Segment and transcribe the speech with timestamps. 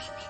[0.00, 0.29] Creepy.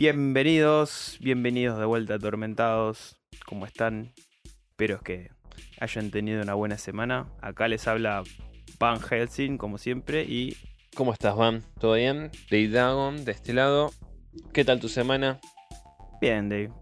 [0.00, 3.20] Bienvenidos, bienvenidos de vuelta atormentados.
[3.44, 4.14] ¿Cómo están?
[4.70, 5.30] Espero que
[5.78, 7.28] hayan tenido una buena semana.
[7.42, 8.22] Acá les habla
[8.78, 10.56] Van Helsing, como siempre, y
[10.94, 11.62] ¿Cómo estás, Van?
[11.78, 12.30] ¿Todo bien?
[12.50, 13.92] Dave Dagon, de este lado.
[14.54, 15.38] ¿Qué tal tu semana?
[16.18, 16.72] bien, Dave.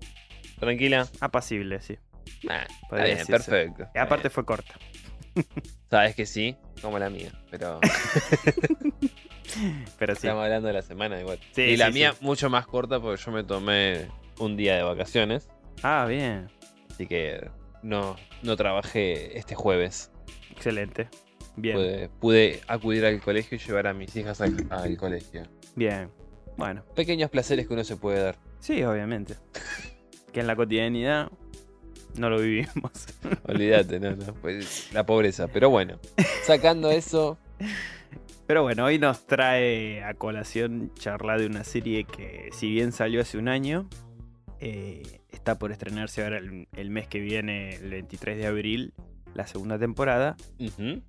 [0.61, 1.09] ¿Tranquila?
[1.19, 1.99] Apacible, sí.
[2.45, 3.89] Nah, está Podría bien, perfecto.
[3.97, 4.79] Aparte fue corta.
[5.91, 7.81] Sabes que sí, como la mía, pero
[9.99, 10.19] Pero sí.
[10.27, 11.39] estamos hablando de la semana igual.
[11.53, 15.49] Sí, y la mía mucho más corta porque yo me tomé un día de vacaciones,
[15.83, 16.49] Ah, bien.
[16.91, 17.49] así que
[17.83, 20.11] no, no trabajé este jueves.
[20.51, 21.09] Excelente.
[21.57, 25.43] Bien, Pude, pude acudir al colegio y llevar a mis hijas al, al colegio.
[25.75, 26.11] bien.
[26.57, 28.37] Bueno, Pequeños placeres que uno se puede dar.
[28.61, 29.35] sí, obviamente.
[30.33, 31.31] Que en la cotidianidad
[32.17, 32.91] no lo vivimos.
[33.49, 35.47] Olvídate, no, no, pues, la pobreza.
[35.49, 35.99] Pero bueno,
[36.45, 37.39] sacando eso,
[38.49, 43.21] Pero bueno, hoy nos trae a colación charlar de una serie que, si bien salió
[43.21, 43.91] hace un año,
[44.59, 48.95] eh, está por estrenarse ahora el, el mes que viene, el 23 de abril,
[49.35, 50.35] la segunda temporada.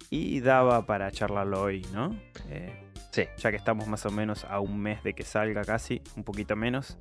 [0.10, 2.14] Y daba para charlarlo hoy, ¿no?
[2.50, 2.74] Eh,
[3.12, 3.24] sí.
[3.38, 6.58] ya que estamos más o menos a un mes de que salga casi, un poquito
[6.58, 6.98] menos,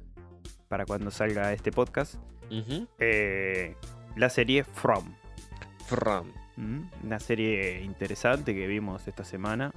[0.68, 2.14] para cuando salga este podcast.
[3.00, 3.74] Eh,
[4.14, 5.16] la serie From.
[5.86, 6.28] From.
[6.56, 6.88] ¿m?
[7.02, 9.72] Una serie interesante que vimos esta semana.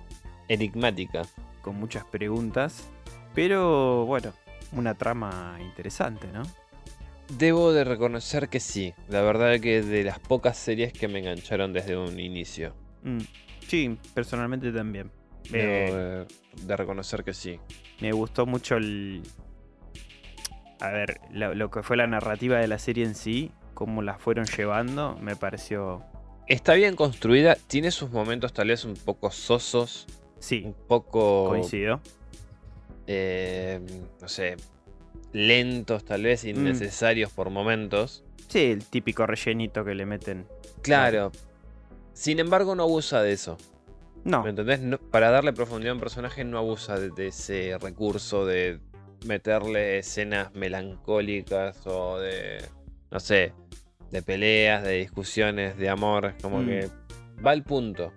[0.47, 1.23] Enigmática.
[1.61, 2.89] con muchas preguntas,
[3.35, 4.33] pero bueno,
[4.71, 6.41] una trama interesante, ¿no?
[7.37, 8.93] Debo de reconocer que sí.
[9.07, 12.73] La verdad que de las pocas series que me engancharon desde un inicio.
[13.03, 13.19] Mm,
[13.67, 15.11] sí, personalmente también.
[15.49, 16.25] Debo Eh,
[16.55, 17.59] de, de reconocer que sí.
[18.01, 19.21] me gustó mucho el...
[20.79, 24.17] A ver, lo, lo que fue la narrativa de la serie en sí, cómo la
[24.17, 26.03] fueron llevando, me pareció...
[26.47, 30.07] Está bien construida, tiene sus momentos tal vez un poco sosos,
[30.41, 32.01] Sí, un poco, coincido.
[33.07, 33.79] eh,
[34.21, 34.57] no sé,
[35.33, 36.23] lentos tal Mm.
[36.23, 38.23] vez, innecesarios por momentos.
[38.47, 40.45] Sí, el típico rellenito que le meten.
[40.81, 41.31] Claro.
[42.13, 43.57] Sin embargo, no abusa de eso.
[44.23, 44.81] No, ¿Me entendés?
[44.81, 48.79] No- para darle profundidad a un personaje no abusa de, de ese recurso de
[49.25, 52.63] meterle escenas melancólicas o de,
[53.09, 53.53] no sé,
[54.11, 56.33] de peleas, de discusiones, de amor.
[56.41, 56.65] Como Mm.
[56.67, 56.89] que
[57.45, 58.11] va al punto.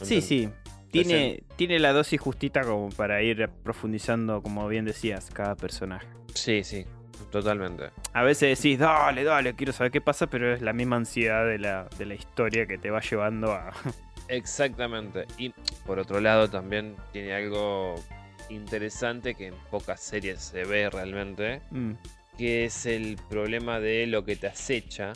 [0.00, 0.48] sí, sí.
[0.92, 6.06] Tiene, tiene la dosis justita como para ir profundizando, como bien decías, cada personaje.
[6.34, 6.84] Sí, sí,
[7.30, 7.90] totalmente.
[8.12, 11.58] A veces decís, dale, dale, quiero saber qué pasa, pero es la misma ansiedad de
[11.58, 13.72] la, de la historia que te va llevando a...
[14.28, 15.26] Exactamente.
[15.38, 15.50] Y
[15.86, 17.94] por otro lado también tiene algo
[18.48, 21.92] interesante que en pocas series se ve realmente, Mm,
[22.38, 25.12] que es el problema de lo que te acecha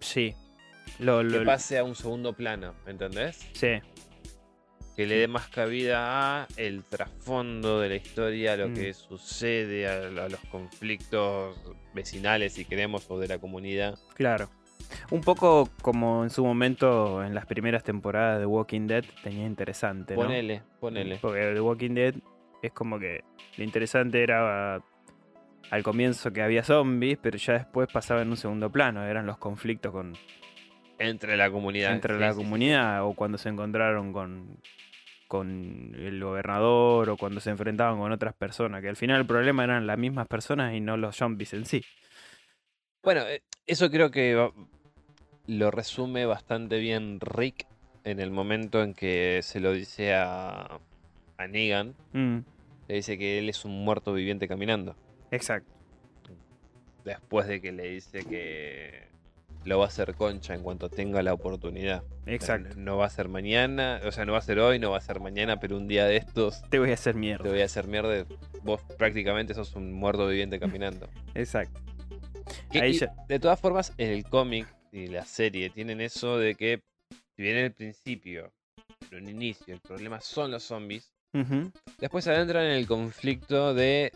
[0.00, 0.34] sí.
[0.98, 3.38] Lo, que lo- pase a un segundo plano, ¿me entendés?
[3.54, 3.80] sí.
[4.96, 8.74] Que le dé más cabida a el trasfondo de la historia, a lo Mm.
[8.74, 11.56] que sucede, a, a los conflictos
[11.94, 13.98] vecinales, si queremos, o de la comunidad.
[14.14, 14.50] Claro.
[15.10, 20.14] Un poco como en su momento en las primeras temporadas de Walking Dead tenía interesante,
[20.14, 20.22] ¿no?
[20.22, 21.18] Ponele, ponele.
[21.20, 22.14] Porque The Walking Dead
[22.62, 23.24] es como que
[23.56, 24.76] lo interesante era
[25.70, 29.38] al comienzo que había zombies, pero ya después pasaba en un segundo plano, eran los
[29.38, 30.12] conflictos con,
[30.98, 31.92] Entre la comunidad.
[31.92, 32.44] entre sí, la sí, sí.
[32.44, 34.58] comunidad o cuando se encontraron con,
[35.26, 39.64] con el gobernador o cuando se enfrentaban con otras personas, que al final el problema
[39.64, 41.84] eran las mismas personas y no los zombies en sí.
[43.02, 44.50] Bueno, eh, eso creo que
[45.46, 47.66] lo resume bastante bien Rick
[48.04, 50.78] en el momento en que se lo dice a,
[51.38, 51.94] a Negan.
[52.12, 52.38] Mm,
[52.88, 54.94] Le dice que él es un muerto viviente caminando.
[55.30, 55.72] exacto.
[57.04, 59.08] Después de que le dice que
[59.64, 62.02] lo va a hacer concha en cuanto tenga la oportunidad.
[62.26, 62.76] Exacto.
[62.76, 65.00] No va a ser mañana, o sea, no va a ser hoy, no va a
[65.00, 67.48] ser mañana, pero un día de estos Te voy a hacer te mierda.
[67.48, 68.26] voy a hacer mierda.
[68.62, 71.08] Vos prácticamente sos un muerto viviente caminando.
[71.34, 71.80] Exacto.
[72.70, 76.38] Que- Ahí y ya- De todas formas, en el cómic y la serie tienen eso
[76.38, 76.82] de que,
[77.36, 78.52] si bien en el principio,
[79.10, 81.10] en un inicio, el problema son los zombies,
[81.98, 84.12] después adentran en el conflicto de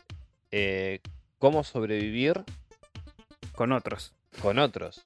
[0.52, 1.00] eh,
[1.38, 2.44] cómo sobrevivir
[3.54, 4.12] con otros.
[4.40, 5.04] con otros.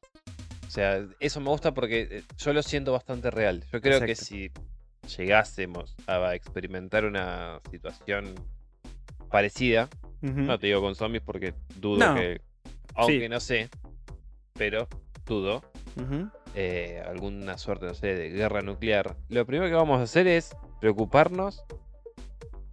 [0.73, 3.63] O sea, eso me gusta porque eh, yo lo siento bastante real.
[3.71, 4.51] Yo creo que si
[5.19, 8.35] llegásemos a experimentar una situación
[9.31, 9.91] parecida,
[10.23, 12.15] no te digo con zombies porque dudo No.
[12.15, 12.41] que,
[12.95, 13.29] aunque Sí.
[13.29, 13.69] no sé,
[14.55, 14.89] pero
[15.27, 15.63] dudo,
[16.55, 20.57] eh, alguna suerte, no sé, de guerra nuclear, lo primero que vamos a hacer es
[20.81, 21.65] preocuparnos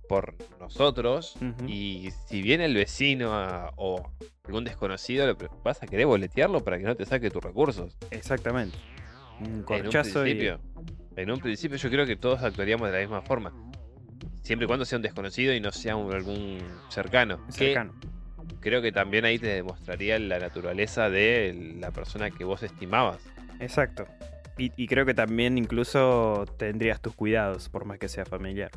[0.10, 4.12] por nosotros y si viene el vecino a- o
[4.44, 7.96] algún desconocido, lo pre- vas a querer boletearlo para que no te saque tus recursos.
[8.12, 8.76] Exactamente.
[9.40, 10.32] Un En un corchazo y.
[10.32, 10.60] principio,
[11.16, 13.54] en un principio yo creo que todos actuaríamos de la misma forma.
[14.42, 16.58] Siempre y cuando sea un desconocido y no sea un- algún
[16.90, 17.46] cercano.
[17.46, 17.94] que cercano.
[18.62, 23.20] creo que también ahí te demostraría la naturaleza de la persona que vos estimabas.
[23.60, 24.06] Exacto.
[24.58, 28.72] Y, y creo que también incluso tendrías tus cuidados, por más que sea familiar.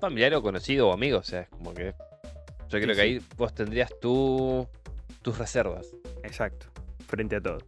[0.00, 1.94] Familiar o conocido o amigo, o sea, es como que.
[2.68, 3.00] Yo creo Sí, que sí.
[3.00, 4.66] ahí vos tendrías tu,
[5.22, 5.88] tus reservas.
[6.22, 6.66] Exacto.
[7.08, 7.58] Frente a todo.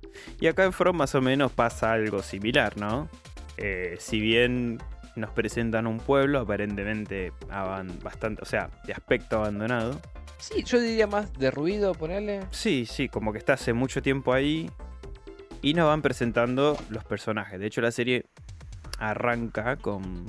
[0.41, 3.09] Y acá en From más o menos pasa algo similar, ¿no?
[3.57, 4.79] Eh, si bien
[5.17, 7.33] nos presentan un pueblo aparentemente
[8.03, 10.01] bastante, o sea, de aspecto abandonado.
[10.39, 12.41] Sí, yo diría más de ruido, ponerle.
[12.51, 14.71] Sí, sí, como que está hace mucho tiempo ahí.
[15.61, 17.61] Y nos van presentando los personajes.
[17.61, 18.27] De hecho, la serie
[18.99, 20.27] arranca con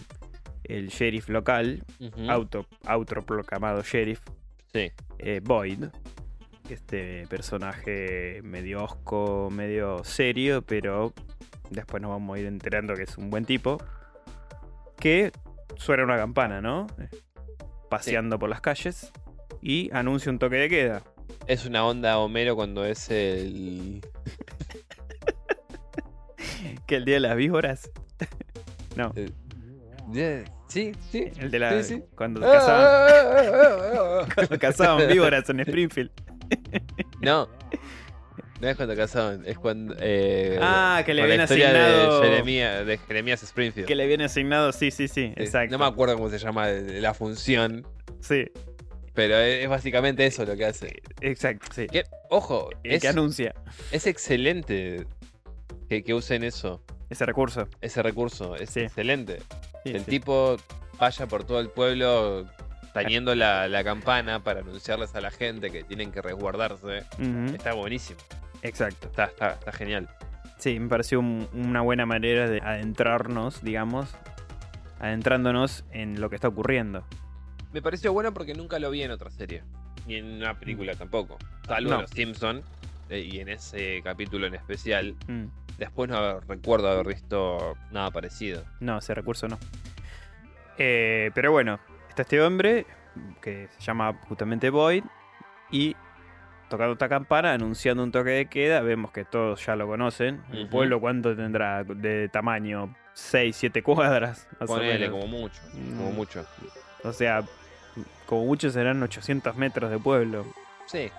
[0.63, 1.83] el sheriff local,
[2.27, 4.21] auto, autoproclamado sheriff,
[4.73, 4.91] Sí.
[5.19, 5.85] eh, Boyd.
[6.69, 11.13] Este personaje medio osco, medio serio, pero
[11.69, 13.77] después nos vamos a ir enterando que es un buen tipo.
[14.97, 15.31] Que
[15.75, 16.87] suena una campana, ¿no?
[17.89, 19.11] Paseando por las calles
[19.61, 21.03] y anuncia un toque de queda.
[21.47, 24.01] Es una onda Homero cuando es el.
[26.87, 27.91] Que el día de las víboras.
[28.95, 29.29] no, Eh,
[30.67, 31.31] Sí, sí.
[31.39, 31.83] el de la.
[31.83, 32.03] sí, sí.
[32.15, 36.11] Cuando, cazaban, cuando cazaban víboras en Springfield.
[37.21, 37.47] No.
[38.59, 39.95] No es cuando cazaban, es cuando.
[39.99, 43.87] eh, Ah, que le historia asignado- De Jeremías, de Jeremías Springfield.
[43.87, 45.71] Que le viene asignado, sí, sí, sí, exacto.
[45.77, 47.85] No me acuerdo cómo se llama la función,
[48.21, 48.45] Sí,
[49.13, 51.01] pero es, es básicamente eso lo que hace.
[51.21, 51.87] exacto, sí.
[51.87, 53.53] Que, ojo, El es, que anuncia
[53.91, 55.05] es excelente
[55.89, 57.67] que, que usen eso, ese recurso.
[57.81, 58.55] ese recurso.
[58.55, 58.81] Es Sí.
[58.81, 59.39] excelente.
[59.83, 60.11] Sí, el sí.
[60.11, 60.57] tipo
[60.99, 62.45] vaya por todo el pueblo
[62.93, 67.03] tañendo la, la campana para anunciarles a la gente que tienen que resguardarse.
[67.53, 68.19] Está buenísimo.
[68.61, 69.07] Exacto.
[69.07, 70.07] Está, está, está genial.
[70.59, 74.09] Sí, me pareció un- una buena manera de adentrarnos, digamos,
[74.99, 77.03] adentrándonos en lo que está ocurriendo.
[77.73, 79.63] Me pareció bueno porque nunca lo vi en otra serie.
[80.05, 81.37] Ni en una película tampoco.
[81.67, 81.95] Salvo No.
[81.95, 82.63] en Los Simpson eh,
[83.19, 85.15] y en ese capítulo en especial.
[85.27, 85.45] Mm,
[85.77, 88.63] Después no recuerdo haber visto nada parecido.
[88.79, 89.57] no, ese recurso no.
[90.77, 91.79] Eh, pero bueno,
[92.09, 92.85] está este hombre
[93.41, 95.03] que se llama justamente Boyd
[95.71, 95.95] y
[96.69, 98.81] tocando esta campana, anunciando un toque de queda.
[98.81, 100.41] Vemos que todos ya lo conocen.
[100.51, 100.69] El Ujú.
[100.69, 102.95] pueblo, ¿cuánto tendrá de tamaño?
[103.13, 104.47] 6, 7 cuadras.
[104.65, 105.61] Ponele como mucho.
[105.71, 106.15] Como Mm.
[106.15, 106.45] mucho.
[107.03, 107.43] O sea,
[108.25, 110.45] como mucho serán 800 metros de pueblo.
[110.87, 111.11] Sí.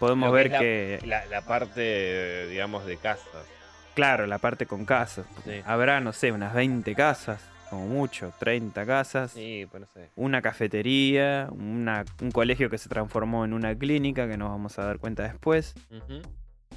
[0.00, 3.46] Podemos que ver la- que, La, la parte, digamos, de casas.
[3.94, 5.26] claro, la parte con casas.
[5.44, 5.62] Sí.
[5.64, 9.30] Habrá, no sé, unas 20 casas, como mucho, 30 casas.
[9.32, 10.08] Sí, pues no sé.
[10.16, 14.84] Una cafetería, una- un colegio que se transformó en una clínica, que nos vamos a
[14.86, 15.74] dar cuenta después.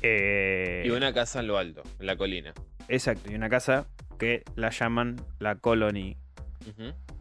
[0.01, 2.53] Eh, Y una casa en lo alto, en la colina.
[2.89, 3.87] Exacto, y una casa
[4.19, 6.17] que la llaman la Colony,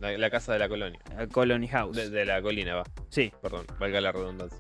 [0.01, 0.99] la, la casa de la colonia.
[1.17, 1.97] la Colony House.
[1.97, 2.83] De, de la colina, va.
[3.09, 4.59] Sí, Perdón, valga la redundancia.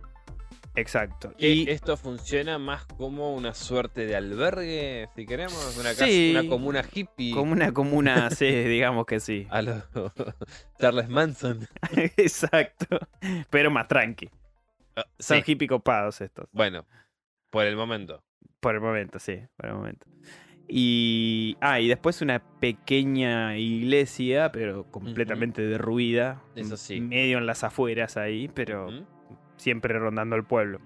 [0.75, 1.35] Exacto.
[1.37, 6.31] Que Y esto funciona más como una suerte de albergue, si queremos, una, casa, Sí.
[6.37, 7.33] una comuna hippie.
[7.35, 9.47] como una comuna, sí, digamos que sí.
[9.51, 9.83] A lo
[10.81, 11.67] Charles Manson.
[12.17, 12.99] Exacto.
[13.51, 14.29] Pero más tranqui.
[14.97, 15.53] Ah, Son sí.
[15.53, 16.49] hippie copados estos.
[16.53, 16.87] Bueno,
[17.51, 18.23] por el momento.
[18.61, 20.07] Por el momento, sí, por el momento.
[20.69, 21.57] Y.
[21.61, 26.43] Ah, y después una pequeña iglesia, pero completamente derruida.
[26.55, 27.01] Eso sí.
[27.01, 28.89] Medio en las afueras ahí, pero.
[29.63, 30.81] Siempre rondando el pueblo.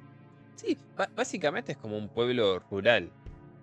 [0.55, 0.79] Sí,
[1.17, 3.11] básicamente es como un pueblo rural,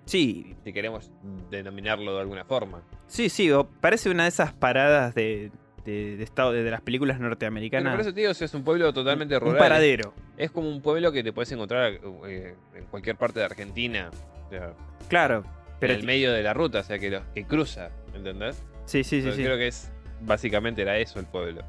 [0.06, 1.12] Sí, si queremos
[1.50, 2.82] denominarlo de alguna forma.
[3.08, 3.50] sí, sí.
[3.80, 5.50] Parece una de esas paradas de,
[5.86, 7.94] de, de estado de, de las películas Pero norteamericanas.
[7.94, 9.58] por eso te digo, o sea, es un pueblo totalmente un rural.
[9.58, 10.14] paradero.
[10.38, 11.94] Es como un pueblo que te puedes encontrar
[12.28, 14.10] eh, en cualquier parte de Argentina.
[14.46, 14.74] O sea,
[15.08, 15.46] Claro.
[15.80, 18.62] Pero en el medio de la ruta, o sea, que, lo- que cruza, ¿entendés?
[18.86, 19.42] Sí, sí, sí, sí.
[19.44, 19.90] Creo que es
[20.22, 21.64] básicamente era eso el pueblo.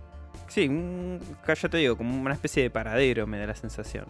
[0.48, 4.06] Sí, un, ya te digo, como una especie de paradero me da la sensación.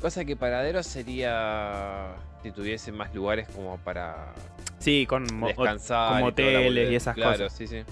[0.00, 4.32] Cosa que paradero sería si tuviese más lugares como para
[4.78, 6.12] Sí, con descansar.
[6.14, 7.52] como y hoteles y esas claro, cosas.
[7.52, 7.82] sí, sí.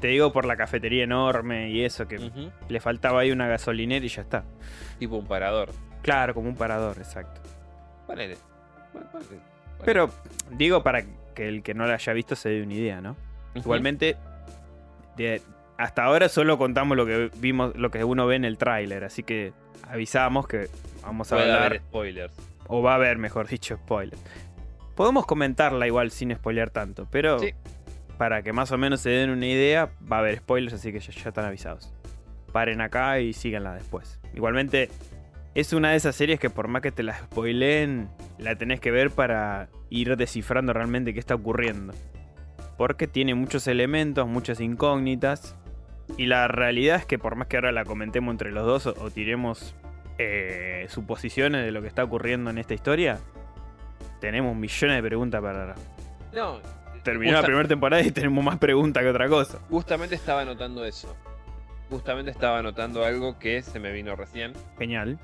[0.00, 2.30] Te digo por la cafetería enorme y eso, que
[2.68, 4.44] le faltaba ahí una gasolinera y ya está.
[4.98, 5.70] Tipo un parador.
[6.02, 7.40] Claro, como un parador, exacto.
[8.06, 8.36] Ponele.
[8.92, 9.08] Ponele.
[9.10, 9.40] Ponele.
[9.84, 10.10] Pero
[10.50, 11.02] digo para
[11.34, 13.16] que el que no la haya visto se dé una idea, ¿no?
[13.54, 14.16] Igualmente,
[15.16, 15.40] de-
[15.78, 19.22] hasta ahora solo contamos lo que vimos, lo que uno ve en el tráiler, así
[19.22, 19.52] que
[19.88, 20.68] avisamos que
[21.02, 22.34] vamos a Puede hablar, haber spoilers.
[22.68, 24.18] o va a haber, mejor dicho, spoiler.
[24.94, 27.50] Podemos comentarla igual sin spoilear tanto, pero Sí.
[28.18, 31.00] para que más o menos se den una idea, va a haber spoilers, así que
[31.00, 31.92] ya, ya están avisados.
[32.52, 34.20] Paren acá y síganla después.
[34.34, 34.88] Igualmente,
[35.56, 38.92] es una de esas series que por más que te la spoileen, la tenés que
[38.92, 41.92] ver para ir descifrando realmente qué está ocurriendo.
[42.78, 45.56] Porque tiene muchos elementos, muchas incógnitas.
[46.16, 48.94] Y la realidad es que por más que ahora la comentemos entre los dos o,
[49.02, 49.74] o tiremos
[50.18, 53.18] eh, suposiciones de lo que está ocurriendo en esta historia,
[54.20, 55.74] tenemos millones de preguntas para...
[56.32, 56.60] No.
[57.02, 59.58] Terminó la primera temporada y tenemos más preguntas que otra cosa.
[59.68, 61.14] Justamente estaba notando eso.
[61.90, 65.18] Justamente estaba notando algo que se me vino recién Genial.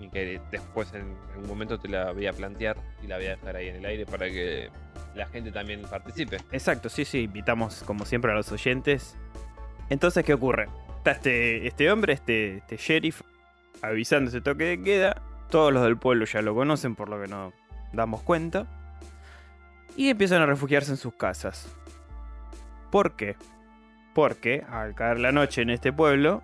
[0.00, 3.36] y que después en algún momento te la voy a plantear y la voy a
[3.36, 4.70] dejar ahí en el aire para que
[5.14, 6.38] la gente también participe.
[6.50, 9.16] Exacto, sí, sí, invitamos como siempre a los oyentes.
[9.90, 10.68] Entonces, ¿qué ocurre?
[10.98, 13.22] Está este, este hombre, este, este sheriff,
[13.82, 15.22] avisando ese toque de queda.
[15.50, 17.52] Todos los del pueblo ya lo conocen, por lo que nos
[17.92, 18.66] damos cuenta.
[19.96, 21.68] Y empiezan a refugiarse en sus casas.
[22.90, 23.36] ¿Por qué?
[24.14, 26.42] Porque al caer la noche en este pueblo,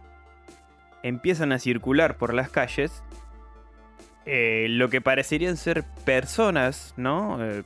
[1.03, 3.03] empiezan a circular por las calles
[4.25, 7.45] eh, lo que parecerían ser personas, ¿no?
[7.45, 7.63] Eh,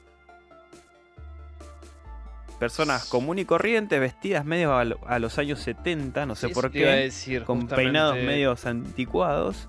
[2.60, 6.54] personas comunes y corrientes, vestidas medio a, lo- a los años 70, no sé Sí,
[6.54, 9.68] por qué, decir, con justamente- peinados medios anticuados.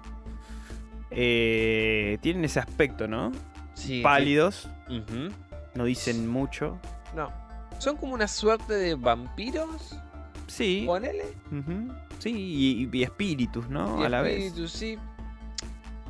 [1.10, 3.32] Eh, tienen ese aspecto, ¿no?
[3.74, 4.02] Sí, sí.
[4.02, 4.70] Pálidos,
[5.74, 6.80] no dicen mucho.
[7.16, 7.32] No.
[7.80, 9.98] Son como una suerte de vampiros.
[10.48, 11.34] Sí, Ponele.
[12.20, 14.02] sí, y, y espíritus, ¿no?
[14.02, 14.44] Y a la vez.
[14.44, 14.98] espíritu, sí.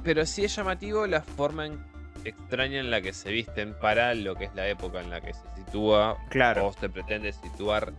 [0.04, 1.80] Pero sí es llamativo la forma en-
[2.26, 5.34] extraña en la que se visten para lo que es la época en la que
[5.34, 6.68] se sitúa Claro.
[6.68, 7.94] o se pretende situar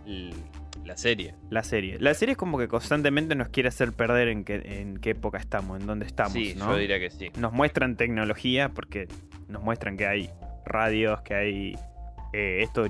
[0.85, 1.35] la serie.
[1.51, 1.97] La serie.
[2.01, 5.39] La serie es como que constantemente nos quiere hacer perder en qué, en qué época
[5.39, 6.73] estamos, en dónde estamos, sí, ¿no?
[6.73, 7.31] yo diría que sí.
[7.39, 9.09] nos muestran tecnología porque
[9.49, 10.31] nos muestran que hay
[10.65, 11.79] radios, que hay
[12.33, 12.87] eh, esto,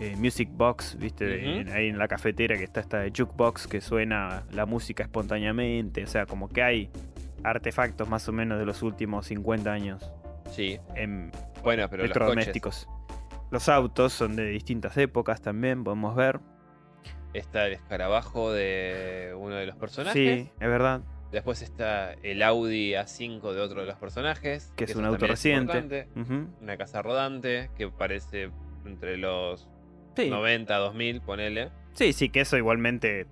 [0.00, 4.66] eh, music box, viste, ahí en la cafetera que está esta jukebox que suena la
[4.66, 6.90] música espontáneamente, o sea, como que hay
[7.42, 10.10] artefactos más o menos de los últimos 50 años
[10.50, 10.78] Sí.
[10.94, 11.30] en
[11.62, 12.88] Bueno, pero los electrodomésticos.
[13.50, 16.40] Los autos son de distintas épocas también, podemos ver.
[17.32, 20.14] Está el escarabajo de uno de los personajes.
[20.44, 21.02] Sí, es verdad.
[21.32, 24.72] Después está el Audi A5 de otro de los personajes.
[24.76, 26.08] Que es un auto reciente.
[26.60, 28.50] Una casa rodante que parece
[28.84, 29.68] entre los
[30.16, 30.30] Sí.
[30.30, 31.70] 90, 2000, ponele.
[31.94, 33.26] Sí, sí, que eso igualmente.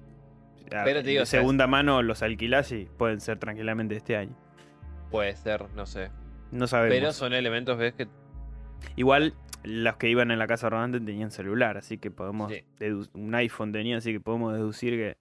[0.74, 4.34] a- Pero te digo, de segunda mano los alquilás y pueden ser tranquilamente este año.
[5.10, 6.10] Puede ser, no sé.
[6.52, 6.96] No sabemos.
[6.96, 8.06] Pero son elementos, ves, que
[8.96, 12.52] Igual los que iban en la casa rodante tenían celular, así que podemos.
[12.52, 12.64] Sí.
[13.14, 15.16] un iPhone tenía, así que podemos deducir que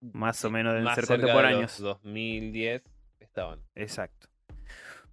[0.00, 1.80] más o menos deben más ser cerca de contemporáneos.
[1.80, 2.82] los 2010
[3.20, 3.60] estaban.
[3.74, 4.28] Exacto.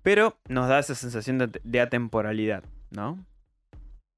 [0.01, 3.25] Pero nos da esa sensación de, de atemporalidad, ¿no?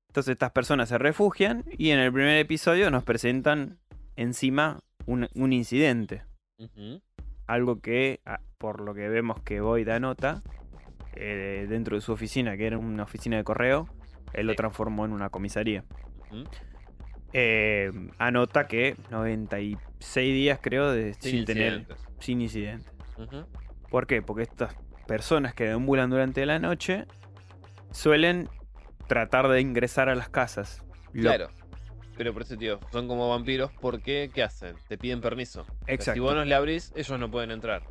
[0.10, 3.80] Entonces estas personas se refugian y en el primer episodio nos presentan
[4.16, 6.24] encima un, un incidente.
[7.48, 8.20] Algo que,
[8.58, 10.44] por lo que vemos que Boyd anota,
[11.14, 13.88] eh, dentro de su oficina, que era una oficina de correo,
[14.34, 15.84] él lo transformó en una comisaría.
[16.32, 16.44] Ujú.
[17.34, 21.74] Eh, anota que 96 días, creo, de, sin, Sin tener.
[21.74, 22.08] incidentes.
[22.20, 22.90] Sin incidente.
[23.18, 23.46] Ujú.
[23.90, 24.22] ¿Por qué?
[24.22, 24.76] Porque estas
[25.08, 27.06] personas que deambulan durante la noche
[27.92, 28.50] suelen
[29.08, 30.84] tratar de ingresar a las casas.
[31.14, 31.50] Lo- Claro.
[32.18, 34.76] Pero por eso, tío, son como vampiros porque, ¿qué hacen?
[34.90, 35.62] Te piden permiso.
[35.62, 36.22] O sea, Si Exacto.
[36.22, 37.84] vos no le abrís, ellos no pueden entrar.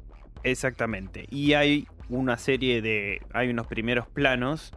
[0.42, 1.26] Exactamente.
[1.30, 3.20] Y hay una serie de.
[3.32, 4.72] Hay unos primeros planos.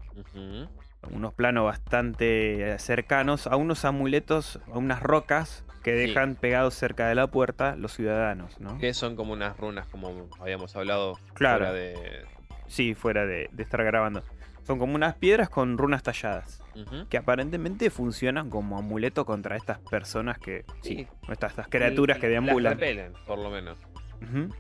[1.11, 6.07] Unos planos bastante cercanos a unos amuletos, a unas rocas que Sí.
[6.07, 8.77] dejan pegados cerca de la puerta los ciudadanos, ¿no?
[8.77, 11.17] Que son como unas runas, como habíamos hablado.
[11.33, 11.65] Claro.
[11.65, 12.25] fuera de...
[12.67, 14.21] Sí, fuera de, de estar grabando.
[14.63, 16.63] Son como unas piedras con runas talladas.
[17.09, 20.63] Que aparentemente funcionan como amuleto contra estas personas que.
[20.83, 21.07] Sí, Sí.
[21.29, 22.73] estas, estas criaturas que Las deambulan.
[22.73, 23.77] repelen, por lo menos.
[24.21, 24.53] Ujú.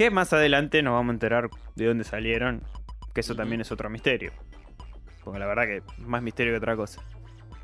[0.00, 2.62] Que más adelante nos vamos a enterar de dónde salieron.
[3.12, 4.32] Que eso también es otro misterio.
[5.22, 7.02] Porque la verdad que más misterio que otra cosa.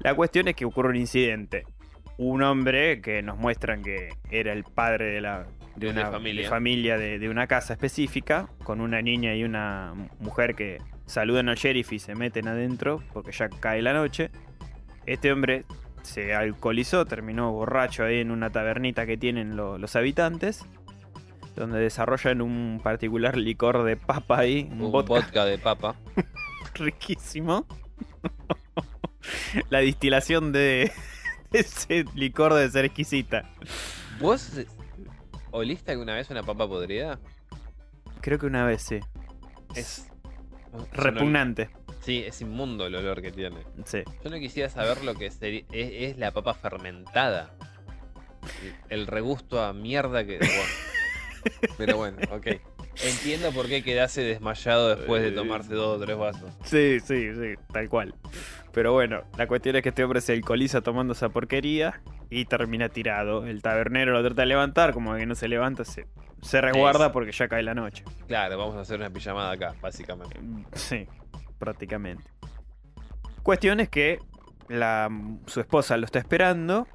[0.00, 1.64] La cuestión es que ocurre un incidente.
[2.19, 6.43] Un hombre que nos muestran que era el padre de la De una familia.
[6.43, 10.76] de familia de, de una casa específica, con una niña y una mujer que
[11.07, 14.31] saludan al sheriff y se meten adentro porque ya cae la noche.
[15.07, 15.64] Este hombre
[16.02, 20.66] se alcoholizó, terminó borracho ahí en una tabernita que tienen lo- los habitantes.
[21.56, 25.96] Donde desarrollan un particular licor de papa ahí, un, Un vodka, vodka de papa.
[26.75, 27.66] riquísimo.
[29.70, 30.92] La distilación de
[31.52, 33.50] ese licor debe ser exquisita.
[34.20, 34.52] ¿Vos
[35.50, 37.18] oliste alguna vez una papa podrida?
[38.20, 39.00] Creo que una vez sí.
[39.75, 40.08] Es.
[40.92, 41.70] Repugnante.
[42.02, 43.56] Sí, es inmundo el olor que tiene.
[43.84, 44.02] Sí.
[44.22, 47.54] Yo no quisiera saber lo que sería, es, es la papa fermentada.
[48.90, 50.38] El, el regusto a mierda que.
[50.38, 50.96] bueno.
[51.79, 52.47] Pero bueno, ok.
[53.05, 56.50] Entiendo por qué quedase desmayado después de tomarse dos o tres vasos.
[56.65, 58.15] Sí, sí, sí, tal cual.
[58.73, 62.00] Pero bueno, la cuestión es que este hombre se alcoholiza tomando esa porquería
[62.31, 63.47] y termina tirado.
[63.47, 66.07] El tabernero lo trata de levantar, como que no se levanta, se,
[66.43, 68.03] se resguarda Es- porque ya cae la noche.
[68.26, 70.38] Claro, vamos a hacer una pijamada acá, básicamente.
[70.73, 71.07] Sí,
[71.59, 72.25] prácticamente.
[73.43, 74.19] Cuestión es que
[74.69, 75.09] la,
[75.47, 76.87] su esposa lo está esperando.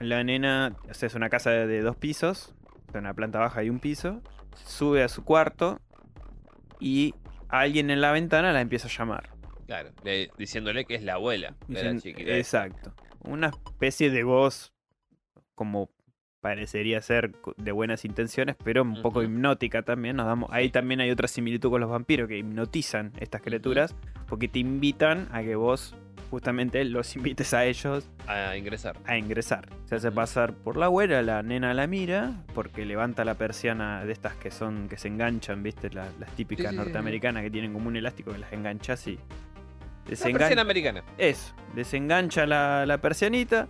[0.00, 2.54] La nena, o sea, es una casa de, de dos pisos,
[2.98, 4.22] de una planta baja y un piso.
[4.64, 5.80] Sube a su cuarto
[6.80, 7.14] y
[7.48, 9.30] alguien en la ventana la empieza a llamar.
[9.66, 12.36] Claro, le- diciéndole que es la abuela de la chiquita.
[12.36, 12.94] Exacto.
[13.22, 14.72] Una especie de voz
[15.54, 15.88] como
[16.40, 20.16] parecería ser de buenas intenciones, pero un poco hipnótica también.
[20.16, 23.94] Nos damos, ahí también hay otra similitud con los vampiros que hipnotizan estas criaturas
[24.26, 25.96] porque te invitan a que vos
[26.30, 28.96] justamente los invites a ellos A ingresar.
[29.06, 29.68] a ingresar.
[29.86, 34.12] Se hace pasar por la abuela, la nena la mira porque levanta la persiana de
[34.12, 35.90] estas que son que se enganchan, ¿viste?
[35.90, 39.16] La- las típicas Sí, sí, norteamericanas que tienen como un elástico que las enganchas y
[39.16, 41.02] La desengan- persiana americana.
[41.18, 43.68] eso, desengancha la, la persianita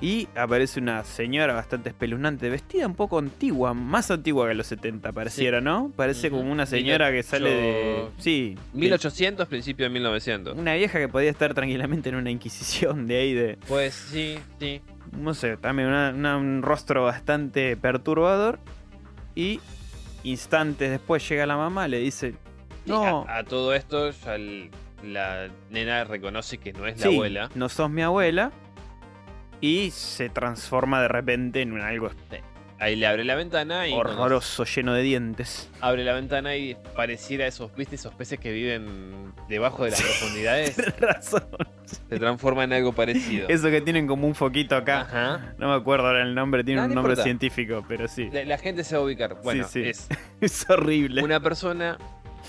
[0.00, 5.10] y aparece una señora bastante espeluznante, vestida un poco antigua, más antigua que los 70
[5.12, 5.90] pareciera, ¿no?
[5.96, 8.04] Parece como una señora que sale de...
[8.18, 10.58] Sí, de- 1800, principio de 1900.
[10.58, 13.58] una vieja que podía estar tranquilamente en una inquisición de ahí de...
[13.68, 14.82] Pues sí, sí.
[15.18, 18.58] No sé, también una- una- un rostro bastante perturbador
[19.34, 19.60] y
[20.24, 22.34] instantes después llega la mamá, le dice...
[22.84, 24.70] No, A, a todo esto, ya el-
[25.02, 27.50] la nena reconoce que no es la abuela.
[27.54, 28.52] no sos mi abuela.
[29.60, 32.10] Y se transforma de repente en un algo
[32.78, 33.94] Ahí le abre la ventana y.
[33.94, 35.70] horroroso, lleno de dientes.
[35.80, 37.94] Abre la ventana y pareciera esos, ¿viste?
[37.94, 40.74] Esos peces que viven debajo de las profundidades.
[40.76, 41.44] Tienes razón.
[41.86, 43.48] Se transforma en algo parecido.
[43.48, 45.00] Eso que tienen como un foquito acá.
[45.02, 45.54] Ajá.
[45.56, 47.22] No me acuerdo ahora el nombre, tiene un no nombre importa.
[47.22, 48.28] científico, pero sí.
[48.30, 49.40] La, la gente se va a ubicar.
[49.42, 49.82] Bueno, sí.
[49.82, 50.06] es
[50.42, 51.24] Es horrible.
[51.24, 51.96] una persona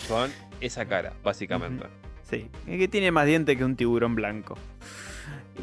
[0.10, 1.86] con esa cara, básicamente.
[2.24, 4.58] Sí, es que tiene más diente que un tiburón blanco.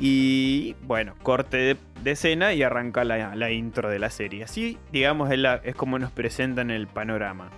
[0.00, 4.44] Y bueno, corte de, de escena y arranca la, la intro de la serie.
[4.44, 7.50] Así, digamos, es, la- es como nos presentan el panorama.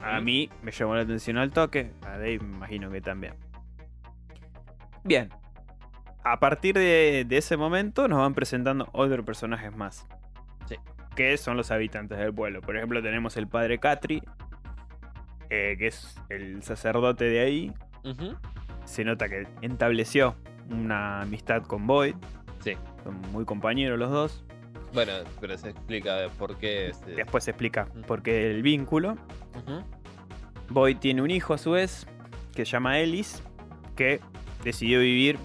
[0.00, 3.34] A, mí me llamó la atención al toque, a Dave me imagino que también.
[5.04, 5.28] Bien,
[6.22, 10.06] a partir de, de ese momento nos van presentando otros personajes más.
[10.68, 10.76] Sí.
[11.16, 12.60] Que son los habitantes del pueblo.
[12.60, 14.22] Por ejemplo, tenemos el padre Catri,
[15.50, 17.72] eh, que es el sacerdote de ahí,
[18.84, 20.36] se nota que estableció
[20.72, 22.14] una amistad con Boyd.
[22.62, 22.72] Sí.
[23.04, 24.44] Son muy compañeros los dos.
[24.94, 26.88] Bueno, pero se explica por qué.
[26.88, 29.16] este- Después se explica por qué el vínculo.
[30.68, 32.06] Boyd tiene un hijo a su vez,
[32.54, 33.42] que se llama Ellis,
[33.96, 34.20] que
[34.64, 35.38] decidió vivir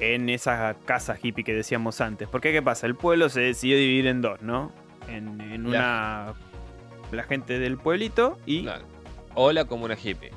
[0.00, 2.28] en esa casa hippie que decíamos antes.
[2.28, 2.86] Porque ¿qué pasa?
[2.86, 4.72] El pueblo se decidió dividir en dos, ¿no?
[5.08, 6.34] En, en una...
[7.10, 8.84] La gente del pueblito y Claro.
[9.34, 10.30] Hola como una hippie.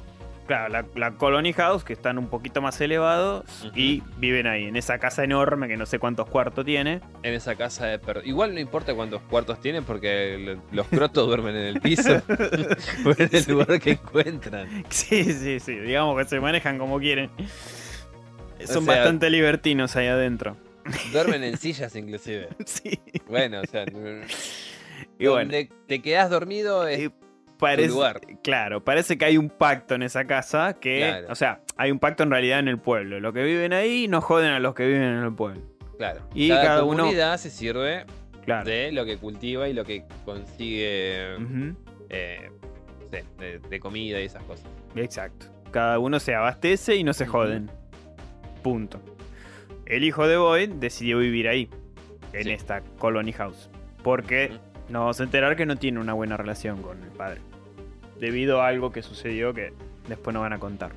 [0.48, 4.76] Claro, la, la Colony House, que están un poquito más elevados y viven ahí, en
[4.76, 7.02] esa casa enorme que no sé cuántos cuartos tiene.
[7.24, 8.24] En esa casa de perros.
[8.28, 12.22] Igual no importa cuántos cuartos tienen porque lo- los crotos duermen en el piso.
[13.04, 14.84] Por el lugar que encuentran.
[14.90, 17.32] Sí, sí, sí, digamos que se manejan como quieren.
[18.66, 20.58] Son sea- bastante libertinos ahí adentro.
[21.12, 22.50] Duermen en sillas inclusive.
[22.66, 23.00] Sí.
[23.28, 23.86] Bueno, o sea,
[25.18, 27.10] Y bueno, donde te quedas dormido es
[27.58, 28.22] parece, lugar.
[28.44, 31.28] claro, parece que hay un pacto en esa casa que, Claro.
[31.30, 33.20] o sea, hay un pacto en realidad en el pueblo.
[33.20, 35.62] Los que viven ahí no joden a los que viven en el pueblo.
[35.98, 36.22] claro.
[36.34, 38.06] y cada, cada uno- comunidad se sirve
[38.44, 38.70] Claro.
[38.70, 41.36] de lo que cultiva y lo que consigue
[42.10, 42.50] eh,
[43.40, 44.66] de, de comida y esas cosas.
[44.96, 45.48] Exacto.
[45.72, 47.72] Cada uno se abastece y no se joden.
[48.62, 49.02] Punto.
[49.86, 51.70] El hijo de Boyd decidió vivir ahí,
[52.34, 52.52] en Sí.
[52.52, 53.70] esta Colony House.
[54.04, 54.52] Porque.
[54.90, 57.42] Nos vamos a enterar que no tiene una buena relación con el padre.
[58.20, 59.74] Debido a algo que sucedió que
[60.08, 60.92] después nos van a contar.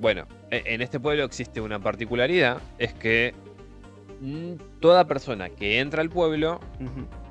[0.00, 3.34] Bueno, e- en este pueblo existe una particularidad, es que
[4.20, 6.60] mm, toda persona que entra al pueblo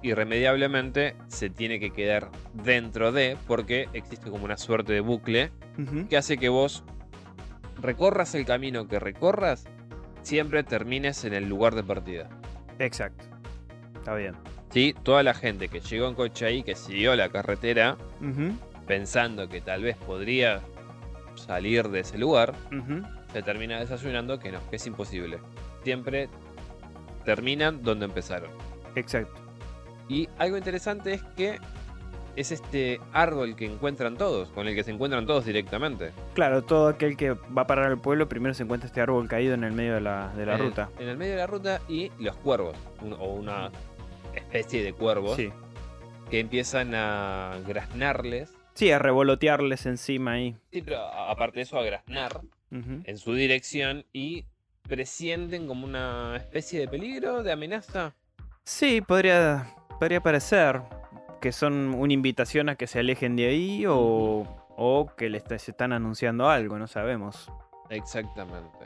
[0.01, 5.51] irremediablemente se tiene que quedar dentro de, porque existe como una suerte de bucle
[6.09, 6.83] que hace que vos
[7.81, 9.65] recorras el camino que recorras,
[10.23, 12.27] siempre termines en el lugar de partida.
[12.79, 13.23] Exacto.
[13.95, 14.33] Está bien.
[14.71, 17.97] Sí, toda la gente que llegó en coche ahí, que siguió la carretera,
[18.85, 20.61] pensando que tal vez podría
[21.35, 22.53] salir de ese lugar,
[23.31, 25.39] se termina desayunando que no, que es imposible.
[25.83, 26.29] Siempre
[27.25, 28.49] terminan donde empezaron.
[28.95, 29.39] Exacto.
[30.09, 31.59] Y algo interesante es que
[32.35, 36.11] es este árbol que encuentran todos, con el que se encuentran todos directamente.
[36.35, 39.53] Claro, todo aquel que va a parar al pueblo primero se encuentra este árbol caído
[39.55, 40.89] en el medio de la, de la En ruta.
[40.99, 43.71] En el medio de la ruta y los cuervos, un- o una
[44.37, 45.51] especie de cuervos, Sí.
[46.29, 48.53] que empiezan a graznarles.
[48.73, 50.55] Sí, a revolotearles encima ahí.
[50.71, 54.45] Sí, pero aparte de eso, a graznar en su dirección y
[54.87, 58.13] presienten como una especie de peligro, de amenaza.
[58.63, 60.81] Sí, podría, podría parecer
[61.41, 64.43] que son una invitación a que se alejen de ahí o,
[64.75, 67.49] o que les se están anunciando algo, no sabemos.
[67.89, 68.85] Exactamente.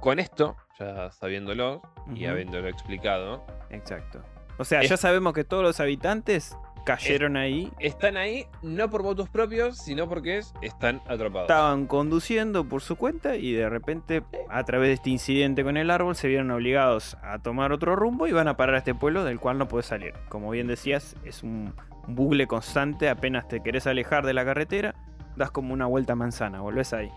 [0.00, 1.80] Con esto, ya sabiéndolo
[2.14, 4.22] y habiéndolo explicado, Exacto.
[4.58, 9.02] O sea, Es- ya sabemos que todos los habitantes cayeron ahí, están ahí no por
[9.04, 11.42] votos propios, sino porque es- están atrapados.
[11.48, 15.90] estaban conduciendo por su cuenta y de repente, a través de este incidente con el
[15.92, 19.22] árbol, se vieron obligados a tomar otro rumbo y van a parar a este pueblo
[19.22, 20.12] del cual no puedes salir.
[20.28, 21.72] Como bien decías, es un
[22.08, 24.96] bucle constante, apenas te querés alejar de la carretera,
[25.36, 27.10] das como una vuelta a manzana, volvés ahí.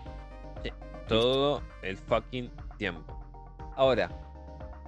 [1.08, 3.16] todo el fucking tiempo.
[3.76, 4.10] Ahora,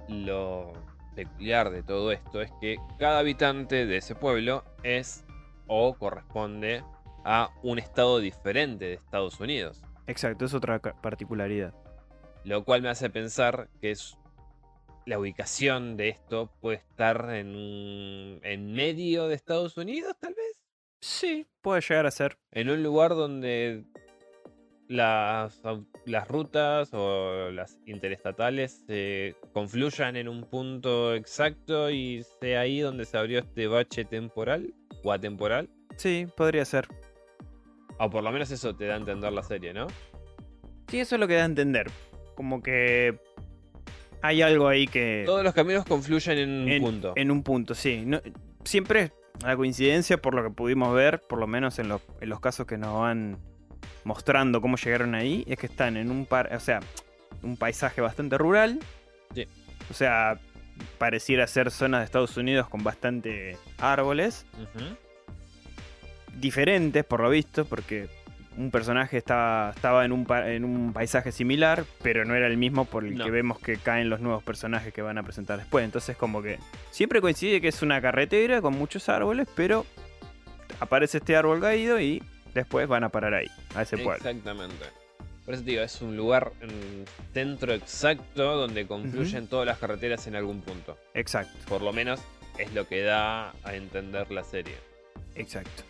[0.09, 0.73] lo
[1.19, 5.25] peculiar de todo esto es que cada habitante de ese pueblo es
[5.67, 6.81] o corresponde
[7.25, 9.81] a un estado diferente de Estados Unidos.
[10.07, 11.73] Exacto, es otra particularidad.
[12.45, 14.17] Lo cual me hace pensar que es
[15.05, 20.63] la ubicación de esto puede estar en, en medio de Estados Unidos, tal vez.
[21.01, 22.37] Sí, puede llegar a ser.
[22.51, 23.83] En un lugar donde
[24.89, 25.61] las,
[26.05, 33.05] las rutas o las interestatales se confluyan en un punto exacto y sea ahí donde
[33.05, 34.73] se abrió este bache temporal
[35.03, 35.69] o atemporal.
[35.95, 36.87] Sí, podría ser.
[37.99, 39.87] O por lo menos eso te da a entender la serie, ¿no?
[40.87, 41.85] Sí, eso es lo que da a entender.
[42.35, 43.19] Como que
[44.23, 45.23] hay algo ahí que...
[45.25, 47.13] Todos los caminos confluyen en un en, punto.
[47.15, 48.03] en un punto, sí.
[48.05, 48.21] No-
[48.63, 49.11] siempre
[49.43, 52.65] una coincidencia por lo que pudimos ver, por lo menos en los, en los casos
[52.65, 53.37] que nos van
[54.03, 56.79] mostrando cómo llegaron ahí, es que están en un par, o sea,
[57.43, 58.79] un paisaje bastante rural.
[59.33, 59.45] Sí.
[59.89, 60.39] O sea,
[60.97, 64.45] pareciera ser zonas de Estados Unidos con bastante árboles.
[66.35, 68.07] Diferentes por lo visto, porque
[68.57, 72.85] un personaje estaba, estaba en, un, en un paisaje similar, pero no era el mismo
[72.85, 73.25] por el No.
[73.25, 75.83] que vemos que caen los nuevos personajes que van a presentar después.
[75.85, 76.59] Entonces como que
[76.91, 79.85] siempre coincide que es una carretera con muchos árboles, pero
[80.79, 82.21] aparece este árbol caído y
[82.53, 84.15] después van a parar ahí, a ese pueblo.
[84.15, 84.85] Exactamente.
[85.45, 90.27] Por eso te digo, es un lugar, un centro exacto donde confluyen todas las carreteras
[90.27, 90.97] en algún punto.
[91.15, 92.19] Exacto, Por lo menos
[92.59, 94.75] es lo que da a entender la serie.
[95.35, 95.83] exacto.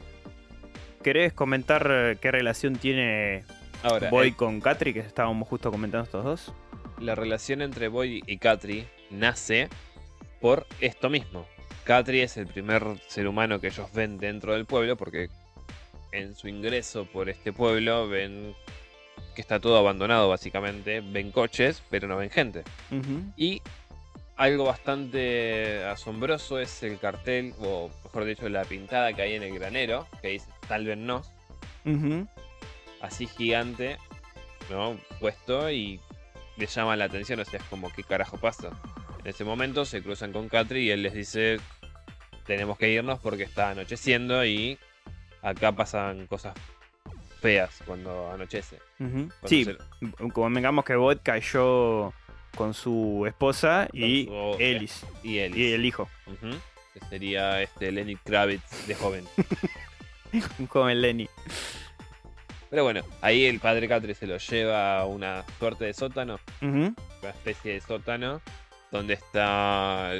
[1.03, 3.43] ¿Querés comentar eh, qué relación tiene
[3.83, 6.53] Ahora, Boy con Katri, que estábamos justo comentando estos dos?
[6.99, 9.69] la relación entre Boy y Katri nace
[10.41, 11.47] por esto mismo.
[11.85, 15.29] Katri es el primer ser humano que ellos ven dentro del pueblo porque
[16.11, 18.55] en su ingreso por este pueblo ven
[19.35, 22.63] que está todo abandonado básicamente, ven coches pero no ven gente.
[23.37, 23.61] Y
[24.35, 29.53] algo bastante asombroso es el cartel, o mejor dicho, la pintada que hay en el
[29.53, 31.31] granero, que dice Sálvennos,
[31.85, 32.25] ujú.
[33.01, 33.97] así gigante,
[34.69, 34.97] ¿no?
[35.19, 35.99] Puesto y
[36.55, 38.69] le llama la atención, o sea, es como, ¿qué carajo pasa?
[39.19, 41.59] En ese momento se cruzan con Katri y él les dice,
[42.45, 44.79] tenemos que irnos porque está anocheciendo y
[45.41, 46.53] acá pasan cosas
[47.41, 48.79] feas cuando anochece.
[48.97, 49.77] Cuando Sí, se-
[50.33, 52.13] como vengamos que Bot cayó
[52.55, 55.05] con su esposa y su- Ellis.
[55.23, 56.09] y el hijo,
[56.93, 59.25] que sería este Lenny Kravitz de joven.
[60.59, 61.29] un joven Lenny.
[62.69, 66.93] Pero bueno, ahí el padre Catri se lo lleva a una suerte de sótano, una
[67.23, 68.41] especie de sótano,
[68.91, 70.11] donde está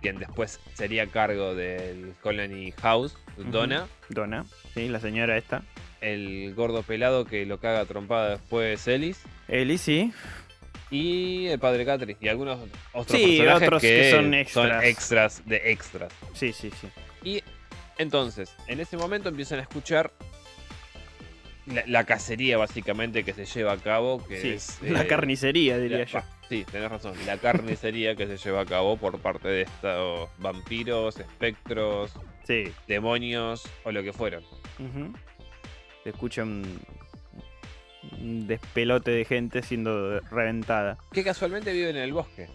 [0.00, 5.62] quien después sería cargo del Colony House, Donna, Donna, sí, la señora esta.
[6.00, 10.12] el gordo pelado que lo caga trompada después Ellis, Ellis, sí.
[10.90, 12.58] y el padre Catri, y algunos
[12.92, 14.84] otros Sí, personajes otros que son extras.
[14.84, 16.12] extras de extras.
[16.34, 16.88] Sí, sí, sí.
[17.24, 17.42] Y
[17.98, 20.12] entonces, en ese momento empiezan a escuchar
[21.66, 24.78] la, la cacería básicamente que se lleva a cabo, que Sí, es...
[24.82, 26.18] la eh, carnicería, diría la- yo.
[26.18, 27.14] bah, Sí, tenés razón.
[27.24, 32.12] La carnicería que se lleva a cabo por parte de estos vampiros, espectros,
[32.44, 32.72] Sí.
[32.88, 34.42] demonios o lo que fueron.
[34.78, 35.12] ujú.
[36.02, 36.80] Se escucha un,
[38.18, 40.98] un despelote de gente siendo reventada.
[41.12, 42.48] Que casualmente viven en el bosque.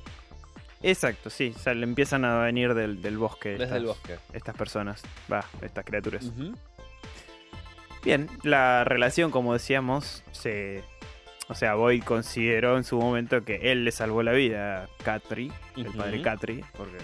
[0.84, 1.54] Exacto, sí.
[1.56, 3.50] O sea, le empiezan a venir del, del bosque.
[3.52, 4.15] Desde estas, el bosque.
[4.34, 5.02] Estas personas.
[5.32, 6.32] Va, estas criaturas.
[8.04, 10.84] Bien, la relación, como decíamos, se.
[11.50, 15.52] O sea, Boyd consideró en su momento que él le salvó la vida a Katri,
[15.78, 16.21] el padre.
[16.21, 16.97] Katri, porque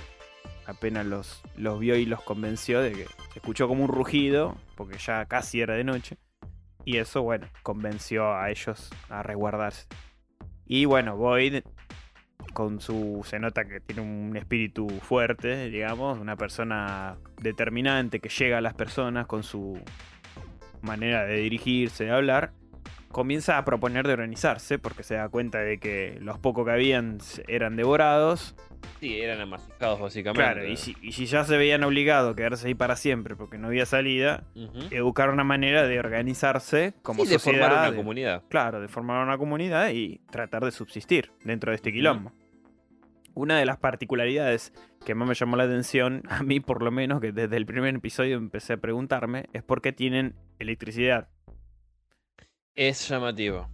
[0.65, 5.25] apenas los, los vio y los convenció de que escuchó como un rugido, porque ya
[5.25, 6.17] casi era de noche.
[6.85, 9.87] Y eso, bueno, convenció a ellos a resguardarse.
[10.65, 11.63] Y bueno, Boyd,
[12.53, 13.21] con su.
[13.25, 18.73] Se nota que tiene un espíritu fuerte, digamos, una persona determinante que llega a las
[18.73, 19.79] personas con su
[20.81, 22.53] manera de dirigirse, de hablar.
[23.13, 27.19] Comienza a proponer de organizarse porque se da cuenta de que los pocos que habían
[27.47, 28.55] eran devorados
[28.99, 30.41] Sí, eran amasijados básicamente.
[30.43, 33.57] Claro, y si, y si ya se veían obligados a quedarse ahí para siempre porque
[33.57, 34.43] no había salida,
[35.01, 37.59] buscar una manera de organizarse como Sí, de sociedad.
[37.67, 38.43] formar una de- comunidad.
[38.49, 42.33] Claro, de formar una comunidad y tratar de subsistir dentro de este quilombo.
[43.35, 44.73] Una de las particularidades
[45.05, 47.95] que más me llamó la atención, a mí por lo menos, que desde el primer
[47.95, 51.29] episodio empecé a preguntarme, es por qué tienen electricidad.
[52.75, 53.69] Es llamativo.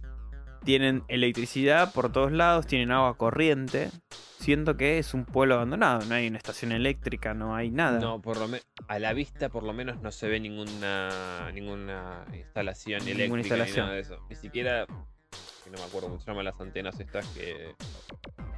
[0.64, 3.90] Tienen electricidad por todos lados, tienen agua corriente.
[4.38, 7.98] Siento que es un pueblo abandonado, no hay una estación eléctrica, no hay nada.
[7.98, 8.48] No, por lo
[8.88, 13.76] a la vista por lo menos no se ve ninguna ninguna instalación Ninguna eléctrica instalación.
[13.76, 14.16] ni nada de eso.
[14.28, 17.74] Ni siquiera no me acuerdo cómo se llaman las antenas estas que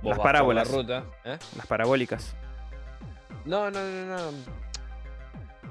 [0.03, 0.69] vos Las parábolas.
[0.71, 1.05] la ruta.
[1.25, 1.39] ¿eh?
[1.57, 2.37] Las parabólicas.
[3.45, 4.62] No, no, no, no.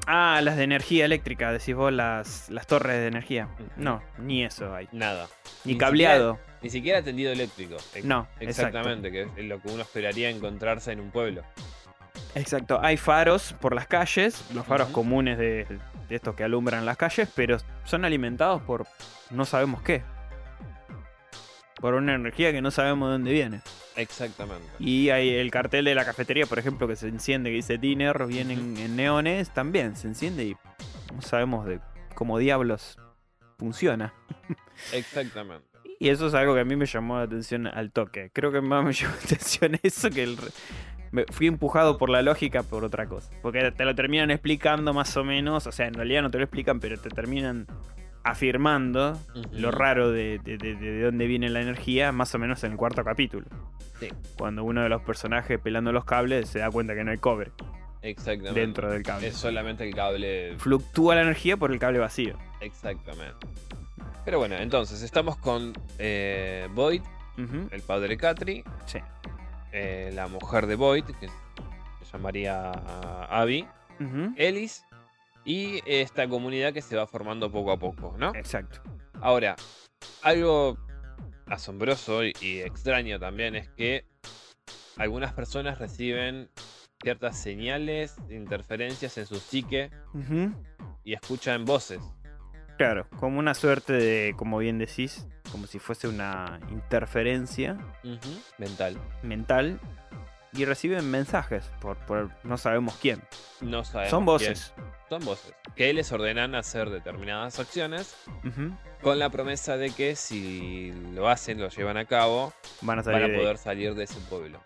[0.08, 3.48] Ah, las de energía eléctrica, decís vos, las, las torres de energía.
[3.76, 4.88] No, ni eso hay.
[4.92, 5.28] Nada.
[5.64, 6.40] Ni Ni cableado.
[6.62, 7.78] Ni siquiera tendido eléctrico.
[8.04, 8.78] No, exacto.
[8.78, 11.44] Exactamente, que es lo que uno esperaría encontrarse en un pueblo.
[12.36, 15.66] Exacto, hay faros por las calles, los faros comunes de,
[16.08, 18.86] de estos que alumbran las calles, pero son alimentados por
[19.32, 20.04] no sabemos qué.
[21.76, 23.62] Por una energía que no sabemos de dónde viene.
[23.96, 24.68] Exactamente.
[24.80, 28.26] Y hay el cartel de la cafetería, por ejemplo, que se enciende, que dice dinner,
[28.26, 30.58] viene en, neones, también se enciende y
[31.14, 31.80] no sabemos de
[32.16, 32.98] cómo diablos
[33.58, 34.14] funciona.
[34.94, 35.68] Exactamente.
[36.00, 38.32] Y eso es algo que a mí me llamó la atención al toque.
[38.34, 40.38] Creo que más me llamó la atención eso que el...
[41.12, 43.30] me fui empujado por la lógica por otra cosa.
[43.42, 45.68] Porque te lo terminan explicando más o menos.
[45.68, 47.68] O sea, en realidad no te lo explican, pero te terminan
[48.24, 49.18] afirmando
[49.52, 52.78] lo raro de, de, de- de dónde viene la energía, más o menos en el
[52.78, 53.46] cuarto capítulo.
[54.00, 54.10] Sí.
[54.38, 57.52] Cuando uno de los personajes pelando los cables se da cuenta que no hay cobre
[58.02, 58.60] Exactamente.
[58.60, 59.28] dentro del cable.
[59.28, 60.56] Es solamente el cable.
[60.58, 62.38] Fluctúa la energía por el cable vacío.
[62.62, 63.48] Exactamente.
[64.26, 67.02] Pero bueno, entonces estamos con eh, Boyd,
[67.38, 69.00] Ujú, el padre Katri, Sí.
[69.72, 72.72] eh, la mujer de Boyd, que se llamaría
[73.30, 73.66] Abby,
[74.00, 74.86] Ujú, Ellis,
[75.46, 78.34] y esta comunidad que se va formando poco a poco, ¿no?
[78.36, 78.82] Exacto.
[79.22, 79.56] Ahora,
[80.22, 80.78] algo
[81.48, 84.06] asombroso y, extraño también es que
[84.98, 86.50] algunas personas reciben
[87.02, 89.90] ciertas señales, interferencias en su psique
[91.04, 92.02] y escuchan voces.
[92.78, 97.78] Claro, como una suerte de, como bien decís, como si fuese una interferencia
[98.58, 98.98] Mental.
[99.22, 99.80] mental
[100.54, 103.22] y reciben mensajes por, por no sabemos quién.
[103.62, 104.10] No sabemos.
[104.12, 104.26] Son quién.
[104.26, 104.74] voces.
[105.10, 105.54] Son voces.
[105.76, 108.16] Que les ordenan hacer determinadas acciones
[109.02, 113.22] con la promesa de que si lo hacen, lo llevan a cabo, Van a salir
[113.22, 113.42] van a de ahí.
[113.44, 114.62] poder salir de ese pueblo.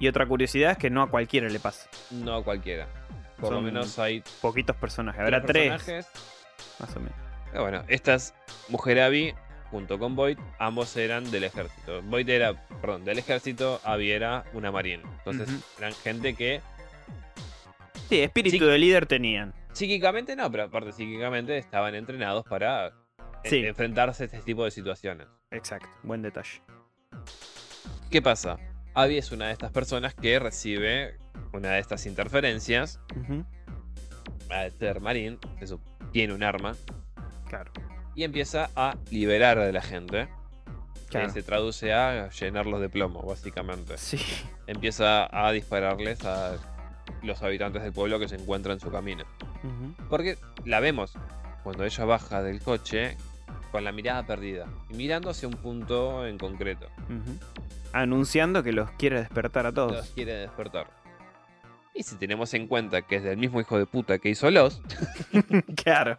[0.00, 1.88] Y otra curiosidad es que no a cualquiera le pasa.
[2.10, 2.86] No a cualquiera.
[3.38, 5.20] Por lo menos hay Poquitos personajes.
[5.20, 6.06] Habrá tres, personajes.
[6.78, 7.14] más o menos.
[7.50, 8.34] Pero bueno, estas
[8.68, 9.34] Mujer Abby
[9.74, 12.00] junto con Boyd, ambos eran del ejército.
[12.02, 15.02] Boyd era, perdón, del ejército, Abby era una marina.
[15.18, 16.60] Entonces eran gente que
[18.08, 19.52] Sí, espíritu de líder tenían.
[19.72, 22.92] psíquicamente no, pero aparte psíquicamente estaban entrenados para
[23.42, 25.26] eh, enfrentarse a este tipo de situaciones.
[25.50, 26.62] Exacto, buen detalle.
[28.12, 28.58] ¿Qué pasa?
[28.94, 31.16] Abby es una de estas personas que recibe
[31.52, 33.00] una de estas interferencias.
[33.20, 33.44] Ujú,
[34.50, 35.80] Al ser marín, eso
[36.12, 36.76] tiene un arma.
[37.48, 37.72] Claro.
[38.14, 40.28] Y empieza a liberar a la gente.
[41.08, 41.26] Claro.
[41.26, 43.96] Que se traduce a llenarlos de plomo, básicamente.
[43.98, 44.18] Sí.
[44.66, 46.56] Empieza a dispararles a
[47.22, 49.24] los habitantes del pueblo que se encuentran en su camino.
[50.10, 51.12] Porque la vemos
[51.62, 53.16] cuando ella baja del coche
[53.70, 56.88] con la mirada perdida y mirando hacia un punto en concreto.
[57.92, 60.10] Anunciando que los quiere despertar a Los todos.
[60.14, 60.90] quiere despertar.
[61.94, 64.82] Y si tenemos en cuenta que es del mismo hijo de puta que hizo Los,
[65.84, 66.16] claro.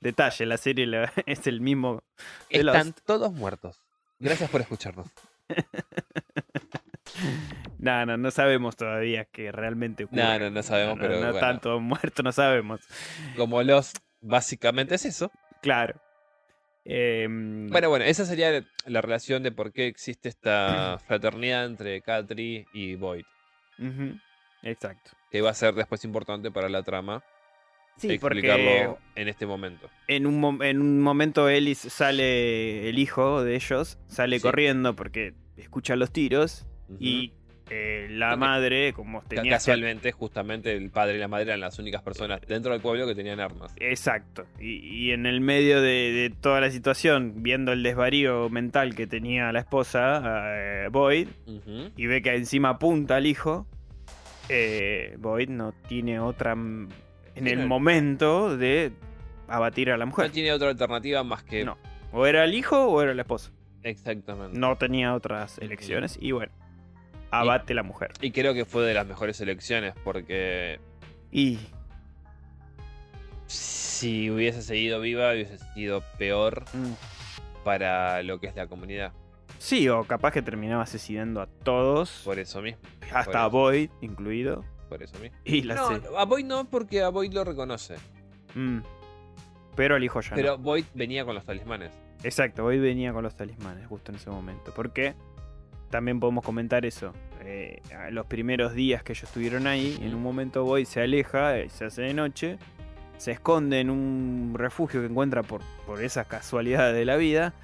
[0.00, 2.02] Detalle, la serie la- es el mismo.
[2.50, 3.00] de están Lost.
[3.04, 3.82] todos muertos.
[4.18, 5.06] Gracias por escucharnos.
[7.78, 10.22] No, no, no sabemos todavía que realmente ocurre.
[10.22, 11.38] No, no, no sabemos, No, pero no bueno.
[11.38, 12.80] tanto muerto, no sabemos.
[13.36, 15.30] Como Los básicamente es eso.
[15.62, 16.00] Claro.
[16.84, 22.66] Em, Bueno, bueno, esa sería la relación de por qué existe esta fraternidad entre Katri
[22.72, 23.24] y Boyd.
[23.78, 24.18] Ujú,
[24.62, 25.12] Exacto.
[25.30, 27.22] Que va a ser después importante para la trama
[27.96, 28.64] Sí, explicarlo
[28.96, 29.90] porque en este momento.
[30.06, 34.42] en un, en un momento y- sale, el hijo de ellos, sale Sí.
[34.42, 36.64] corriendo porque escucha los tiros
[37.00, 37.32] y
[37.70, 39.50] eh, la Porque madre, como tenía...
[39.52, 43.14] Casualmente, justamente el padre y la madre eran las únicas personas dentro del pueblo que
[43.14, 43.74] tenían armas.
[43.78, 44.46] Exacto.
[44.58, 49.06] Y, y en el medio de, de toda la situación, viendo el desvarío mental que
[49.06, 50.22] tenía la esposa,
[50.54, 51.28] eh, Boyd,
[51.96, 53.66] y ve que encima apunta al hijo,
[54.48, 56.88] eh, Boyd no tiene otra en
[57.34, 58.92] el no- momento de
[59.48, 60.30] abatir a la No mujer.
[60.30, 61.64] tiene otra alternativa más que.
[61.64, 61.76] No.
[62.12, 63.50] O era el hijo o era la esposa.
[63.82, 64.58] Exactamente.
[64.58, 66.52] No tenía otras elecciones y bueno,
[67.30, 68.12] abate la mujer.
[68.20, 70.80] Y creo que fue de las mejores elecciones porque
[71.30, 71.58] Y
[73.46, 79.12] si hubiese seguido viva hubiese sido peor mm, para lo que es la comunidad.
[79.58, 82.80] Sí, o capaz que terminaba asesinando a todos, Por eso mismo.
[83.12, 83.48] hasta a.
[83.48, 84.64] Boyd incluido.
[84.88, 85.36] Por eso mismo.
[85.44, 87.96] Y la No, a Boyd no, porque a Boyd lo reconoce.
[88.54, 88.78] Mm.
[89.76, 90.58] Pero el hijo ya Pero no.
[90.58, 91.92] Boyd venía con los talismanes.
[92.24, 94.72] Exacto, Boyd venía con los talismanes justo en ese momento.
[94.74, 95.14] Porque
[95.90, 97.12] también podemos comentar eso.
[97.42, 101.68] eh, los primeros días que ellos estuvieron ahí, en un momento Boyd se aleja, eh,
[101.70, 102.58] se hace de noche,
[103.18, 107.54] se esconde en un refugio que encuentra por, por esas casualidades de la vida,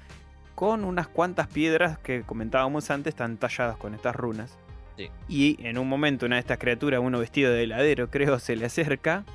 [0.55, 4.57] con unas cuantas piedras que comentábamos antes, están talladas con estas runas.
[4.97, 5.09] Sí.
[5.27, 8.65] Y en un momento una de estas criaturas, uno vestido de heladero, creo, se le
[8.65, 9.25] acerca,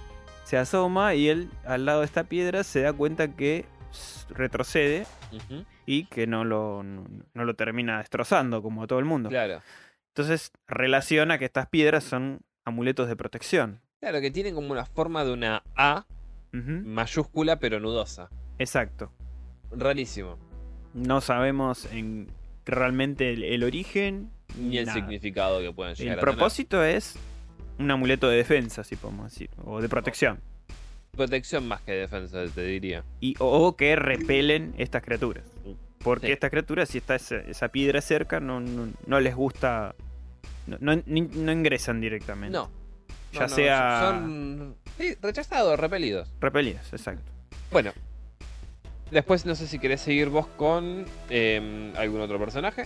[0.45, 3.67] se asoma y él al lado de esta piedra se da cuenta que
[4.31, 5.07] retrocede
[5.85, 7.05] y que no lo, no,
[7.35, 9.29] no lo termina destrozando como a todo el mundo.
[9.29, 9.63] Claro.
[10.15, 13.81] Entonces relaciona que estas piedras son amuletos de protección.
[14.01, 16.07] Claro, que tienen como una forma de una A
[16.53, 18.31] mayúscula pero nudosa.
[18.59, 19.13] Exacto.
[19.71, 20.50] Rarísimo.
[20.95, 22.29] No sabemos en
[22.67, 24.99] realmente el, el origen Ni el nada.
[24.99, 26.35] significado que pueden llegar El a tener.
[26.37, 27.17] propósito es
[27.79, 30.41] un amuleto de defensa, si podemos decir, o de protección.
[31.13, 33.05] Protección más que defensa, te diría.
[33.21, 35.45] Y, o que repelen estas criaturas.
[35.99, 36.33] Porque Sí.
[36.33, 39.95] estas criaturas, si está esa, esa piedra cerca, no, no, no les gusta.
[40.67, 42.57] No, no- ni- no ingresan directamente.
[42.57, 42.71] No.
[43.33, 46.33] Ya sea- Son sí, rechazados, repelidos.
[46.41, 47.31] Repelidas, exacto.
[47.71, 47.93] Bueno.
[49.11, 52.85] Después no sé si querés seguir vos con eh, algún otro personaje.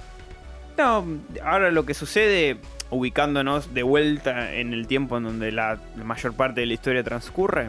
[0.77, 1.07] No,
[1.45, 2.57] ahora lo que sucede,
[2.91, 7.69] ubicándonos de vuelta en el tiempo en donde la, mayor parte de la historia transcurre,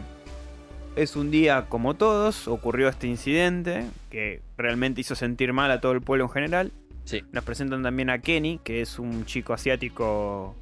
[0.96, 5.92] es un día como todos, ocurrió este incidente que realmente hizo sentir mal a todo
[5.92, 6.72] el pueblo en general.
[7.04, 7.22] Sí.
[7.30, 10.56] Nos presentan también a Kenny, que es un chico asiático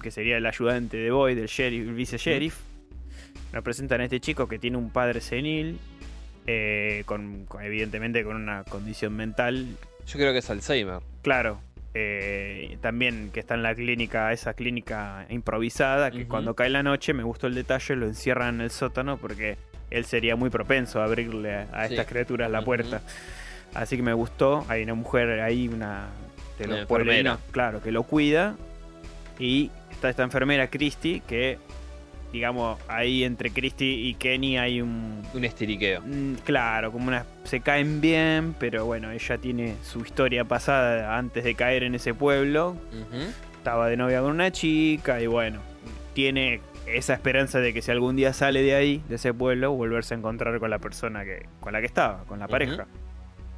[0.00, 2.60] que sería el ayudante de Boyd, el sheriff, el vice sheriff.
[3.52, 5.78] Nos presentan a este chico que tiene un padre senil,
[6.50, 9.66] eh, con, con- evidentemente con una condición mental
[10.06, 11.00] Yo creo que es Alzheimer.
[11.22, 11.60] Claro.
[11.92, 17.12] eh, también que está en la clínica, esa clínica improvisada, que cuando cae la noche,
[17.12, 19.56] me gustó el detalle, lo encierran en el sótano porque
[19.90, 21.94] él sería muy propenso a abrirle a, Sí.
[21.94, 23.02] estas criaturas la puerta.
[23.74, 24.64] Así que me gustó.
[24.68, 26.06] Hay una mujer ahí, una
[26.58, 28.56] de los pueblerinos, claro, que lo cuida.
[29.38, 31.58] Y está esta enfermera, Christy, que,
[32.32, 36.02] digamos, ahí entre Christy y Kenny hay un, Un estiriqueo.
[36.44, 37.24] Claro, como una.
[37.44, 42.14] Se caen bien, pero bueno, ella tiene su historia pasada antes de caer en ese
[42.14, 42.76] pueblo.
[43.56, 45.60] Estaba de novia con una chica y bueno,
[46.14, 50.14] tiene esa esperanza de que si algún día sale de ahí, de ese pueblo, volverse
[50.14, 52.86] a encontrar con la persona que, con la que estaba, con la pareja.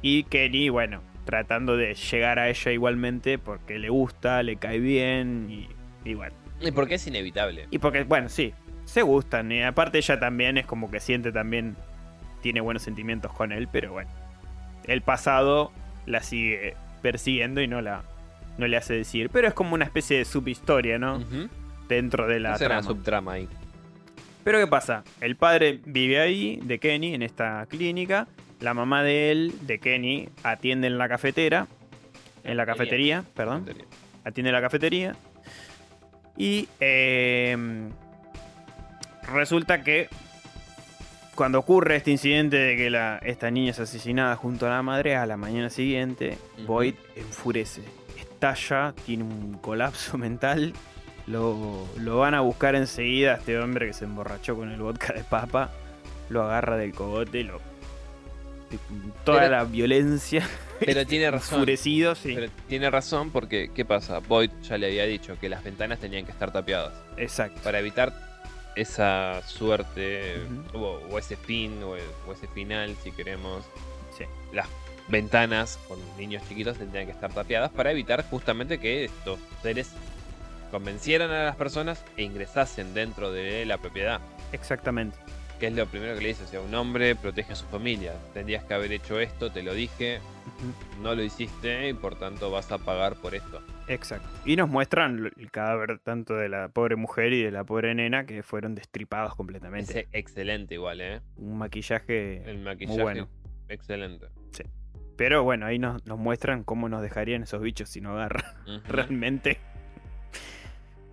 [0.01, 5.47] Y Kenny, bueno, tratando de llegar a ella igualmente porque le gusta, le cae bien
[5.49, 5.69] y,
[6.09, 6.35] y bueno.
[6.59, 7.67] Y porque es inevitable.
[7.71, 8.53] Y porque, bueno, sí,
[8.91, 9.51] se gustan.
[9.51, 11.75] Y aparte ella también es como que siente también,
[12.41, 14.09] tiene buenos sentimientos con él, pero bueno.
[14.85, 15.71] El pasado
[16.05, 18.03] la sigue persiguiendo y no la
[18.57, 19.29] no le hace decir.
[19.31, 21.23] Pero es como una especie de subhistoria, ¿no?
[21.87, 22.79] Dentro de la trama.
[22.79, 23.47] una subtrama ahí.
[24.43, 25.03] Pero ¿qué pasa?
[25.19, 28.27] El padre vive ahí, de Kenny, en esta clínica.
[28.59, 31.67] La mamá de él, de Kenny, atiende en la cafetera.
[32.43, 33.65] En la cafetería, perdón
[34.23, 35.15] atiende la cafetería.
[36.37, 37.57] Y eh,
[39.23, 40.09] resulta que
[41.35, 45.15] cuando ocurre este incidente de que la, esta niña es asesinada junto a la madre,
[45.15, 46.37] a la mañana siguiente.
[46.67, 47.81] Boyd enfurece,
[48.19, 50.73] estalla, tiene un colapso mental.
[51.27, 55.13] Lo, lo van a buscar enseguida a este hombre que se emborrachó con el vodka
[55.13, 55.71] de papa.
[56.29, 57.59] Lo agarra del cogote, lo,
[59.25, 60.47] toda Pero- la violencia,
[60.79, 61.59] Pero tiene razón.
[61.59, 62.33] enfurecido, sí.
[62.35, 64.19] Pero tiene razón porque, ¿qué pasa?
[64.19, 66.93] Boyd ya le había dicho que las ventanas tenían que estar tapiadas.
[67.17, 67.59] Exacto.
[67.63, 68.13] Para evitar
[68.75, 70.37] esa suerte
[70.73, 71.91] o, o ese fin o,
[72.27, 73.65] o ese final, si queremos.
[74.17, 74.25] Sí.
[74.53, 74.67] Las
[75.07, 79.91] ventanas con niños chiquitos tendrían que estar tapiadas para evitar justamente que estos seres
[80.71, 84.21] convencieran a las personas e ingresasen dentro de la propiedad.
[84.53, 85.17] Exactamente.
[85.61, 88.13] Que es lo primero que le dice, o sea, un hombre protege a su familia.
[88.33, 90.19] Tendrías que haber hecho esto, te lo dije,
[91.03, 93.61] no lo hiciste y por tanto vas a pagar por esto.
[93.87, 94.27] Exacto.
[94.43, 98.25] Y nos muestran el cadáver tanto de la pobre mujer y de la pobre nena
[98.25, 100.07] que fueron destripados Es completamente.
[100.11, 101.21] excelente igual, ¿eh?
[101.35, 103.29] Un maquillaje El maquillaje, bueno.
[103.69, 104.25] excelente.
[105.15, 108.43] Pero bueno, ahí nos, nos muestran cómo nos dejarían esos bichos sin hogar.
[108.65, 108.81] Ujú.
[108.87, 109.59] Realmente.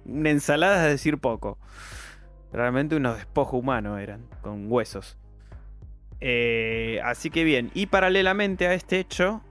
[0.07, 1.59] Una ensalada es decir poco.
[2.53, 5.19] Realmente unos despojos humanos eran, con huesos.
[6.21, 9.43] Eh, así que bien, y paralelamente a este hecho,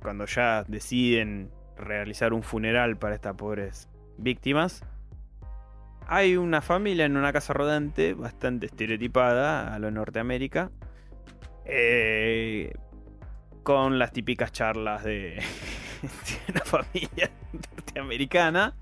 [0.00, 4.84] cuando ya deciden realizar un funeral para estas pobres víctimas,
[6.06, 10.70] hay una familia en una casa rodante bastante estereotipada a lo Norteamérica.
[11.64, 12.72] eh,
[13.62, 15.42] con las típicas charlas de,
[16.02, 18.74] de una familia norteamericana.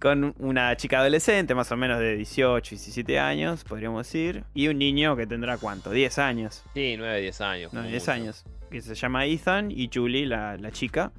[0.00, 4.44] Con una chica adolescente, más o menos de 18, 17 años, podríamos decir.
[4.54, 6.64] Y un niño que tendrá cuánto, 10 años.
[6.74, 7.72] Sí, 9, 10 años.
[7.72, 8.12] No, como 10 mucho.
[8.12, 8.44] años.
[8.70, 11.12] Que se llama Ethan y Julie, la, la chica.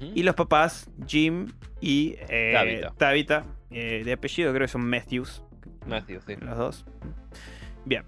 [0.00, 1.46] Y los papás, Jim
[1.80, 2.92] y eh, Tabitha.
[2.96, 5.42] Tabitha, eh, de apellido creo que son Matthews.
[5.86, 6.34] Matthew, sí.
[6.40, 6.84] Los dos.
[7.84, 8.02] Bien.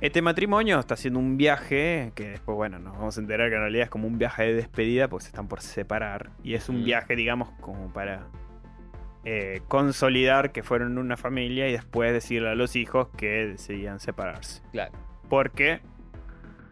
[0.00, 3.60] Este matrimonio está haciendo un viaje que después, bueno, nos vamos a enterar que en
[3.60, 6.30] realidad es como un viaje de despedida porque se están por separar.
[6.42, 6.84] Y es un Mm.
[6.84, 8.26] viaje, digamos, como para
[9.24, 14.62] eh, consolidar que fueron una familia y después decirle a los hijos que decidían separarse.
[14.72, 14.92] Claro.
[15.28, 15.80] Porque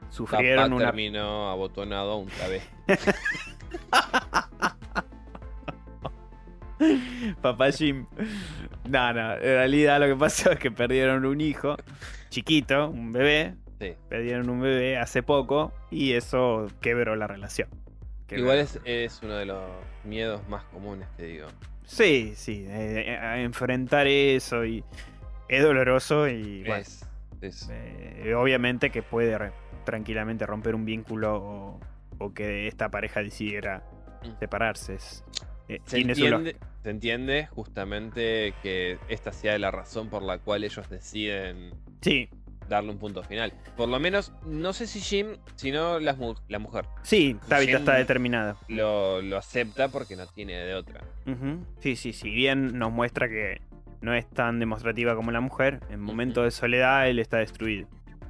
[0.08, 2.68] sufrieron Papá una terminó abotonado a un travesti.
[7.42, 8.06] Papá Jim.
[8.88, 11.76] No, no, en realidad lo que pasó es que perdieron un hijo
[12.30, 13.54] chiquito, un bebé.
[13.80, 13.94] Sí.
[14.08, 17.68] Perdieron un bebé hace poco y eso quebró la relación.
[18.26, 18.44] Quebró.
[18.44, 19.62] Igual es, es uno de los
[20.04, 21.46] miedos más comunes, te digo.
[21.88, 24.84] Sí, sí, eh, a enfrentar eso y
[25.48, 27.04] es doloroso y bueno, Es,
[27.40, 29.52] es- eh, obviamente que puede re-
[29.84, 31.80] tranquilamente romper un vínculo o,
[32.18, 33.82] o que esta pareja decidiera
[34.22, 34.38] Mm.
[34.38, 34.96] separarse.
[34.96, 35.24] Es,
[35.68, 40.90] eh, se, entiende, se entiende justamente que esta sea la razón por la cual ellos
[40.90, 41.70] deciden
[42.02, 42.28] Sí,
[42.68, 43.52] darle un punto final.
[43.76, 46.84] Por lo menos, no sé si Jim, sino la, mu- la mujer.
[47.02, 48.56] sí, Tabitha Jim- está determinada.
[48.68, 51.00] Lo, lo acepta porque no tiene de otra.
[51.26, 51.64] Ujú.
[51.80, 53.60] Sí, sí, si bien nos muestra que
[54.00, 57.88] no es tan demostrativa como la mujer, en momentos de soledad él está destruido.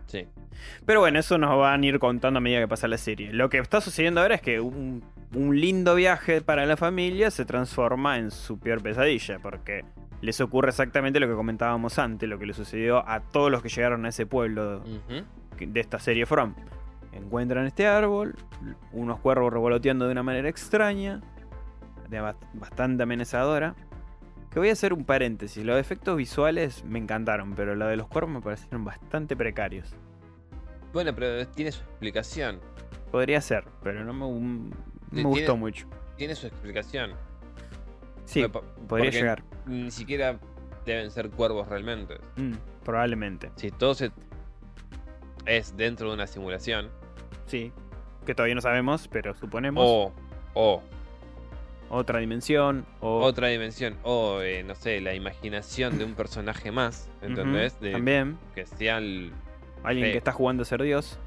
[0.08, 0.26] Sí.
[0.84, 3.32] Pero bueno, eso nos van a ir contando a medida que pasa la serie.
[3.32, 5.04] Lo que está sucediendo ahora es que un,
[5.34, 9.84] un lindo viaje para la familia se transforma en su peor pesadilla, porque
[10.20, 13.68] les ocurre exactamente lo que comentábamos antes, lo que le sucedió a todos los que
[13.68, 14.82] llegaron a ese pueblo
[15.58, 16.54] de esta serie From.
[17.12, 18.34] Encuentran este árbol,
[18.92, 21.20] unos cuervos revoloteando de una manera extraña,
[22.54, 23.74] bastante amenazadora.
[24.58, 28.08] Que voy a hacer un paréntesis, los efectos visuales me encantaron, pero lo de los
[28.08, 29.94] cuervos me parecieron bastante precarios.
[30.92, 32.58] Bueno, pero tiene su explicación.
[33.12, 34.72] Podría ser, pero no me, no me
[35.12, 35.86] Tiene- gustó mucho.
[36.16, 37.12] Tiene su explicación.
[38.24, 38.44] Sí,
[38.88, 39.44] podría llegar.
[39.64, 40.40] Ni siquiera
[40.84, 42.16] deben ser cuervos realmente.
[42.34, 43.52] Mm, probablemente.
[43.54, 44.10] Si todo se...
[45.46, 46.88] es dentro de una simulación.
[47.46, 47.70] Sí.
[48.26, 49.84] Que todavía no sabemos, pero suponemos.
[49.86, 50.12] O,
[50.54, 50.82] o
[51.90, 52.84] Otra dimensión.
[53.00, 53.96] O otra dimensión.
[54.02, 57.08] O, eh, no sé, la imaginación de un personaje más.
[57.22, 57.78] ¿Entendés?
[57.80, 58.38] De- También.
[58.54, 59.32] Que sea el...
[59.82, 61.18] Alguien que está jugando a ser Dios.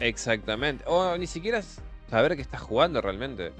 [0.00, 0.84] Exactamente.
[0.86, 1.62] O ni siquiera
[2.08, 3.52] saber que está jugando realmente.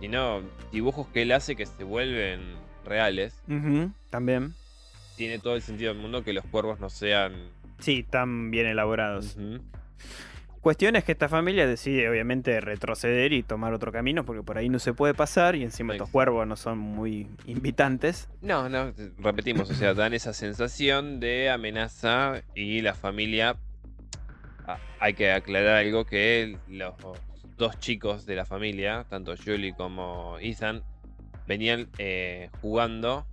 [0.00, 0.40] Sino
[0.72, 2.40] dibujos que él hace que se vuelven
[2.84, 3.40] reales.
[4.10, 4.54] También.
[5.16, 7.34] Tiene todo el sentido del mundo que los cuervos no sean...
[7.78, 9.36] Sí, tan bien elaborados.
[9.36, 9.60] Ujú.
[10.60, 14.68] Cuestión es que esta familia decide obviamente retroceder y tomar otro camino porque por ahí
[14.68, 18.28] no se puede pasar y encima estos cuervos no son muy invitantes.
[18.42, 23.56] No, no, repetimos, o sea, dan esa sensación de amenaza y la familia...
[24.66, 26.94] Ah, hay que aclarar algo que los
[27.56, 30.82] dos chicos de la familia, tanto Julie como Ethan,
[31.46, 33.26] venían eh, jugando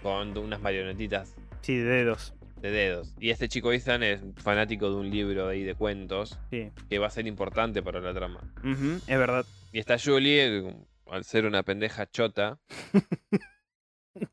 [0.00, 2.34] con unas marionetitas Sí, de dedos.
[2.60, 3.14] De dedos.
[3.18, 6.70] Y este chico Ethan es fanático de un libro ahí de cuentos Sí.
[6.88, 8.40] que va a ser importante para la trama.
[8.64, 9.44] Es verdad.
[9.72, 10.76] Y está Julie, eh,
[11.10, 12.58] al ser una pendeja chota,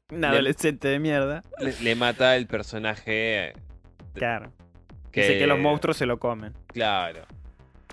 [0.10, 1.44] Un Le- adolescente de mierda.
[1.60, 3.54] le, le mata el personaje
[4.14, 4.52] Claro.
[5.12, 5.22] que...
[5.22, 6.54] Dice que los monstruos se lo comen.
[6.68, 7.26] Claro.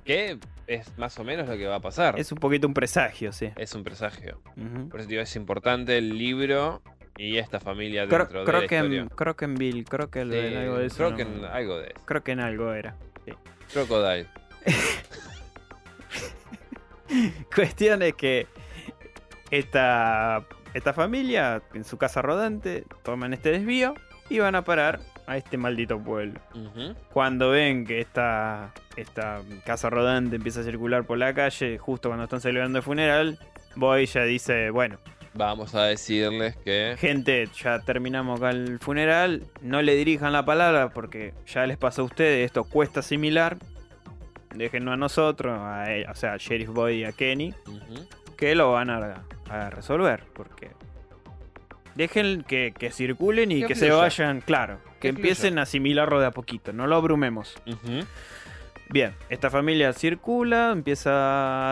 [0.05, 2.18] Que es más o menos lo que va a pasar.
[2.18, 3.51] Es un poquito un presagio, sí.
[3.57, 4.41] Es un presagio.
[4.91, 6.83] Por eso digo, es importante el libro
[7.17, 9.01] y esta familia dentro de creo la que historia.
[9.03, 9.37] en creo
[10.11, 10.97] que Sí, en algo de eso.
[10.97, 12.01] creo no- que en algo de eso.
[12.07, 12.97] creo que en algo era.
[13.73, 14.27] Crocodile.
[17.55, 18.47] Cuestión es que
[19.51, 20.45] esta
[20.75, 23.93] esta familia, en su casa rodante, toman este desvío
[24.31, 26.41] y van a parar a este maldito pueblo.
[27.13, 32.25] Cuando ven que esta, esta casa rodante empieza a circular por la calle, justo cuando
[32.25, 33.39] están celebrando el funeral,
[33.77, 34.99] Boy ya dice, bueno,
[35.35, 36.95] Vamos a decirles que.
[36.99, 42.03] gente, ya terminamos acá el funeral, no le dirijan la palabra porque ya les pasó
[42.03, 43.57] a ustedes, esto cuesta asimilar.
[44.55, 47.55] Déjenlo a nosotros, a él- o sea, a Sheriff Boy y a Kenny,
[48.37, 50.70] que lo van a, a resolver, porque
[51.95, 56.26] dejen que, que circulen y Que que, se vayan, claro, que, empiecen a asimilarlo de
[56.26, 57.55] a poquito, no lo abrumemos.
[58.91, 61.11] Bien, esta familia circula, empieza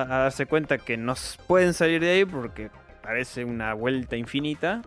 [0.03, 1.15] a darse cuenta que no
[1.47, 2.71] pueden salir de ahí porque
[3.11, 4.83] parece una vuelta infinita.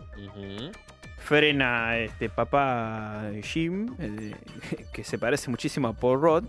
[1.18, 4.34] Frena este papá Jim, eh,
[4.94, 6.44] que se parece muchísimo a Paul Rudd,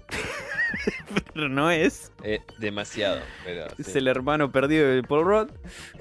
[1.33, 2.13] pero no es.
[2.23, 3.19] Eh, demasiado.
[3.43, 3.97] Pero, Es sí.
[3.97, 5.49] el hermano perdido de Paul Rudd,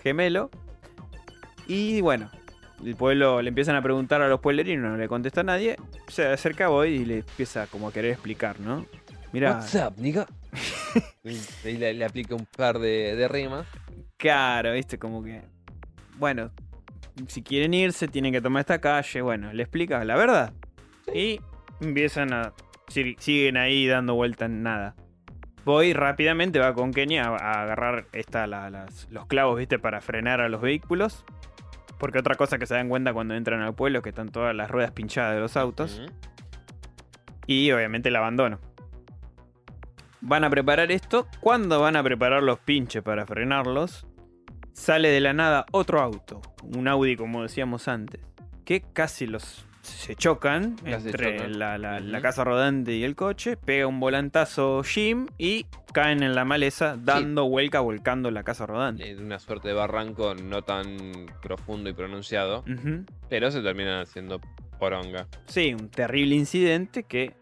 [0.00, 0.48] gemelo.
[1.66, 2.30] Y bueno,
[2.84, 5.76] el pueblo le empiezan a preguntar a los pueblerinos, no le contesta a nadie.
[6.06, 8.86] Se acerca a Boyd y le empieza como a querer explicar, ¿no?
[9.32, 10.26] Mira, What's up, nigga?
[11.24, 13.66] y le, le aplica un par de, de rimas.
[14.16, 15.42] claro, viste, como que.
[16.16, 16.50] Bueno,
[17.28, 19.20] si quieren irse, tienen que tomar esta calle.
[19.22, 20.52] Bueno, le explica la verdad.
[21.12, 21.40] Y
[21.80, 22.52] empiezan a.
[22.88, 24.94] si- Siguen ahí dando vuelta en nada.
[25.64, 30.40] Voy rápidamente, va con Kenny a, agarrar esta, la- las- los clavos, viste, para frenar
[30.40, 31.24] a los vehículos.
[31.98, 34.54] Porque otra cosa que se dan cuenta cuando entran al pueblo es que están todas
[34.54, 36.02] las ruedas pinchadas de los autos.
[37.46, 38.58] Y obviamente el abandono.
[40.20, 41.26] Van a preparar esto.
[41.40, 44.06] Cuando van a preparar los pinches para frenarlos,
[44.74, 46.42] sale de la nada otro auto.
[46.62, 48.20] Un Audi, como decíamos antes.
[48.66, 51.58] Que casi los se chocan entre chocan.
[51.58, 52.22] La, la- la Ujú.
[52.22, 53.56] casa rodante y el coche.
[53.58, 59.10] Pega un volantazo Jim y caen en la maleza, dando vuelca, volcando la casa rodante.
[59.10, 60.96] En una suerte de barranco no tan
[61.42, 62.64] profundo y pronunciado.
[63.28, 64.40] Pero se terminan haciendo
[64.78, 65.26] poronga.
[65.46, 67.34] Sí, un terrible incidente que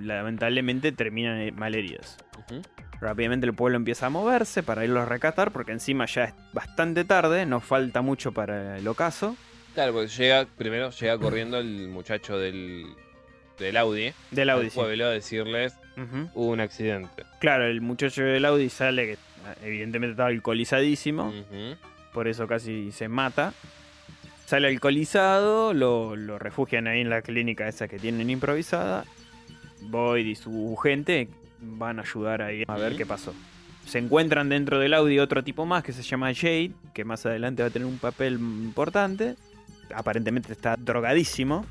[0.00, 2.16] lamentablemente terminan malheridos.
[2.38, 2.62] Ujú.
[3.00, 7.04] Rápidamente el pueblo empieza a moverse para irlos a rescatar porque encima ya es bastante
[7.04, 9.36] tarde, no falta mucho para el ocaso.
[9.74, 12.86] Claro, porque llega, primero llega corriendo el muchacho del,
[13.58, 14.12] del Audi.
[14.30, 14.70] Del Audi.
[14.70, 15.74] pueblo a decirles
[16.34, 17.24] hubo un accidente.
[17.40, 19.18] Claro, el muchacho del Audi sale que
[19.66, 21.32] evidentemente estaba alcoholizadísimo,
[22.12, 23.52] por eso casi se mata.
[24.46, 29.04] Sale alcoholizado, lo, lo refugian ahí en la clínica esa que tienen improvisada.
[29.90, 31.28] Boyd y su gente
[31.60, 33.32] van a ayudar ahí a ver qué pasó.
[33.86, 37.62] Se encuentran dentro del Audi otro tipo más que se llama Jade, que más adelante
[37.62, 39.36] va a tener un papel importante.
[39.94, 41.66] Aparentemente está drogadísimo.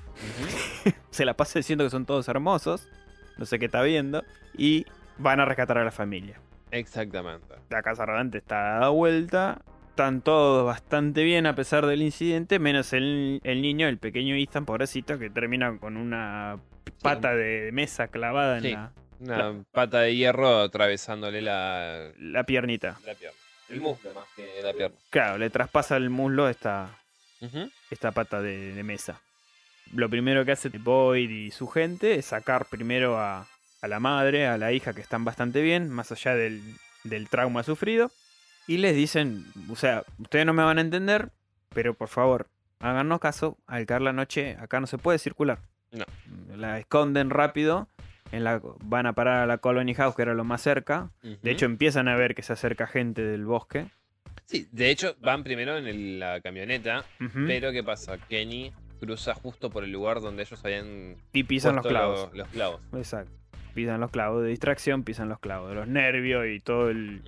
[1.09, 2.87] Se la pasa diciendo que son todos hermosos.
[3.37, 4.23] No sé qué está viendo.
[4.55, 4.85] Y
[5.17, 6.39] van a rescatar a la familia.
[6.71, 7.55] Exactamente.
[7.69, 9.61] La casa rodante está dada vuelta.
[9.89, 12.59] Están todos bastante bien a pesar del incidente.
[12.59, 16.59] Menos el, el niño, el pequeño Ethan, pobrecito, que termina con una
[17.01, 18.71] pata de mesa clavada en Sí.
[18.71, 22.97] la, Una pata de hierro atravesándole la, la piernita.
[23.05, 23.37] la pierna.
[23.69, 24.95] El muslo más que la pierna.
[25.09, 26.97] Claro, le traspasa el muslo esta,
[27.89, 29.21] esta pata de, de mesa.
[29.93, 33.47] Lo primero que hace Boyd y su gente es sacar primero a,
[33.81, 36.61] a la madre, a la hija que están bastante bien, más allá del,
[37.03, 38.11] del trauma sufrido.
[38.67, 41.29] Y les dicen, o sea, ustedes no me van a entender,
[41.73, 42.47] pero por favor,
[42.79, 45.59] háganos caso, al caer la noche acá no se puede circular.
[45.93, 46.05] No.
[46.57, 47.87] La esconden rápido,
[48.31, 51.09] en la, van a parar a la Colony House, que era lo más cerca.
[51.21, 53.85] De hecho, empiezan a ver que se acerca gente del bosque.
[54.45, 57.05] sí, de hecho van primero en el- la camioneta,
[57.47, 58.17] pero ¿qué pasa?
[58.29, 62.29] Kenny cruza justo por el lugar donde ellos habían y pisan los clavos.
[62.33, 62.81] Los, clavos.
[62.93, 63.31] Exacto.
[63.73, 67.21] Pisan los clavos de distracción, pisan los clavos de los nervios y todo el,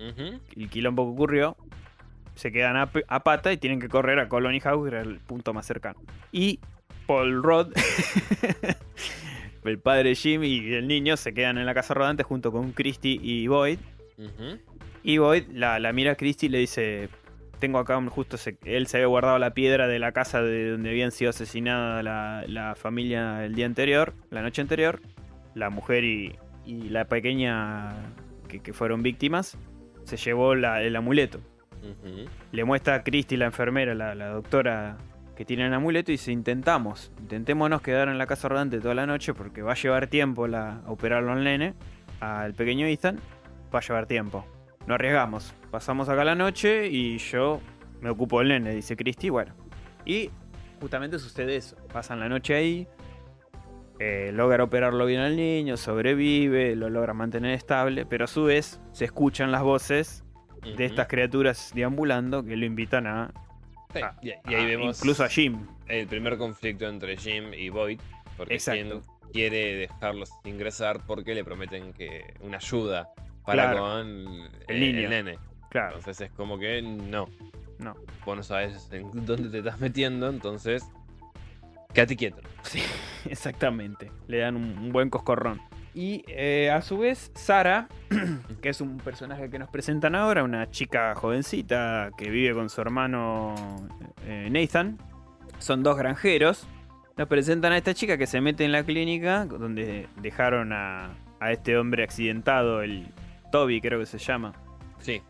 [0.56, 1.56] el quilombo que ocurrió.
[2.36, 5.52] Se quedan a pata y tienen que correr a Colony House, que era el punto
[5.54, 5.98] más cercano.
[6.32, 6.60] Y
[7.06, 7.72] Paul Rod,
[9.64, 13.18] el padre Jim y el niño se quedan en la casa rodante junto con Christy
[13.22, 13.78] y Boyd.
[15.02, 17.08] Y Boyd la, la mira a Christy y le dice:
[17.58, 20.70] Tengo acá un- justo se- él se había guardado la piedra de la casa de
[20.72, 25.00] donde habían sido asesinada la, la familia el día anterior, la noche anterior.
[25.54, 26.34] La mujer y,
[26.66, 27.94] y la pequeña
[28.48, 29.56] que, que fueron víctimas.
[30.04, 31.40] Se llevó la- el amuleto.
[32.52, 34.96] Le muestra a Christy, la enfermera, la, la doctora
[35.36, 39.06] que tiene el amuleto y dice: Intentamos, intentémonos quedar en la casa rodante toda la
[39.06, 41.74] noche porque va a llevar tiempo la, operarlo al nene,
[42.20, 43.20] al pequeño Ethan.
[43.74, 44.44] Va a llevar tiempo.
[44.86, 45.54] No arriesgamos.
[45.70, 47.60] Pasamos acá la noche y yo
[48.00, 49.28] me ocupo del nene, dice Christy.
[49.28, 49.54] Bueno.
[50.04, 50.30] Y
[50.80, 51.76] justamente sucede eso.
[51.92, 52.88] Pasan la noche ahí.
[53.98, 58.80] eh, logra operarlo bien al niño, sobrevive, lo logra mantener estable, pero a su vez
[58.92, 60.24] se escuchan las voces
[60.76, 63.32] de estas criaturas deambulando que lo invitan a
[63.98, 65.66] Sí, Ah, y, y ahí ah, vemos Incluso a Jim.
[65.88, 68.00] el primer conflicto entre Jim y Boyd.
[68.36, 69.00] Porque Exacto.
[69.02, 73.10] Jim quiere dejarlos ingresar porque le prometen que una ayuda
[73.44, 73.78] para Claro.
[73.80, 75.38] con El nene.
[75.70, 77.28] Claro, Entonces es como que no.
[77.78, 77.94] no.
[78.24, 80.84] Vos no sabes en dónde te estás metiendo, entonces.
[81.92, 82.40] Quédate quieto.
[82.62, 82.82] Sí,
[83.30, 84.10] exactamente.
[84.28, 85.60] Le dan un, un buen coscorrón.
[85.98, 87.88] Y eh, a su vez, Sara,
[88.60, 92.82] que es un personaje que nos presentan ahora, una chica jovencita que vive con su
[92.82, 93.54] hermano
[94.26, 94.98] eh, Nathan.
[95.58, 96.66] Son dos granjeros.
[97.16, 101.52] Nos presentan a esta chica que se mete en la clínica donde dejaron a, a
[101.52, 103.06] este hombre accidentado, el
[103.50, 104.52] Toby creo que se llama,
[104.98, 105.22] Sí.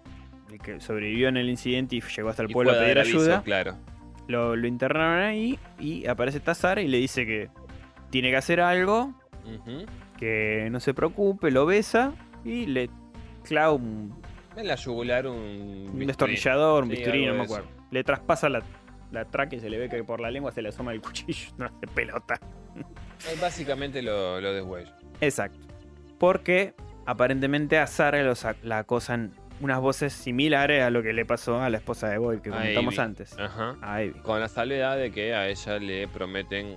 [0.51, 3.19] el que sobrevivió en el incidente y llegó hasta el y pueblo a pedir aviso,
[3.21, 3.43] ayuda.
[3.43, 3.77] Claro.
[4.27, 7.51] Lo, lo internaron ahí y aparece esta Sara y le dice que
[8.11, 9.15] tiene que hacer algo,
[9.45, 9.87] Ujú.
[10.17, 12.13] Que no se preocupe, lo besa
[12.45, 12.91] y le
[13.45, 14.15] clava un,
[14.57, 15.91] En la yugular un.
[15.93, 17.55] un destornillador, un bisturí, no me eso.
[17.55, 17.69] acuerdo.
[17.91, 18.63] Le traspasa la,
[19.13, 21.51] la tráquea y se le ve que por la lengua se le asoma el cuchillo,
[21.59, 22.41] no hace pelota.
[23.41, 24.79] Básicamente lo, lo.
[25.21, 25.59] Exacto.
[26.19, 26.75] Porque
[27.07, 31.71] aparentemente a Sara los la acosan unas voces similares a lo que le pasó a
[31.71, 33.03] la esposa de Boyd que comentamos Ivy.
[33.03, 33.39] antes.
[33.39, 33.77] Ajá.
[33.81, 34.21] A Ivy.
[34.21, 36.77] Con la salvedad de que a ella le prometen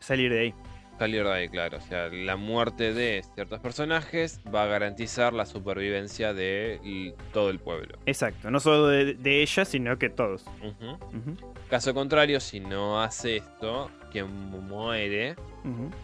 [0.00, 0.54] Salir de ahí.
[0.98, 1.78] Salir de claro.
[1.78, 7.58] O sea, la muerte de ciertos personajes va a garantizar la supervivencia de todo el
[7.60, 7.98] pueblo.
[8.06, 8.50] Exacto.
[8.50, 10.44] No solo de, de ella, sino que todos.
[11.70, 15.36] Caso contrario, si no hace esto, quien mu- muere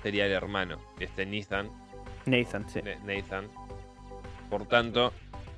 [0.02, 1.70] sería el hermano, este Nathan.
[2.26, 2.80] Nathan, sí.
[3.04, 3.48] Nathan.
[4.50, 5.12] Por tanto,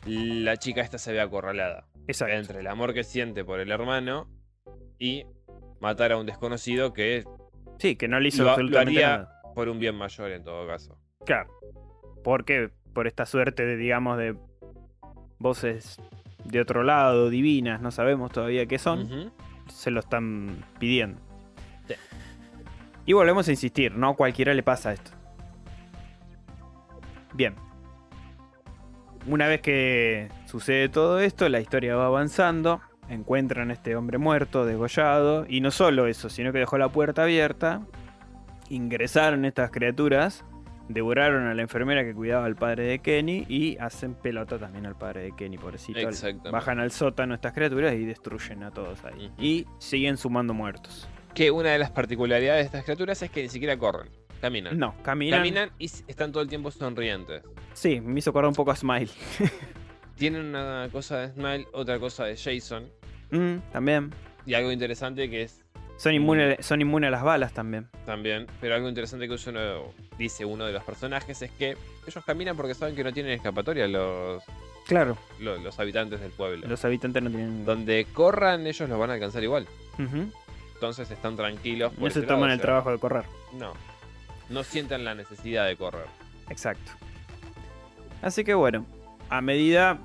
[0.06, 1.86] la chica esta se ve acorralada.
[2.06, 2.34] Exacto.
[2.34, 4.28] Entre el amor que siente por el hermano
[4.98, 5.24] y
[5.80, 7.24] matar a un desconocido que
[7.78, 9.42] Sí, que no le hizo lo, lo absolutamente haría nada.
[9.54, 10.98] por un bien mayor en todo caso.
[11.24, 11.50] Claro.
[12.24, 14.36] Porque por esta suerte de, digamos, de
[15.38, 16.00] voces
[16.44, 19.32] de otro lado, divinas, no sabemos todavía qué son,
[19.68, 21.20] se lo están pidiendo.
[21.88, 21.94] Sí.
[23.04, 25.10] Y volvemos a insistir, no a cualquiera le pasa esto.
[27.34, 27.54] Bien.
[29.26, 32.80] Una vez que sucede todo esto, la historia va avanzando.
[33.08, 35.46] Encuentran a este hombre muerto, degollado.
[35.48, 37.82] Y no solo eso, sino que dejó la puerta abierta.
[38.68, 40.44] Ingresaron estas criaturas.
[40.88, 43.44] Devoraron a la enfermera que cuidaba al padre de Kenny.
[43.48, 46.00] Y hacen pelota también al padre de Kenny, pobrecito.
[46.50, 49.32] Bajan al sótano estas criaturas y destruyen a todos ahí.
[49.38, 51.08] Y siguen sumando muertos.
[51.34, 54.08] Que una de las particularidades de estas criaturas es que ni siquiera corren,
[54.40, 54.78] caminan.
[54.78, 55.40] No, caminan.
[55.40, 57.42] Caminan y están todo el tiempo sonrientes.
[57.74, 59.10] Sí, me hizo acordar un poco a Smile.
[60.16, 62.90] Tienen una cosa de Smile, otra cosa de Jason.
[63.30, 64.12] Mm, también.
[64.46, 65.62] Y algo interesante que es
[65.96, 67.88] Son inmunes son inmunes a las balas también.
[68.04, 72.56] también, pero algo interesante que uno, dice uno de los personajes es que ellos caminan
[72.56, 74.42] porque saben que no tienen escapatoria los,
[74.86, 76.68] Claro, los, los habitantes del pueblo.
[76.68, 77.64] los habitantes no tienen.
[77.64, 79.66] Donde corran ellos los van a alcanzar igual.
[80.74, 81.92] Entonces están tranquilos.
[81.94, 83.24] por No se lado, toman o el sea, trabajo de correr.
[83.54, 83.72] No.
[84.50, 86.06] No sientan la necesidad de correr.
[86.50, 86.92] Exacto.
[88.22, 88.86] Así que bueno,
[89.28, 89.98] a medida.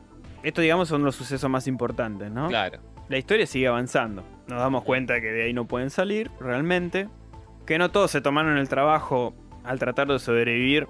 [0.43, 2.47] Esto, digamos, son los sucesos más importantes, ¿no?
[2.47, 2.79] Claro.
[3.11, 4.23] La historia sigue avanzando.
[4.47, 7.09] Nos damos cuenta que de ahí no pueden salir, realmente.
[7.65, 9.35] Que no todos se tomaron el trabajo
[9.65, 10.87] al tratar de sobrevivir.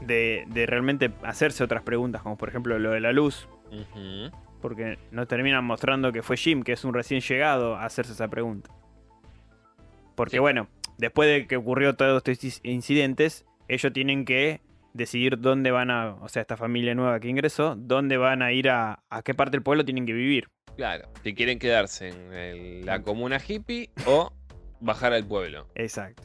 [0.00, 3.48] De, de realmente hacerse otras preguntas, como por ejemplo lo de la luz.
[4.60, 8.26] Porque nos terminan mostrando que fue Jim, que es un recién llegado, a hacerse esa
[8.28, 8.70] pregunta.
[10.16, 10.40] Porque Sí.
[10.40, 10.66] bueno,
[10.98, 14.60] después de que ocurrió todos estos inci- incidentes, ellos tienen que
[14.92, 18.70] decidir dónde van a, o sea, esta familia nueva que ingresó, dónde van a ir
[18.70, 20.48] a, a qué parte del pueblo tienen que vivir.
[20.78, 21.08] Claro.
[21.24, 24.32] Si quieren quedarse en el- la comuna hippie o
[24.80, 25.66] bajar al pueblo.
[25.74, 26.22] Exacto.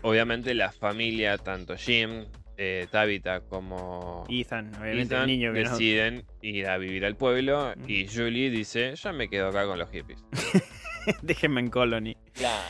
[0.00, 2.24] Obviamente la familia, tanto Jim,
[2.56, 7.14] eh, Tabitha como Ethan, obviamente Ethan, el niño que no- deciden ir a vivir al
[7.16, 7.90] pueblo Mm.
[7.90, 10.24] y Julie dice, ya me quedo acá con los hippies.
[11.22, 12.16] Déjenme en Colony.
[12.32, 12.64] Claro.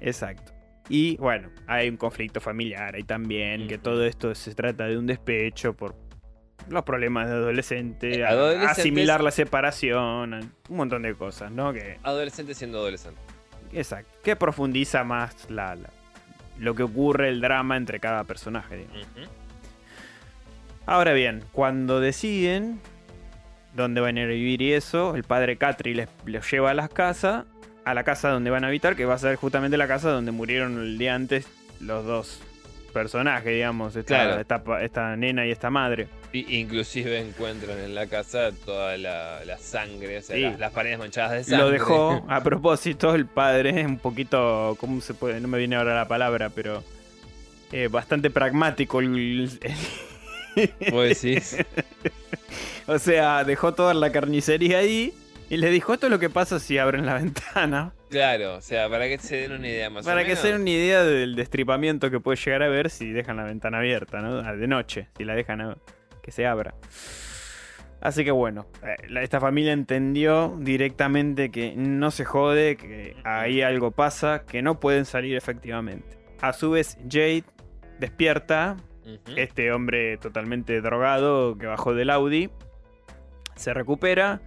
[0.00, 0.52] Exacto.
[0.88, 5.06] Y bueno, hay un conflicto familiar ahí también, que todo esto se trata de un
[5.06, 5.94] despecho por
[6.68, 11.72] los problemas de adolescente, Eh, adolescentes- asimilar la separación, un montón de cosas, ¿no?
[11.72, 13.20] Que, Adolescente siendo adolescente.
[13.72, 14.10] exacto.
[14.22, 15.90] Que profundiza más la, la-
[16.58, 18.76] lo que ocurre, el drama entre cada personaje.
[18.78, 19.06] digamos.
[20.86, 22.80] Ahora bien, cuando deciden
[23.74, 26.74] dónde van a ir a vivir y eso, el padre Catri les, les lleva a
[26.74, 27.44] las casas,
[27.84, 30.32] a la casa donde van a habitar, que va a ser justamente la casa donde
[30.32, 31.46] murieron el día antes
[31.80, 32.40] los dos
[32.90, 34.78] personajes, digamos, esta, Claro.
[34.80, 36.08] esta, nena y esta madre.
[36.32, 40.42] Y- inclusive encuentran en la casa toda la, la sangre, o sea, Sí.
[40.42, 41.58] las, las paredes manchadas de sangre.
[41.66, 45.40] Lo dejó a propósito el padre, un poquito, ¿cómo se puede?
[45.40, 46.84] No me viene ahora la palabra, pero
[47.72, 49.00] eh, bastante pragmático.
[49.00, 49.58] el-
[50.56, 51.56] el- Vos decís.
[52.86, 55.14] o sea, dejó toda la carnicería ahí
[55.50, 57.92] Y le dijo, esto es lo que pasa si abren la ventana.
[58.08, 60.40] Claro, o sea, para que se den una idea más Para o que menos.
[60.40, 63.78] se den una idea del destripamiento que puede llegar a ver si dejan la ventana
[63.78, 64.38] abierta, ¿no?
[64.38, 65.76] Ah, De noche, si la dejan a-
[66.22, 66.74] que se abra.
[68.00, 73.90] Así que bueno, eh, esta familia entendió directamente que no se jode, que ahí algo
[73.90, 76.18] pasa, que no pueden salir efectivamente.
[76.40, 77.44] A su vez, Jade
[77.98, 78.76] despierta,
[79.36, 82.48] este hombre totalmente drogado que bajó del Audi,
[83.56, 84.40] se recupera,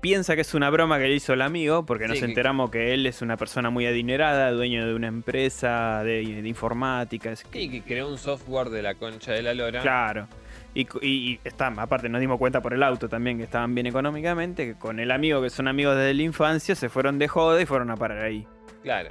[0.00, 2.70] piensa que es una broma que le hizo el amigo, porque nos Sí, que- enteramos
[2.70, 7.32] que él es una persona muy adinerada, dueño de una empresa de, de informática.
[7.32, 9.80] es- Sí, que creó un software de la concha de la lora.
[9.80, 10.28] Claro.
[10.74, 13.86] Y, y- y está, aparte nos dimos cuenta por el auto también que estaban bien
[13.86, 17.60] económicamente, que con el amigo que son amigos desde la infancia se fueron de joda
[17.62, 18.46] y fueron a parar ahí.
[18.82, 19.10] Claro.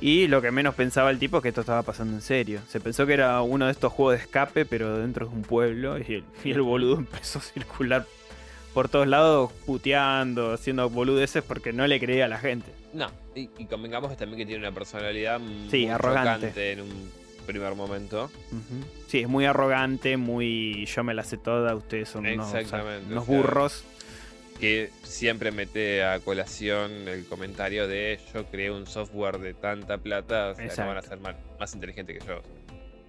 [0.00, 2.58] Y lo que menos pensaba el tipo es que esto estaba pasando en serio.
[2.66, 5.96] Se pensó que era uno de estos juegos de escape, pero dentro de un pueblo.
[5.98, 8.04] Y el, y el boludo empezó a circular
[8.74, 12.70] por todos lados, puteando, haciendo boludeces porque no le creía a la gente.
[12.92, 15.38] No, y, y convengamos también que tiene una personalidad
[15.70, 16.72] Sí, muy arrogante.
[16.72, 17.10] en un
[17.46, 18.30] primer momento.
[19.08, 23.00] Sí, es muy arrogante, muy yo me la sé toda, ustedes son unos, o sea,
[23.26, 23.84] burros.
[24.60, 30.50] Que siempre mete a colación el comentario de yo creé un software de tanta plata,
[30.50, 32.40] o sea, no van a ser más, más inteligentes que yo.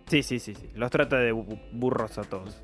[0.07, 0.69] Sí, sí, sí, sí.
[0.73, 2.55] Los trata de bu- burros a todos.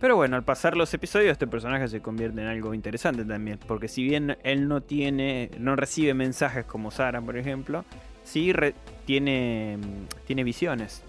[0.00, 3.58] Pero bueno, al pasar los episodios, este personaje se convierte en algo interesante también.
[3.66, 5.50] Porque si bien él no tiene.
[5.58, 7.84] no recibe mensajes como Sara, por ejemplo,
[8.24, 8.74] sí re-
[9.04, 9.76] tiene.
[9.78, 11.02] mm, tiene visiones.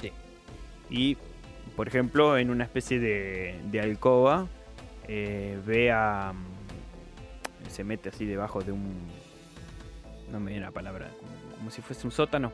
[0.00, 0.10] Sí.
[0.90, 1.16] Y,
[1.76, 4.48] por ejemplo, en una especie de, de alcoba,
[5.06, 6.32] eh, ve a.
[6.34, 8.92] mm, se mete así debajo de un.
[10.32, 11.10] No me viene la palabra.
[11.20, 12.50] Como, como si fuese un sótano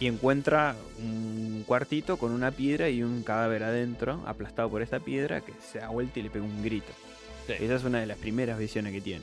[0.00, 5.40] y encuentra un cuartito con una piedra y un cadáver adentro, aplastado por esta piedra,
[5.42, 6.92] que se da vuelta y le pega un grito.
[7.46, 7.52] Sí.
[7.60, 9.22] Esa es una de las primeras visiones que tiene.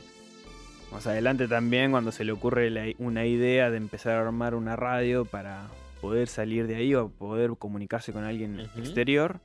[0.91, 4.75] Más adelante también, cuando se le ocurre la- una idea de empezar a armar una
[4.75, 5.67] radio para
[5.99, 9.39] poder salir de ahí o poder comunicarse con alguien exterior,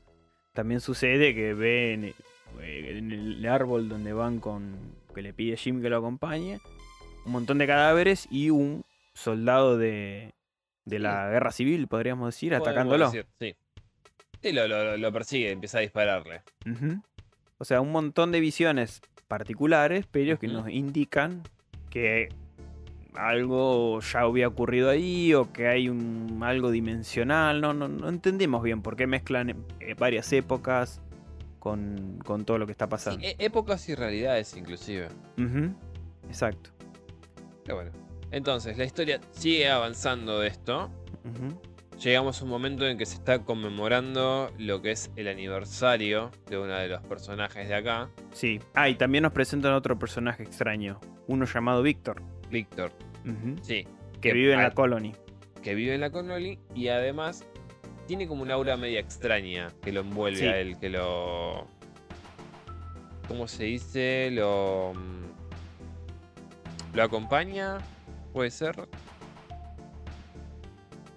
[0.52, 2.14] también sucede que ve en,
[2.62, 4.76] en el árbol donde van con.
[5.14, 6.60] que le pide Jim que lo acompañe,
[7.24, 8.82] un montón de cadáveres y un
[9.14, 10.32] soldado de,
[10.84, 13.06] de la guerra civil, podríamos decir, atacándolo.
[13.06, 13.54] decir, sí.
[14.42, 16.42] Sí, lo, lo- lo persigue, empieza a dispararle.
[17.58, 21.42] O sea, un montón de visiones particulares, pero que nos indican
[21.90, 22.28] que
[23.14, 27.60] algo ya había ocurrido ahí o que hay un algo dimensional.
[27.60, 31.00] No, no, no entendemos bien por qué mezclan eh, varias épocas
[31.58, 33.20] con, con todo lo que está Sí, pasando.
[33.26, 35.08] e- épocas y realidades inclusive.
[36.28, 36.70] Exacto.
[37.64, 37.90] Pero bueno.
[38.32, 40.90] Entonces, la historia sigue avanzando de esto.
[42.02, 46.58] Llegamos a un momento en que se está conmemorando lo que es el aniversario de
[46.58, 48.58] uno de los personajes de acá, Sí.
[48.74, 50.98] Ah, y también nos presentan otro personaje extraño.
[51.28, 52.20] Uno llamado Víctor.
[52.50, 52.90] Víctor.
[53.60, 53.86] Sí.
[54.20, 55.12] Que vive en la colony.
[55.62, 57.44] que vive en la Connolly y además
[58.08, 60.46] tiene como una aura media extraña que lo envuelve Sí.
[60.46, 61.68] a él, que lo.
[63.28, 64.30] ¿Cómo se dice?
[64.32, 64.92] Lo.
[64.94, 67.78] mm, Lo acompaña,
[68.32, 68.88] puede ser.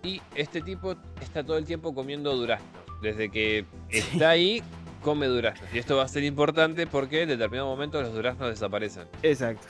[0.04, 2.70] Y este tipo está todo el tiempo comiendo duraznos.
[3.02, 4.62] Desde que está ahí,
[5.02, 5.68] come duraznos.
[5.74, 9.08] Y esto va a ser importante porque en determinado momento los duraznos desaparecen.
[9.24, 9.68] Exacto.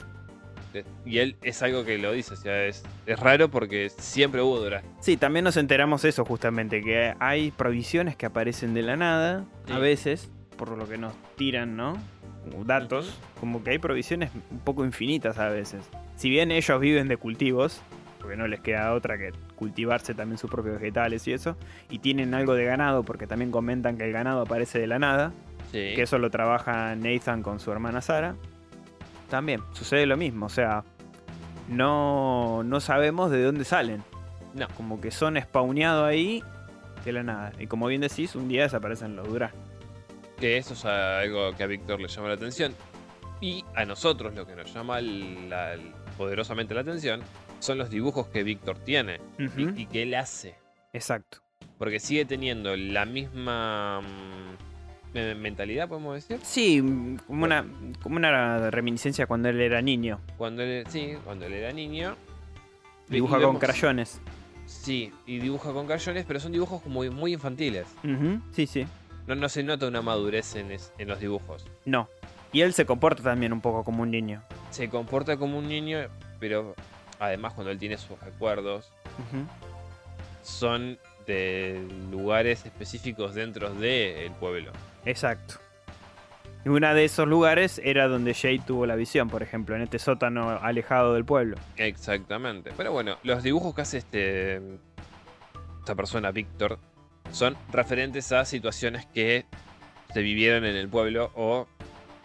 [1.05, 4.59] Y él es algo que lo dice, o sea, es, es raro porque siempre hubo
[4.59, 4.91] duraznos.
[4.99, 9.79] Sí, también nos enteramos eso justamente, que hay provisiones que aparecen de la nada, a
[9.79, 11.97] veces, por lo que nos tiran, ¿no?
[12.65, 15.87] Datos, como que hay provisiones un poco infinitas a veces.
[16.15, 17.81] Si bien ellos viven de cultivos,
[18.19, 21.55] porque no les queda otra que cultivarse también sus propios vegetales y eso,
[21.89, 25.31] y tienen algo de ganado, porque también comentan que el ganado aparece de la nada,
[25.71, 25.93] Sí.
[25.95, 28.35] que eso lo trabaja Nathan con su hermana Sara.
[29.29, 30.83] También sucede lo mismo, o sea,
[31.67, 34.03] no, no sabemos de dónde salen.
[34.53, 34.67] No.
[34.77, 36.43] Como que son spawneados ahí
[37.03, 37.51] de la nada.
[37.59, 39.64] Y como bien decís, un día desaparecen los duraznos.
[40.39, 42.73] Que eso es algo que a Víctor le llama la atención.
[43.41, 45.75] Y a nosotros lo que nos llama la-
[46.17, 47.21] poderosamente la atención
[47.59, 49.19] son los dibujos que Víctor tiene
[49.77, 50.55] y- que él hace.
[50.93, 51.39] Exacto.
[51.77, 56.39] Porque sigue teniendo la misma mm, me- mentalidad, podemos decir.
[56.43, 56.81] Sí,
[57.27, 57.65] como una,
[58.01, 60.19] como una reminiscencia cuando él era niño.
[60.37, 62.15] Cuando él, sí, cuando él era niño.
[63.09, 64.19] Dibuja con crayones.
[64.65, 67.85] Sí, y dibuja con crayones, pero son dibujos como muy infantiles.
[68.51, 68.85] Sí, sí.
[69.27, 71.65] No, no se nota una madurez en, es- en los dibujos.
[71.85, 72.07] No.
[72.51, 74.41] Y él se comporta también un poco como un niño.
[74.69, 75.99] Se comporta como un niño,
[76.39, 76.75] pero
[77.19, 78.91] además cuando él tiene sus recuerdos,
[80.43, 80.97] son
[81.27, 84.71] de lugares específicos dentro del pueblo.
[85.05, 85.55] Exacto.
[86.63, 89.99] Y una de esos lugares era donde Jade tuvo la visión, por ejemplo, en este
[89.99, 91.57] sótano alejado del pueblo.
[91.77, 92.71] Exactamente.
[92.75, 94.61] Pero bueno, los dibujos que hace este
[95.79, 96.79] esta persona, Víctor,
[97.31, 99.45] son referentes a situaciones que
[100.13, 101.67] se vivieron en el pueblo o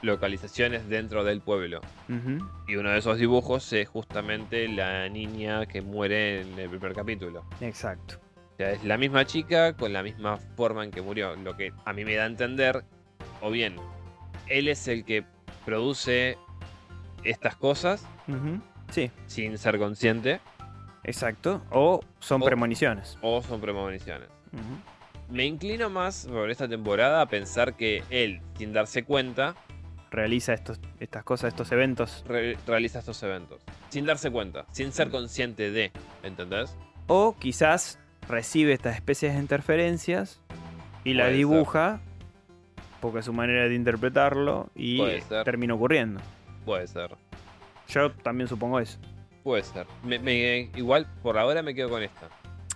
[0.02, 1.80] localizaciones dentro del pueblo.
[2.66, 7.44] Y uno de esos dibujos es justamente la niña que muere en el primer capítulo.
[7.60, 8.16] Exacto.
[8.54, 11.34] O sea, es la misma chica con la misma forma en que murió.
[11.36, 12.84] Lo que a mí me da a entender,
[13.40, 13.76] o bien,
[14.48, 15.24] él es el que
[15.64, 16.38] produce
[17.24, 18.06] estas cosas.
[18.90, 20.40] Sí, sin ser consciente,
[21.04, 21.62] exacto.
[21.70, 23.18] O son O- premoniciones.
[23.22, 24.28] o son premoniciones.
[24.52, 24.62] Ujú.
[25.30, 29.54] Me inclino más por esta temporada a pensar que él, sin darse cuenta,
[30.10, 32.24] Realiza estos, estas cosas, estos eventos.
[32.26, 33.62] re- realiza estos eventos.
[33.90, 35.92] Sin darse cuenta, sin ser consciente de,
[36.24, 36.76] ¿entendés?
[37.06, 40.40] O quizás recibe estas especies de interferencias
[41.04, 41.36] y la Puede ser.
[41.38, 42.00] dibuja,
[43.00, 45.00] porque es su manera de interpretarlo, y
[45.44, 46.20] termina ocurriendo.
[46.64, 47.14] Puede ser,
[47.88, 48.98] Yo también supongo eso.
[49.44, 49.86] puede ser.
[50.02, 52.28] Me- me- igual, por ahora me quedo con esta.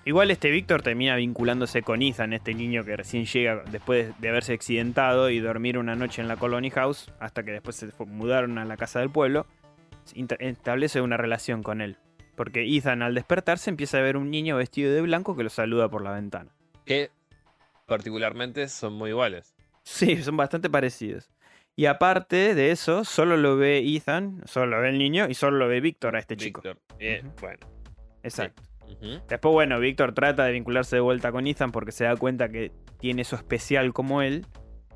[0.06, 4.52] Igual este Víctor termina vinculándose con Ethan, este niño que recién llega después de haberse
[4.52, 8.66] accidentado y dormir una noche en la Colony House, hasta que después se mudaron a
[8.66, 9.46] la casa del pueblo.
[10.14, 11.96] Establece una relación con él.
[12.36, 15.88] Porque Ethan al despertarse empieza a ver un niño vestido de blanco que lo saluda
[15.88, 16.50] por la ventana.
[16.84, 17.10] Que
[17.86, 19.54] particularmente son muy iguales.
[19.84, 21.30] Sí, son bastante parecidos.
[21.76, 25.56] Y aparte de eso, solo lo ve Ethan, solo lo ve el niño y solo
[25.56, 26.62] lo ve Víctor a este chico.
[26.98, 27.22] Eh.
[27.40, 27.66] Bueno.
[28.22, 28.62] Exacto.
[29.28, 32.72] Después, bueno, Víctor trata de vincularse de vuelta con Ethan porque se da cuenta que
[32.98, 34.46] tiene eso especial como él.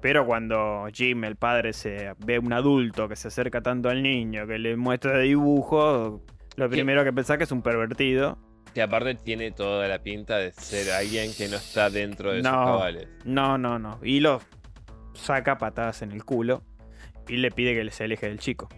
[0.00, 4.46] Pero cuando Jim, el padre, se ve un adulto que se acerca tanto al niño,
[4.46, 6.22] que le muestra dibujo,
[6.56, 6.76] lo ¿Qué?
[6.76, 8.38] primero que pensás que es un pervertido.
[8.74, 12.50] Que aparte tiene toda la pinta de ser alguien que no está dentro de sus
[12.50, 13.08] cabales.
[13.24, 13.98] No, no, no.
[14.02, 14.40] Y lo
[15.14, 16.62] saca patadas en el culo
[17.26, 18.68] y le pide que se aleje del chico.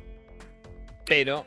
[1.06, 1.46] Pero,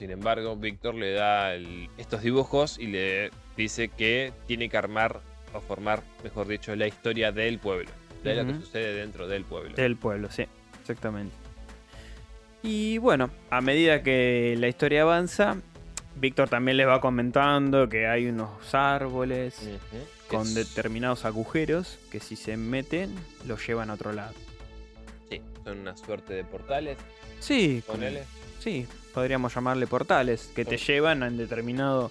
[0.00, 5.20] sin embargo, Víctor le da el- estos dibujos y le dice que tiene que armar
[5.54, 7.90] o formar, mejor dicho, la historia del pueblo.
[8.24, 9.74] De lo que sucede dentro del pueblo.
[9.76, 10.44] Del pueblo, sí,
[10.80, 11.34] exactamente.
[12.62, 15.56] Y bueno, a medida que la historia avanza,
[16.16, 19.70] Víctor también les va comentando que hay unos árboles
[20.28, 23.14] con Es- determinados agujeros que si se meten
[23.46, 24.34] los llevan a otro lado.
[25.30, 26.98] Sí, son una suerte de portales,
[27.38, 28.24] Sí, ponele.
[28.58, 32.10] sí, podríamos llamarle portales que te llevan en determinado...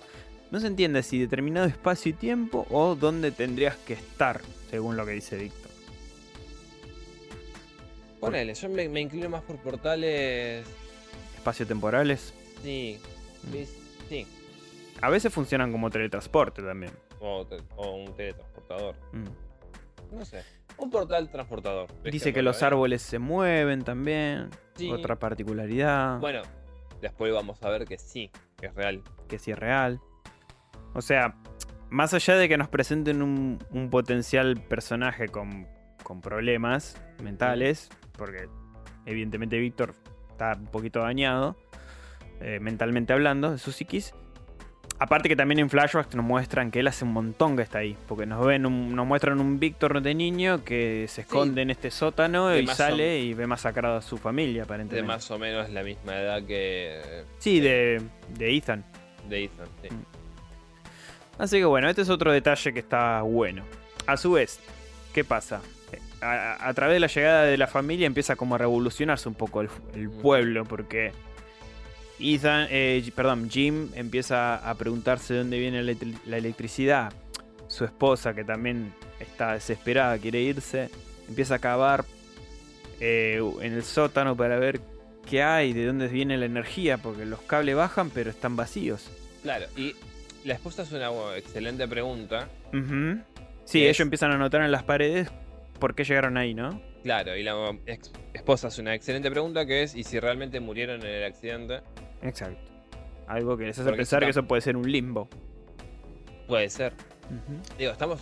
[0.51, 4.41] No se entiende si determinado espacio y tiempo o dónde tendrías que estar,
[4.71, 5.69] según lo que dice Víctor.
[8.19, 10.65] Ponele, yo me, me inclino más por portales.
[11.35, 12.33] Espacio temporales.
[12.63, 12.99] Sí,
[13.47, 13.51] Mm.
[13.53, 13.69] ¿vis?
[14.09, 14.27] sí.
[15.01, 16.91] A veces funcionan como teletransporte también.
[17.21, 18.95] O, te- o un teletransportador.
[19.13, 20.15] Mm.
[20.17, 20.43] No sé.
[20.77, 21.87] Un portal transportador.
[22.03, 24.49] Dice que los árboles se mueven también.
[24.75, 24.89] Sí.
[24.91, 26.41] Otra particularidad Bueno,
[27.01, 29.01] después vamos a ver que sí, que es real.
[29.27, 29.99] que sí es real.
[30.93, 31.35] O sea,
[31.89, 35.67] más allá de que nos presenten un, potencial personaje con,
[36.03, 38.47] con problemas mentales, porque
[39.05, 39.93] evidentemente Víctor
[40.29, 41.57] está un poquito dañado,
[42.41, 44.13] eh, mentalmente hablando, de su psiquis.
[45.01, 47.95] Aparte que también en flashbacks nos muestran que él hace un montón que está ahí.
[48.07, 51.89] Porque nos ven un- nos muestran un Víctor de niño que se esconde en este
[51.89, 55.07] sótano De y sale y ve masacrado a su familia, De aparentemente.
[55.07, 58.01] más o menos la misma edad que Sí, de,
[58.37, 58.83] de Ethan.
[59.29, 59.67] de Ethan.
[59.81, 59.87] sí.
[59.89, 61.41] Mm.
[61.41, 63.63] Así que bueno, este es otro detalle que está bueno.
[64.05, 64.59] A su vez,
[65.13, 65.61] ¿qué pasa?
[65.93, 66.25] Eh, A,
[66.65, 69.61] a- a través de la llegada de la familia empieza como a revolucionarse un poco
[69.61, 70.21] el, el Mm.
[70.21, 71.13] pueblo, porque
[72.19, 77.13] Ethan, eh, perdón, Jim empieza a preguntarse de dónde viene la, electri- la electricidad.
[77.67, 80.89] Su esposa, que también está desesperada, quiere irse,
[81.27, 82.03] empieza a cavar
[82.99, 84.81] eh, en el sótano para ver
[85.29, 89.09] qué hay, de dónde viene la energía, porque los cables bajan pero están vacíos.
[89.43, 89.95] Claro, y
[90.43, 92.49] la esposa es una excelente pregunta.
[92.73, 93.19] Ujú.
[93.65, 95.29] Sí, Es- ellos empiezan a notar en las paredes
[95.79, 96.81] por qué llegaron ahí, ¿no?
[97.03, 97.53] Claro, y la
[98.33, 101.79] esposa hace una excelente pregunta que es, ¿y si realmente murieron en el accidente?
[102.21, 102.59] Exacto.
[103.27, 105.29] Algo que les hace Porque pensar está- que eso puede ser un limbo.
[106.47, 106.93] Puede ser.
[107.77, 108.21] Digo, estamos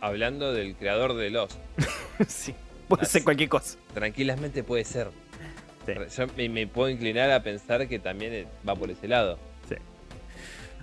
[0.00, 1.58] hablando del creador de Lost.
[2.28, 2.54] sí,
[2.88, 3.78] puede ser cualquier cosa.
[3.94, 5.08] Tranquilamente puede ser.
[5.86, 5.92] Sí.
[6.16, 9.38] Yo me, me puedo inclinar a pensar que también eh, va por ese lado.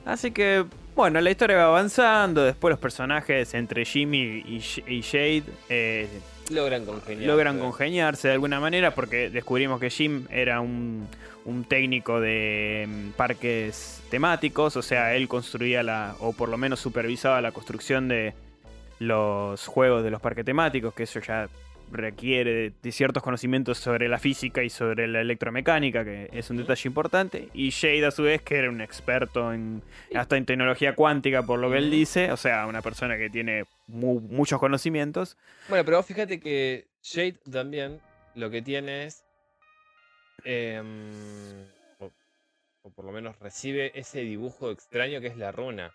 [0.06, 0.66] Así que,
[0.96, 2.44] bueno, la historia va avanzando.
[2.44, 6.08] Después los personajes entre Jimmy y, y Jade eh,
[6.50, 7.28] Logran congeniar.
[7.28, 11.08] logran congeniarse de alguna manera porque descubrimos que Jim era un,
[11.45, 16.80] un técnico de mm, parques temáticos, o sea, él construía la, o por lo menos
[16.80, 18.34] supervisaba la construcción de
[19.00, 21.47] los juegos de los parques temáticos, que eso ya
[21.92, 26.88] requiere de, ciertos conocimientos sobre la física y sobre la electromecánica, que es un detalle
[26.88, 27.50] importante.
[27.54, 29.82] Y Jade, a su vez, que era un experto en
[30.16, 32.32] hasta en tecnología cuántica, por lo que él dice.
[32.32, 35.38] O sea, una persona que tiene mu- muchos conocimientos.
[35.68, 38.00] Bueno, pero vos fíjate que Jade también
[38.36, 39.24] lo que tiene es.
[40.44, 41.66] em,
[42.00, 42.12] o,
[42.84, 45.92] o por lo menos recibe ese dibujo extraño que es la runa.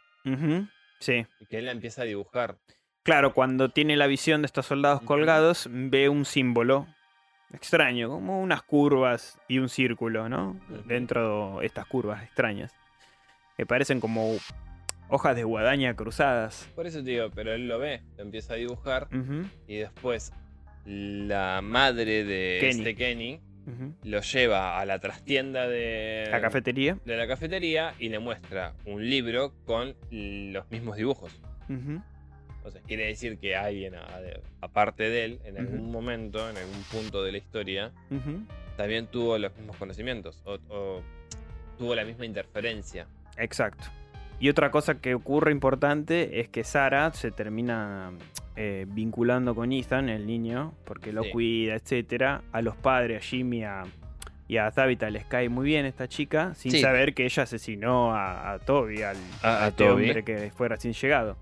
[1.00, 1.26] Sí.
[1.40, 2.56] Y que él la empieza a dibujar.
[3.04, 6.86] Claro, cuando tiene la visión de estos soldados colgados, ve un símbolo
[7.52, 10.58] extraño, como unas curvas y un círculo, ¿no?
[10.86, 12.72] Dentro de estas curvas extrañas.
[13.58, 14.34] Que parecen como
[15.08, 16.68] hojas de guadaña cruzadas.
[16.74, 19.08] Por eso te digo, pero él lo ve, lo empieza a dibujar.
[19.68, 20.32] Y después
[20.86, 22.78] la madre de Kenny.
[22.78, 23.40] este Kenny
[24.02, 26.98] lo lleva a la trastienda de La cafetería.
[27.04, 31.38] de la cafetería y le muestra un libro con los mismos dibujos.
[32.64, 33.94] O sea, quiere decir que alguien,
[34.60, 37.92] aparte de él, en algún momento, en algún punto de la historia,
[38.76, 41.02] también tuvo los mismos conocimientos o, o
[41.78, 43.06] tuvo la misma interferencia.
[43.36, 43.84] Exacto.
[44.40, 48.12] Y otra cosa que ocurre importante es que Sara se termina
[48.56, 51.30] eh, vinculando con Ethan, el niño, porque lo Sí.
[51.30, 52.42] cuida, etcétera.
[52.52, 53.82] A los padres, a Jimmy a-
[54.46, 56.80] y a Tabitha les cae muy bien esta chica, sin Sí.
[56.80, 60.04] saber que ella asesinó a, a Toby, al A- este Toby.
[60.06, 61.36] hombre que fue recién llegado.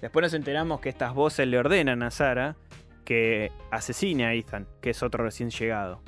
[0.00, 2.56] Después nos enteramos que estas voces le ordenan a Sara
[3.04, 6.00] que asesine a Ethan, que es otro recién llegado.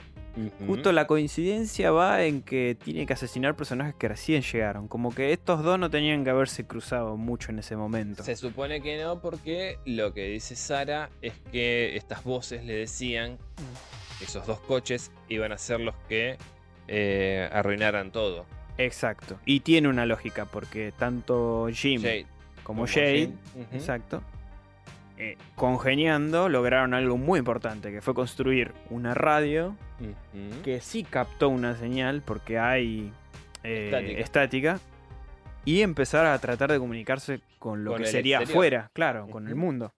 [0.66, 4.86] Justo la coincidencia va en que tiene que asesinar personajes que recién llegaron.
[4.86, 8.22] Como que estos dos no tenían que haberse cruzado mucho en ese momento.
[8.22, 13.38] Se supone que no, porque lo que dice Sara es que estas voces le decían
[14.18, 16.36] que esos dos coches iban a ser los que
[16.86, 18.44] eh, arruinaran todo.
[18.76, 19.38] Exacto.
[19.46, 22.02] Y tiene una lógica, porque tanto Jim
[22.66, 23.32] como, como Jade,
[23.72, 24.22] exacto,
[25.16, 29.76] eh, congeniando lograron algo muy importante, que fue construir una radio
[30.64, 33.12] que sí captó una señal, porque hay
[33.62, 34.20] eh, Estática.
[34.20, 34.80] estática,
[35.64, 38.56] y empezar a tratar de comunicarse con lo Con que sería exterior.
[38.56, 39.94] afuera, claro, con el mundo.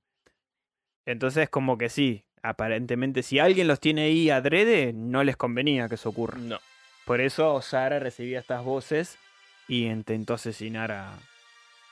[1.07, 5.95] Entonces, como que sí, aparentemente, si alguien los tiene ahí adrede, no les convenía que
[5.95, 6.37] eso ocurra.
[6.39, 6.59] No.
[7.07, 9.19] Por eso Sara recibía estas voces
[9.67, 11.15] y intentó asesinar a,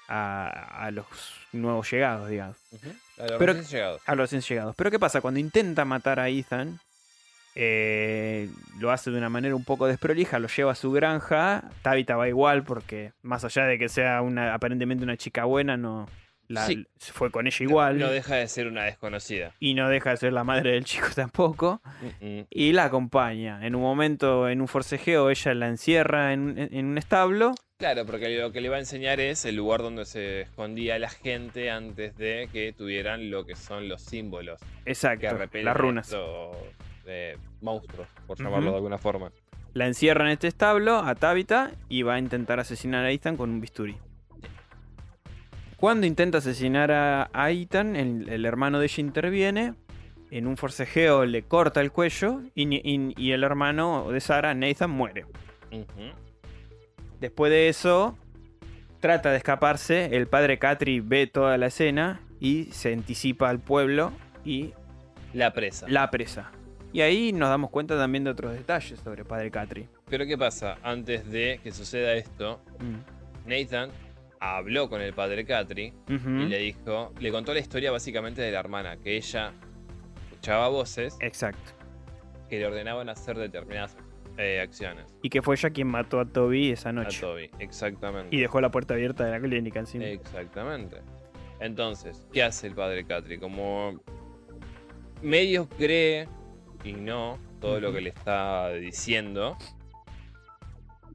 [0.08, 1.06] a, a los
[1.52, 2.56] nuevos llegados, digamos.
[3.18, 4.02] A los Pero- recién llegados.
[4.06, 4.74] A los recién llegados.
[4.76, 5.20] Pero ¿qué pasa?
[5.20, 6.78] Cuando intenta matar a Ethan,
[7.54, 11.64] eh, lo hace de una manera un poco desprolija, lo lleva a su granja.
[11.82, 16.06] Tabitha va igual porque más allá de que sea una aparentemente una chica buena, no
[16.48, 16.86] la, Sí.
[16.98, 17.98] fue con ella igual.
[17.98, 19.52] No deja de ser una desconocida.
[19.58, 21.80] y no deja de ser la madre del chico tampoco.
[22.50, 23.66] Y la acompaña.
[23.66, 27.54] En un momento, en un forcejeo, ella la encierra en un establo.
[27.78, 31.10] Claro, porque lo que le va a enseñar es el lugar donde se escondía la
[31.10, 36.06] gente antes de que tuvieran lo que son los símbolos que Exacto, repelen las runas.
[36.06, 36.56] estos,
[37.04, 39.30] eh, monstruos, por llamarlo de alguna forma.
[39.74, 43.50] La encierra en este establo a Tabitha y va a intentar asesinar a Ethan con
[43.50, 43.94] un bisturí.
[45.76, 49.74] Cuando intenta asesinar a, a Ethan, el, el hermano de ella interviene.
[50.30, 54.54] En un forcejeo le corta el cuello y, ni- y- y el hermano de Sara,
[54.54, 55.26] Nathan, muere.
[57.20, 58.16] Después de eso,
[59.00, 60.16] trata de escaparse.
[60.16, 64.12] El padre Catri ve toda la escena y se anticipa al pueblo
[64.44, 64.72] y
[65.32, 65.86] La presa.
[65.88, 66.50] la presa.
[66.92, 69.88] Y ahí nos damos cuenta también de otros detalles sobre padre Catri.
[70.08, 70.78] Pero ¿qué pasa?
[70.82, 73.48] Antes de que suceda esto, Mm.
[73.48, 73.90] Nathan
[74.40, 78.60] habló con el padre Catri y le dijo, le contó la historia básicamente de la
[78.60, 79.52] hermana, que ella
[80.30, 81.72] escuchaba voces Exacto.
[82.48, 83.96] que le ordenaban hacer determinadas
[84.38, 87.20] eh, acciones Y que fue ella quien mató a Toby esa a noche.
[87.20, 87.50] Toby.
[87.58, 88.34] Exactamente.
[88.34, 90.04] Y dejó la puerta abierta de la clínica encima.
[90.06, 90.96] Exactamente.
[91.60, 93.38] Entonces, ¿qué hace el padre Catri?
[93.38, 94.00] Como
[95.22, 96.28] medio cree
[96.84, 99.56] y no todo lo que le está diciendo,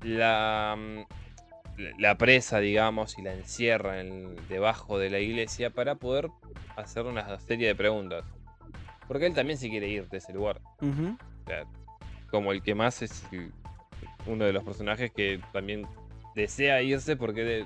[0.02, 6.30] la, mm, la presa, digamos, y la encierra en- debajo de la iglesia para poder
[6.76, 8.24] hacer una serie de preguntas.
[9.08, 10.62] Porque él también se quiere ir de ese lugar.
[10.80, 11.66] O sea,
[12.32, 13.24] como el que más es
[14.26, 15.86] uno de los personajes que también
[16.36, 17.66] desea irse porque de-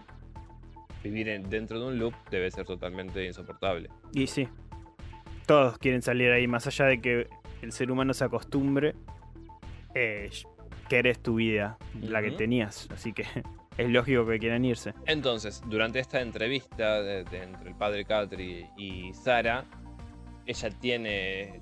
[1.03, 3.89] vivir en- dentro de un loop debe ser totalmente insoportable.
[4.11, 4.47] Y sí.
[5.45, 7.27] Todos quieren salir ahí, más allá de que
[7.61, 8.95] el ser humano se acostumbre.
[9.93, 10.31] Eh,
[10.89, 12.89] querés tu vida, la que tenías.
[12.91, 13.23] Así que
[13.77, 14.93] es lógico que quieran irse.
[15.05, 19.63] Entonces, durante esta entrevista de- de- entre el padre Catri y Sara,
[20.47, 21.59] ella tiene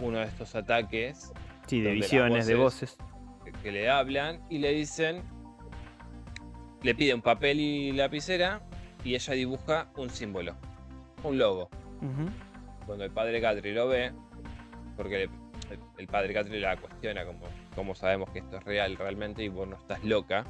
[0.00, 1.32] uno de estos ataques
[1.70, 2.96] Sí, de visiones, de voces-
[3.44, 5.22] que, que le hablan y le dicen,
[6.82, 8.60] le pide un papel y lapicera
[9.04, 10.56] y ella dibuja un símbolo,
[11.22, 11.68] un logo.
[12.86, 14.12] Cuando el padre Catri lo ve,
[14.96, 15.30] porque el,
[15.98, 17.40] el padre Catri la cuestiona como,
[17.74, 20.44] como sabemos que esto es real realmente y vos no estás loca.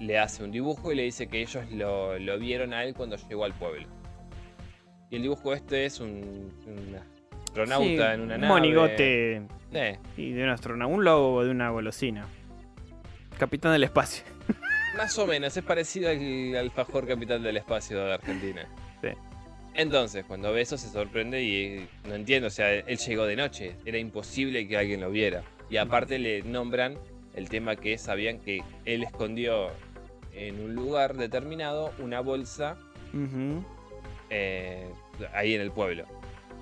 [0.00, 3.16] Le hace un dibujo y le dice que ellos lo, lo vieron a él cuando
[3.16, 3.86] llegó al pueblo.
[5.10, 6.96] Y el dibujo este es un, un
[7.54, 8.46] astronauta Sí, en una un nave.
[8.48, 9.42] monigote
[9.72, 12.26] Eh, y de un astronauta, un lobo de una golosina.
[13.38, 14.24] Capitán del espacio.
[14.96, 18.66] Más o menos, es parecido al alfajor capital del espacio de Argentina.
[19.02, 19.08] Sí.
[19.74, 23.74] Entonces, cuando ve eso se sorprende y no entiendo, o sea, él llegó de noche,
[23.84, 25.42] era imposible que alguien lo viera.
[25.68, 26.96] Y aparte le nombran
[27.34, 29.70] el tema que sabían que él escondió
[30.32, 32.76] en un lugar determinado una bolsa
[34.30, 34.86] eh,
[35.32, 36.04] ahí en el pueblo.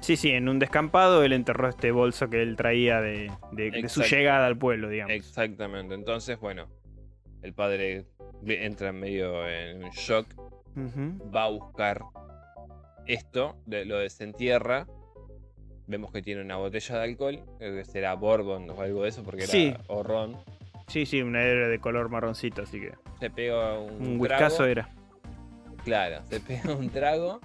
[0.03, 3.89] Sí, sí, en un descampado él enterró este bolso que él traía de, de- de
[3.89, 5.15] su llegada al pueblo, digamos.
[5.15, 6.69] Exactamente, entonces, bueno,
[7.43, 8.05] el padre
[8.47, 10.27] entra medio en shock
[11.35, 12.03] va a buscar
[13.07, 14.87] esto, de- lo desentierra.
[15.87, 19.23] Vemos que tiene una botella de alcohol, creo que será Bourbon o algo de eso,
[19.23, 19.75] porque era Sí.
[19.89, 20.37] o ron.
[20.89, 24.89] Sí, sí, una era de color marroncito, así que Se pega un, un whiskazo era.
[25.85, 27.41] Claro, se pega un trago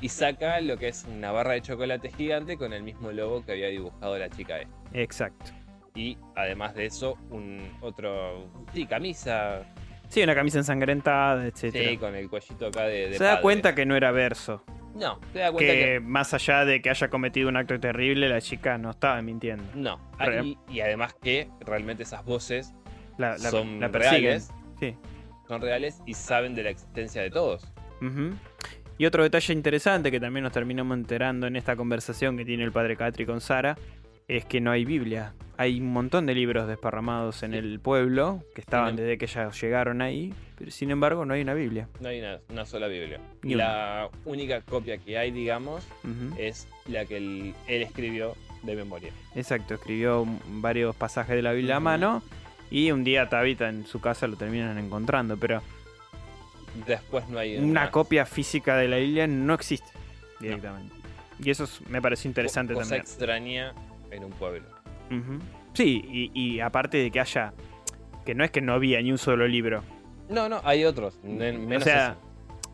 [0.00, 3.52] y saca lo que es una barra de chocolate gigante con el mismo logo que
[3.52, 4.74] había dibujado la chica esta.
[4.92, 5.50] Exacto.
[5.94, 8.48] Y además de eso, un otro.
[8.74, 9.62] Sí, camisa.
[10.08, 11.88] Sí, una camisa ensangrentada, etcétera.
[11.90, 13.08] Sí, con el cuellito acá de.
[13.10, 13.42] de Se da padre.
[13.42, 14.62] cuenta que no era verso.
[14.94, 16.00] No, se da cuenta Que, que.
[16.00, 19.64] más allá de que haya cometido un acto terrible, la chica no estaba mintiendo.
[19.74, 20.00] No.
[20.44, 22.74] Y, y además que realmente esas voces
[23.18, 24.50] La, la- son la reales.
[24.80, 24.96] Sí.
[25.50, 27.66] Son reales y saben de la existencia de todos.
[28.98, 32.70] Y otro detalle interesante que también nos terminamos enterando en esta conversación que tiene el
[32.70, 33.76] padre Catri con Sara
[34.28, 35.34] es que no hay Biblia.
[35.56, 37.58] Hay un montón de libros desparramados en Sí.
[37.58, 41.54] el pueblo que estaban desde que ellos llegaron ahí, pero sin embargo no hay una
[41.54, 41.88] Biblia.
[41.98, 43.18] No hay una, una sola Biblia.
[43.42, 45.84] Ni la única copia que hay, digamos,
[46.38, 49.10] es la que él, él escribió de memoria.
[49.34, 50.24] Exacto, escribió
[50.60, 52.22] varios pasajes de la Biblia a mano
[52.70, 55.62] y un día Tabitha en su casa lo terminan encontrando, pero
[56.86, 57.90] Después no hay una más.
[57.90, 59.90] copia física de la Biblia no existe
[60.38, 60.94] directamente.
[61.42, 63.02] Y eso es- me pareció interesante cosa también.
[63.02, 63.74] extraña
[64.10, 64.62] en un pueblo.
[65.10, 65.40] Ujú.
[65.74, 67.52] Sí, y, y aparte de que haya.
[68.24, 69.82] Que no es que no había ni un solo libro.
[70.28, 71.18] No, no, hay otros.
[71.24, 72.16] o sea,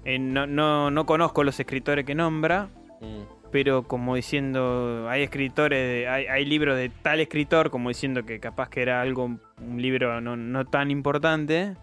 [0.05, 2.69] eh, no, no, no conozco los escritores que nombra.
[3.01, 8.25] Mm, pero como diciendo, hay escritores, de- hay, hay libros de tal escritor, como diciendo
[8.25, 11.75] que capaz que era algo, un libro no, no tan importante,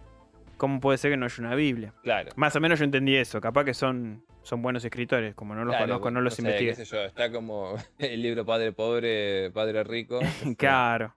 [0.57, 1.93] ¿cómo puede ser que no haya una Biblia?
[2.03, 2.31] claro.
[2.35, 5.73] Más o menos yo entendí eso, capaz que son, son buenos escritores, como no los
[5.75, 6.71] Claro, conozco, no los sé, investigué.
[6.75, 10.19] qué sé yo, está como el libro Padre Pobre, Padre Rico.
[10.57, 11.15] Claro.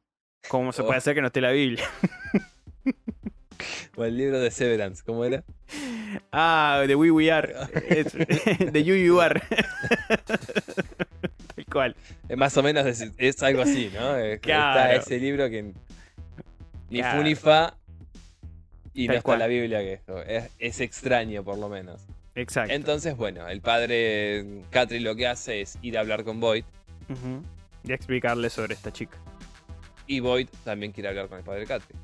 [0.49, 1.85] ¿Cómo se puede hacer que no esté la Biblia?
[3.97, 5.43] O el libro de Severance, ¿cómo era?
[6.33, 7.53] Ah, de We We Are.
[8.73, 9.41] De You You Are.
[11.55, 11.97] Tal cual.
[12.37, 14.17] Más o menos es, es algo así, ¿no?
[14.17, 14.81] Es- Claro.
[14.81, 15.73] Está ese libro que
[16.91, 17.19] ni Claro.
[17.19, 17.77] fu ni fa
[18.95, 19.39] y no Tal está cual.
[19.41, 20.23] la Biblia que esto.
[20.23, 22.03] Es, es extraño por lo menos.
[22.35, 22.73] Exacto.
[22.75, 26.65] Entonces, bueno, el padre Catri lo que hace es ir a hablar con Boyd
[27.09, 27.43] Ujú.
[27.85, 29.17] Y explicarle sobre esta chica.
[30.07, 31.97] y Boyd también quiere hablar con el padre Catri.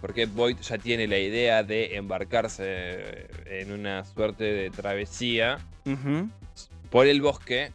[0.00, 5.58] Porque Boyd ya tiene la idea de embarcarse en una suerte de travesía
[6.90, 7.72] por el bosque,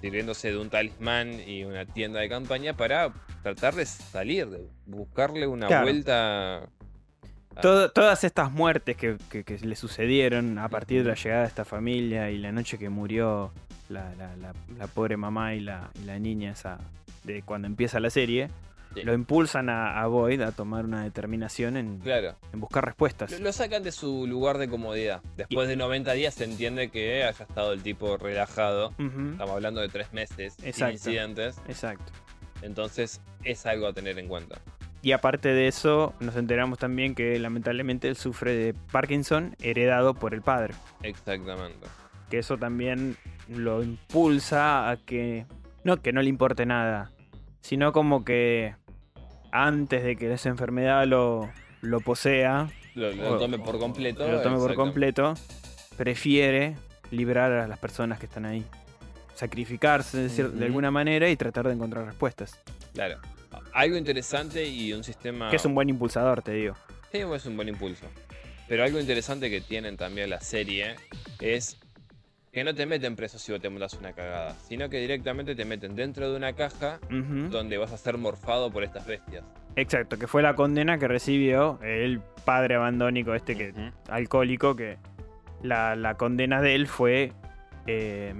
[0.00, 5.46] sirviéndose de un talismán y una tienda de campaña para tratar de salir, de buscarle
[5.46, 5.84] una Claro.
[5.84, 6.58] vuelta.
[7.56, 11.42] a- Todo- todas estas muertes que, que- que le sucedieron a partir de la llegada
[11.42, 13.52] de esta familia y la noche que murió
[13.88, 16.78] la, la- la- la pobre mamá y la, y la niña esa
[17.22, 18.48] de cuando empieza la serie,
[18.94, 19.02] Sí.
[19.02, 22.36] lo impulsan a, a Boyd a tomar una determinación en, Claro.
[22.52, 23.30] en buscar respuestas.
[23.32, 25.20] Lo, lo sacan de su lugar de comodidad.
[25.36, 28.90] Después de 90 días se entiende que haya estado el tipo relajado.
[28.98, 30.92] Estamos hablando de tres meses sin Exacto.
[30.94, 31.58] incidentes.
[31.68, 32.12] Exacto.
[32.62, 34.60] Entonces es algo a tener en cuenta.
[35.02, 40.32] Y aparte de eso, nos enteramos también que lamentablemente él sufre de Parkinson heredado por
[40.32, 40.72] el padre.
[41.02, 41.86] Exactamente.
[42.30, 43.16] Que eso también
[43.48, 45.44] lo impulsa a que
[45.84, 47.10] no que no le importe nada,
[47.60, 48.74] sino como que
[49.56, 51.48] antes de que esa enfermedad lo,
[51.80, 54.28] lo posea, Lo, lo O- tome por completo.
[54.28, 55.34] lo tome por completo,
[55.96, 56.74] prefiere
[57.12, 58.64] librar a las personas que están ahí.
[59.36, 62.58] Sacrificarse de, cier- de alguna manera y tratar de encontrar respuestas.
[62.94, 63.18] Claro.
[63.72, 65.50] Algo interesante y un sistema.
[65.50, 66.74] Que es un buen impulsador, te digo.
[67.12, 68.06] Sí, es un buen impulso.
[68.68, 70.96] Pero algo interesante que tienen también la serie
[71.40, 71.78] es
[72.54, 75.64] que no te meten preso si vos te mandas una cagada, sino que directamente te
[75.64, 79.44] meten dentro de una caja donde vas a ser morfado por estas bestias.
[79.76, 83.90] Exacto, que fue la condena que recibió el padre abandónico este que Ujú.
[84.08, 84.98] alcohólico que
[85.62, 87.32] la, la condena de él fue
[87.88, 88.32] eh,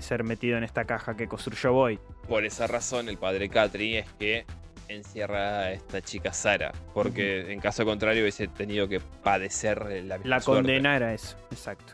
[0.00, 1.98] ser metido en esta caja que construyó Boyd.
[2.26, 4.46] Por esa razón, el padre Catri es que
[4.88, 6.72] encierra a esta chica Sara.
[6.94, 10.62] Porque en caso contrario hubiese tenido que padecer la misma La suerte.
[10.62, 11.92] condena era eso, exacto.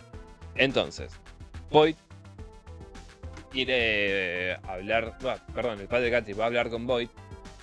[0.55, 1.19] Entonces,
[1.75, 1.97] Boyd
[3.51, 5.19] quiere hablar.
[5.21, 7.09] bah, perdón, el padre Catri va a hablar con Boyd.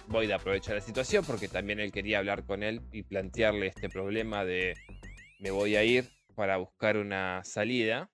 [0.10, 4.44] Boyd aprovecha la situación porque también él quería hablar con él y plantearle este problema
[4.44, 4.74] de
[5.40, 8.10] me voy a ir para buscar una salida.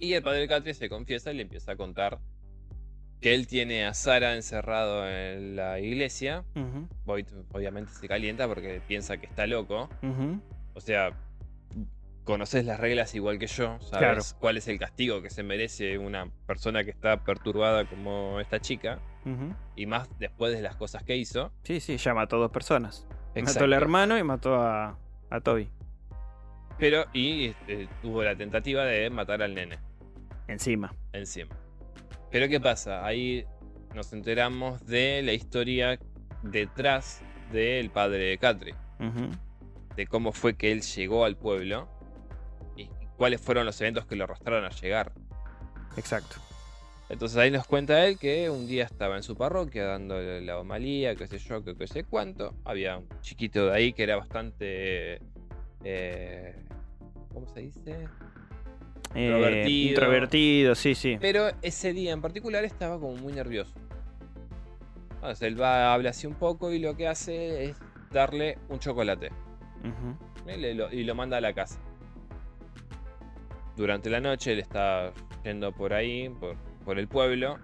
[0.00, 2.18] Y el padre Catri se confiesa y le empieza a contar
[3.20, 6.44] que él tiene a Sara encerrado en la iglesia.
[7.04, 9.88] Boyd obviamente se calienta porque piensa que está loco.
[10.74, 11.16] O sea,
[12.24, 14.22] conoces las reglas igual que yo, sabes Claro.
[14.40, 19.00] cuál es el castigo que se merece una persona que está perturbada como esta chica,
[19.76, 21.52] y más después de las cosas que hizo.
[21.62, 23.06] Sí, sí, ya mató dos personas.
[23.34, 24.98] Mató al hermano y mató a,
[25.30, 25.68] a Toby.
[26.78, 29.78] Pero, y eh, tuvo la tentativa de matar al nene
[30.48, 30.92] Encima.
[31.12, 31.54] encima.
[32.30, 33.04] Pero ¿qué pasa?
[33.06, 33.44] Ahí
[33.94, 35.98] nos enteramos de la historia
[36.42, 37.22] detrás
[37.52, 38.74] del padre de Catri,
[39.96, 41.88] de cómo fue que él llegó al pueblo
[43.22, 45.12] cuáles fueron los eventos que lo arrastraron a llegar.
[45.96, 46.38] Exacto.
[47.08, 51.14] Entonces ahí nos cuenta él que un día estaba en su parroquia dando la homalía,
[51.14, 52.52] qué sé yo, qué, qué sé cuánto.
[52.64, 55.20] Había un chiquito de ahí que era bastante...
[55.84, 56.56] eh,
[57.32, 58.08] ¿Cómo se dice?
[59.14, 59.88] Eh, Introvertido.
[59.90, 61.16] introvertido, sí, sí.
[61.20, 63.72] Pero ese día en particular estaba como muy nervioso.
[65.14, 67.76] Entonces él va, habla así un poco y lo que hace es
[68.10, 69.30] darle un chocolate.
[70.92, 71.78] Y lo manda a la casa.
[73.76, 75.12] Durante la noche él está
[75.44, 77.58] yendo por ahí, por, por el pueblo,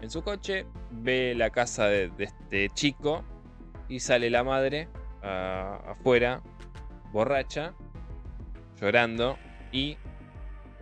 [0.00, 3.24] en su coche, ve la casa de, de este chico
[3.88, 4.88] y sale la madre
[5.22, 6.42] afuera,
[7.12, 7.74] borracha,
[8.80, 9.38] llorando,
[9.72, 9.96] y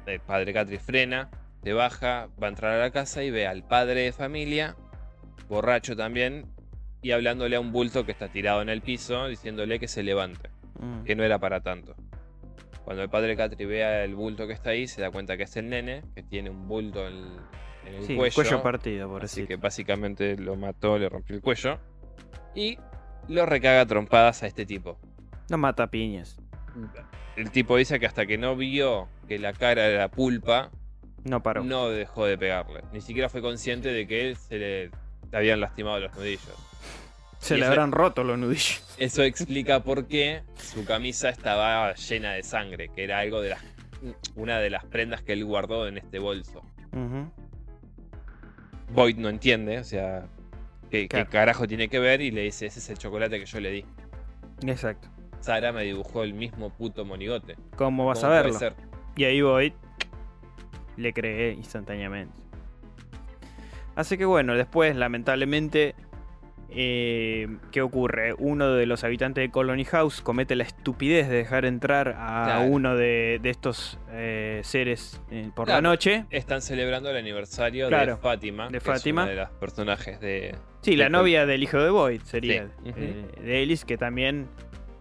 [0.07, 1.31] el padre Catri frena,
[1.63, 4.77] se baja, va a entrar a la casa y ve al padre de familia,
[5.49, 6.47] borracho también,
[7.01, 10.51] y hablándole a un bulto que está tirado en el piso, diciéndole que se levante
[10.79, 11.05] Mm.
[11.05, 11.95] que no era para tanto.
[12.85, 15.57] Cuando el padre Catri vea el bulto que está ahí, se da cuenta que es
[15.57, 17.37] el nene, que tiene un bulto en,
[17.87, 18.35] en el Sí, cuello.
[18.35, 21.79] cuello partido, por así así que básicamente lo mató, le rompió el cuello.
[22.55, 22.79] Y
[23.29, 24.99] lo recaga a trompadas a este tipo.
[25.49, 26.39] No mata piñas.
[27.37, 30.71] El tipo dice que hasta que no vio que la cara era pulpa,
[31.25, 31.65] No paró.
[31.65, 32.83] no dejó de pegarle.
[32.93, 34.91] Ni siquiera fue consciente de que él se le
[35.33, 36.55] habían lastimado los nudillos.
[37.45, 38.83] Se y le habrán roto los nudillos.
[38.97, 43.63] Eso explica por qué su camisa estaba llena de sangre, que era algo de las
[44.35, 46.63] una de las prendas que él guardó en este bolso.
[46.93, 47.31] Ujú.
[48.95, 50.27] Boyd no entiende, o sea,
[50.91, 52.23] ¿qué, carajo tiene que ver?
[52.23, 53.85] Y le dice, ese es el chocolate que yo le di.
[54.67, 55.09] Exacto.
[55.41, 57.57] Sara me dibujó el mismo puto monigote.
[57.77, 58.59] ¿Cómo vas ¿Cómo a verlo?
[58.59, 58.75] ser?
[59.17, 59.75] Y ahí voy.
[60.97, 62.33] Le creé instantáneamente.
[63.97, 65.95] Así que bueno, después, lamentablemente,
[66.75, 68.35] eh, ¿qué ocurre?
[68.39, 72.65] Uno de los habitantes de Colony House comete la estupidez de dejar entrar a Claro.
[72.71, 75.83] uno de, de estos eh, seres eh, por Claro.
[75.83, 76.25] la noche.
[76.31, 78.67] Están celebrando el aniversario Claro, de Fátima.
[78.69, 79.23] de que Fátima.
[79.25, 80.55] Es de los personajes de.
[80.83, 82.93] Sí, la novia del hijo de Boyd sería Sí,
[83.43, 84.49] de Ellis, que también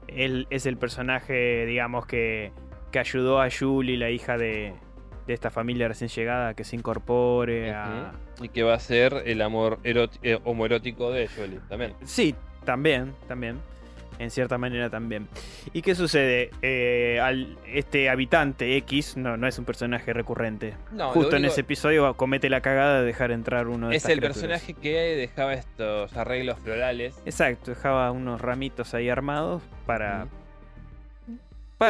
[0.08, 2.52] él es el personaje, digamos, que,
[2.92, 4.74] que ayudó a Julie, la hija de,
[5.28, 8.12] de esta familia recién llegada, que se incorpore a...
[8.42, 11.94] Y que va a ser el amor eh, homoerótico de Jolie también.
[12.04, 12.36] Sí,
[12.66, 13.58] también, también.
[14.20, 15.28] En cierta manera también.
[15.74, 16.52] ¿Y qué sucede?
[16.62, 20.76] Eh, al, este habitante X no, no es un personaje recurrente.
[20.92, 24.12] No, Justo en ese episodio comete la cagada de dejar entrar uno de Es estas
[24.12, 24.42] el criaturas.
[24.62, 27.16] personaje que dejaba estos arreglos florales.
[27.26, 30.28] Exacto, dejaba unos ramitos ahí armados para.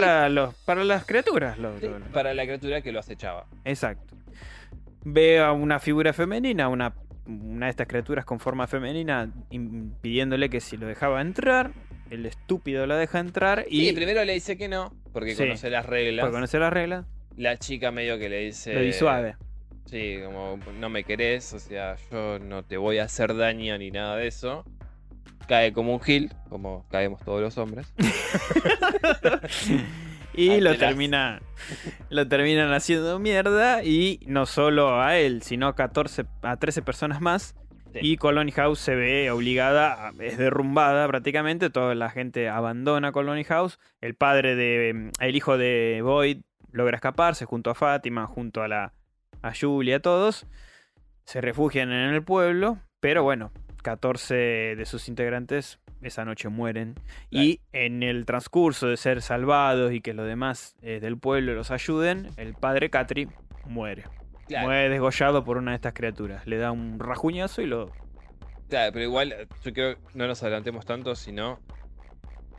[0.01, 1.57] Para, los, para las criaturas.
[1.57, 3.45] lo- Sí, para la criatura que lo acechaba.
[3.65, 4.15] Exacto.
[5.05, 6.93] Ve a una figura femenina, una,
[7.27, 11.71] una de estas criaturas con forma femenina, impidiéndole que si lo dejaba entrar,
[12.09, 15.43] el estúpido lo deja entrar y primero le dice que no, porque Sí.
[15.43, 16.23] conoce las reglas.
[16.23, 17.05] por conocer las reglas,
[17.35, 18.73] La chica medio que le dice.
[18.73, 19.35] lo disuade.
[19.85, 23.91] Sí, como no me querés, o sea, yo no te voy a hacer daño ni
[23.91, 24.63] nada de eso.
[25.47, 27.93] Cae como un gil, como caemos todos los hombres.
[30.33, 31.41] y lo termina
[32.09, 37.21] lo terminan haciendo mierda y no solo a él, sino a 14 a 13 personas
[37.21, 37.55] más.
[37.93, 37.99] Sí.
[38.01, 43.43] Y Colony House se ve obligada, a- es derrumbada prácticamente, toda la gente abandona Colony
[43.43, 43.79] House.
[44.01, 46.39] El padre de mm, el hijo de Boyd
[46.71, 48.93] logra escaparse junto a Fátima, junto a la
[49.43, 50.47] a Julie, a todos.
[51.25, 53.51] Se refugian en el pueblo, pero bueno,
[53.83, 54.33] 14
[54.75, 56.95] de sus integrantes esa noche mueren.
[57.29, 61.69] Y en el transcurso de ser salvados y que los demás eh, del pueblo los
[61.71, 63.29] ayuden, el padre Catri
[63.65, 64.03] muere.
[64.47, 66.45] Claro, Muere desgollado por una de estas criaturas.
[66.47, 67.91] Le da un rajuñazo y lo.
[68.67, 71.59] claro, pero igual yo creo que no nos adelantemos tanto, sino.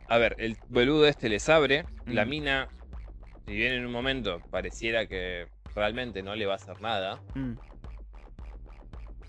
[0.07, 2.29] A ver, el boludo este les abre, la Mm.
[2.29, 2.67] mina,
[3.45, 7.53] si bien en un momento pareciera que realmente no le va a hacer nada, Mm,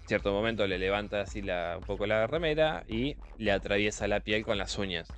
[0.06, 4.44] cierto momento le levanta así la, un poco la remera y le atraviesa la piel
[4.44, 5.12] con las uñas.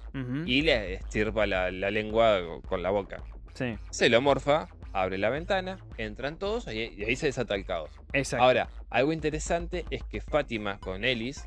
[0.47, 3.23] Y le estirpa la, la lengua con la boca.
[3.55, 7.65] Sí, Se lo morfa, abre la ventana, entran todos y, y ahí se desata el
[7.65, 7.91] caos.
[8.13, 8.45] exacto.
[8.45, 11.47] Ahora, algo interesante es que Fátima con Ellis,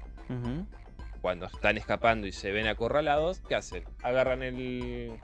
[1.21, 3.83] cuando están escapando y se ven acorralados, ¿qué hacen?
[4.03, 5.19] Agarran el,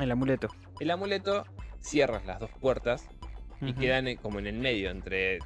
[0.00, 0.48] El amuleto.
[0.80, 1.44] el amuleto,
[1.80, 3.08] cierran las dos puertas
[3.62, 5.38] y quedan en- como en el medio entre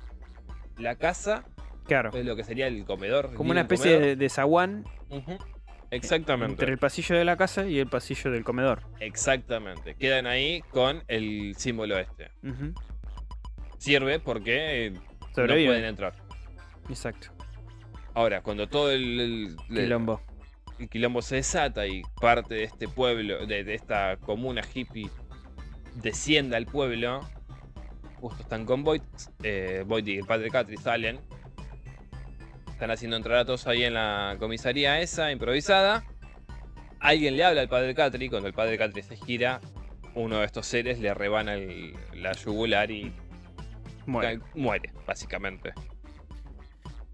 [0.77, 1.45] la casa,
[1.91, 2.13] Claro.
[2.13, 3.35] pues, lo que sería el comedor.
[3.35, 5.37] Como una especie de, de zaguán Ujú.
[5.91, 6.53] Exactamente.
[6.53, 8.83] entre el pasillo de la casa y el pasillo del comedor.
[9.01, 9.97] Exactamente.
[9.97, 12.31] Quedan ahí con el símbolo este.
[13.79, 15.01] Sirve porque eh, no
[15.35, 16.15] pueden entrar.
[16.89, 17.33] Exacto.
[18.15, 20.21] Ahora, cuando todo el, Quilombo.
[20.79, 25.11] el quilombo se desata y parte de este pueblo, de, de esta comuna hippie,
[25.97, 27.21] desciende al pueblo,
[28.21, 29.03] justo están con Boyd,
[29.43, 31.19] eh, Boyd y el padre Catri salen.
[32.81, 36.03] Están haciendo entrar a todos ahí en la comisaría esa, improvisada.
[36.99, 39.61] Alguien le habla al padre Catri, cuando el padre Catri se gira,
[40.15, 43.13] uno de estos seres le rebana el- la yugular y
[44.07, 44.41] Muere.
[44.55, 45.75] muere, básicamente.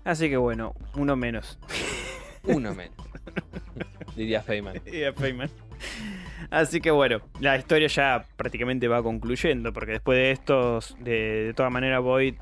[0.05, 1.59] Así que bueno, uno menos.
[2.45, 2.95] Uno menos.
[4.15, 4.81] Diría Feynman.
[4.87, 5.51] Y a Feynman.
[6.49, 11.55] Así que bueno, la historia ya prácticamente va concluyendo, porque después de estos, de, de
[11.55, 12.37] todas maneras, Boyd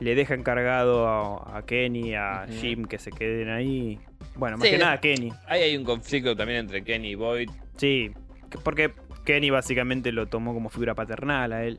[0.00, 2.46] le deja encargado a, a Kenny, a.
[2.48, 3.98] Jim que se queden ahí.
[4.36, 4.72] Bueno, más Sí.
[4.72, 5.32] que nada a Kenny.
[5.46, 7.50] Ahí hay un conflicto también entre Kenny y Boyd.
[7.76, 8.10] Sí,
[8.50, 8.92] que- porque
[9.24, 11.78] Kenny básicamente lo tomó como figura paternal a él,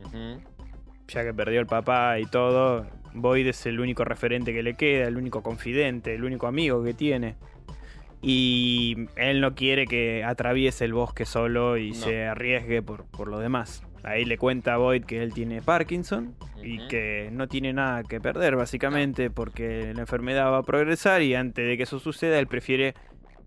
[1.08, 2.86] ya que perdió el papá y todo.
[3.14, 6.94] Boyd es el único referente que le queda, el único confidente, el único amigo que
[6.94, 7.36] tiene.
[8.22, 11.96] Y él no quiere que atraviese el bosque solo y No.
[11.96, 13.84] se arriesgue por, por lo demás.
[14.04, 18.20] Ahí le cuenta a Boyd que él tiene Parkinson y que no tiene nada que
[18.20, 22.48] perder, básicamente, porque la enfermedad va a progresar y antes de que eso suceda, él
[22.48, 22.96] prefiere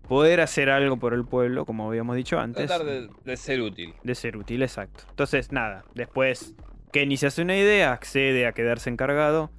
[0.07, 3.93] poder hacer algo por el pueblo, como habíamos dicho antes Tratar de, de ser útil.
[4.03, 5.03] de ser útil, exacto.
[5.09, 6.55] Entonces, nada, después
[6.93, 9.51] Kenny se hace una idea, accede a quedarse encargado,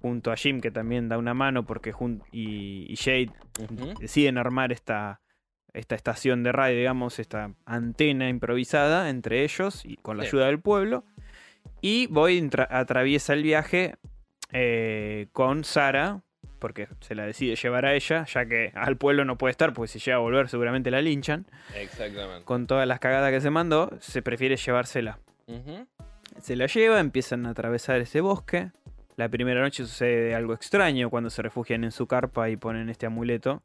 [0.00, 3.30] junto a Jim, que también da una mano, porque jun- y, y Jade
[4.00, 5.20] deciden armar esta,
[5.74, 10.28] esta estación de radio, digamos, esta antena improvisada entre ellos y con la Sí.
[10.28, 11.04] ayuda del pueblo.
[11.80, 13.96] Y Boyd atraviesa el viaje
[14.52, 16.20] eh, con Sara,
[16.58, 19.88] porque se la decide llevar a ella, ya que al pueblo no puede estar, porque
[19.88, 21.46] si llega a volver seguramente la linchan.
[21.74, 22.44] Exactamente.
[22.44, 25.18] Con todas las cagadas que se mandó, se prefiere llevársela.
[26.40, 28.70] Se la lleva, empiezan a atravesar ese bosque.
[29.16, 33.06] La primera noche sucede algo extraño cuando se refugian en su carpa y ponen este
[33.06, 33.62] amuleto.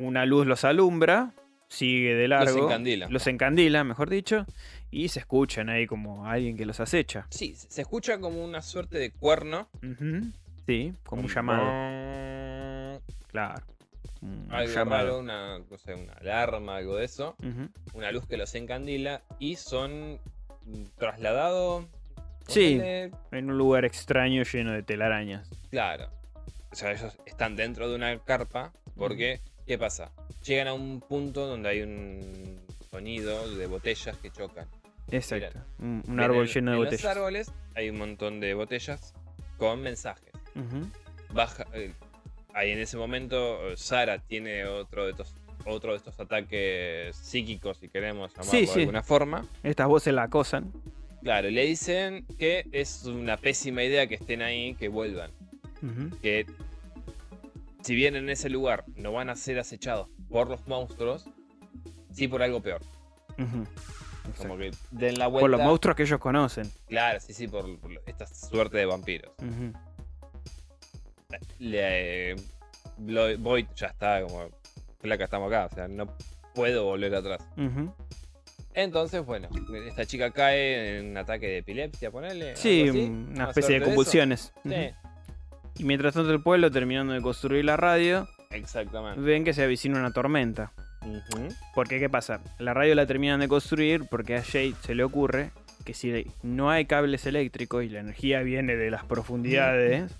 [0.00, 1.32] Una luz los alumbra,
[1.68, 2.64] sigue de largo.
[2.64, 3.08] encandila.
[3.08, 4.46] Los encandila, mejor dicho.
[4.90, 7.26] Y se escuchan ahí como alguien que los acecha.
[7.30, 9.68] Sí, se escucha como una suerte de cuerno.
[10.66, 13.00] Sí, como un llamado.
[13.28, 13.64] Claro.
[14.22, 15.02] Un Algo llamado.
[15.06, 17.36] raro, una, no sé, una alarma, algo de eso.
[17.94, 20.18] Una luz que los encandila y son
[20.98, 21.86] trasladados.
[22.46, 22.80] Sí.
[22.82, 25.48] En un lugar extraño lleno de telarañas.
[25.70, 26.08] Claro.
[26.72, 30.12] O sea, ellos están dentro de una carpa porque, ¿qué pasa?
[30.44, 32.60] Llegan a un punto donde hay un
[32.90, 34.66] sonido de botellas que chocan.
[35.10, 35.58] Exacto.
[35.78, 37.02] Un, árbol en- lleno de en botellas.
[37.04, 39.14] los árboles hay un montón de botellas
[39.58, 40.32] con mensajes.
[41.32, 41.92] Baja, eh,
[42.54, 45.34] ahí en ese momento eh, Sara tiene otro de estos
[45.66, 48.80] otro de estos ataques psíquicos, si queremos llamarlo Sí, de sí.
[48.80, 49.46] alguna forma.
[49.62, 50.72] Estas voces la acosan.
[51.22, 55.30] Claro, le dicen que es una pésima idea que estén ahí, que vuelvan.
[56.22, 56.46] Que
[57.82, 61.24] si bien en ese lugar no van a ser acechados por los monstruos,
[62.12, 62.82] sí por algo peor.
[64.38, 65.40] Como que den la vuelta.
[65.44, 66.70] Por los monstruos que ellos conocen.
[66.88, 69.32] Claro, sí, sí, por, por esta suerte de vampiros.
[69.38, 69.72] Ujú.
[71.58, 72.36] Le,
[73.06, 74.48] lo- Void ya está como,
[75.00, 76.16] flaca, estamos acá, o sea, no
[76.54, 77.40] puedo volver atrás.
[78.74, 79.48] Entonces, bueno,
[79.86, 82.54] esta chica cae en un ataque de epilepsia, ponele.
[82.56, 84.52] Sí, una una especie de convulsiones.
[84.62, 84.90] Sí.
[85.78, 89.20] Y mientras tanto el pueblo, terminando de construir la radio, exactamente.
[89.20, 90.72] ven que se avecina una tormenta.
[91.74, 92.40] Porque, ¿qué pasa?
[92.58, 95.50] La radio la terminan de construir porque a Jade se le ocurre
[95.84, 100.12] que si no hay cables eléctricos y la energía viene de las profundidades,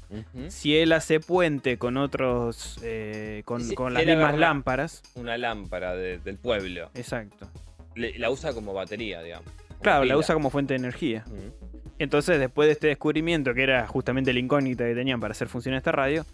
[0.49, 3.61] si él hace puente con otros, eh, con,
[3.93, 6.91] las mismas lámparas, Una lámpara de- del pueblo.
[6.95, 7.51] exacto.
[7.95, 9.51] Le- la usa como batería, digamos.
[9.69, 11.25] como Claro, la usa como fuente de energía.
[11.27, 11.80] Ujú.
[12.01, 15.77] Entonces, después de este descubrimiento, que era justamente la incógnita que tenían para hacer funcionar
[15.79, 16.25] esta radio,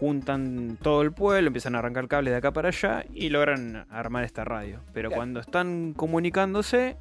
[0.00, 4.24] juntan todo el pueblo, empiezan a arrancar cables de acá para allá y logran armar
[4.24, 4.80] esta radio.
[4.92, 5.20] Pero Claro.
[5.20, 6.96] cuando están comunicándose,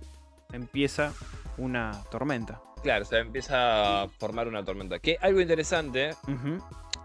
[0.53, 1.13] empieza
[1.57, 2.61] una tormenta.
[2.83, 4.99] Claro, se empieza a formar una tormenta.
[4.99, 6.11] Que algo interesante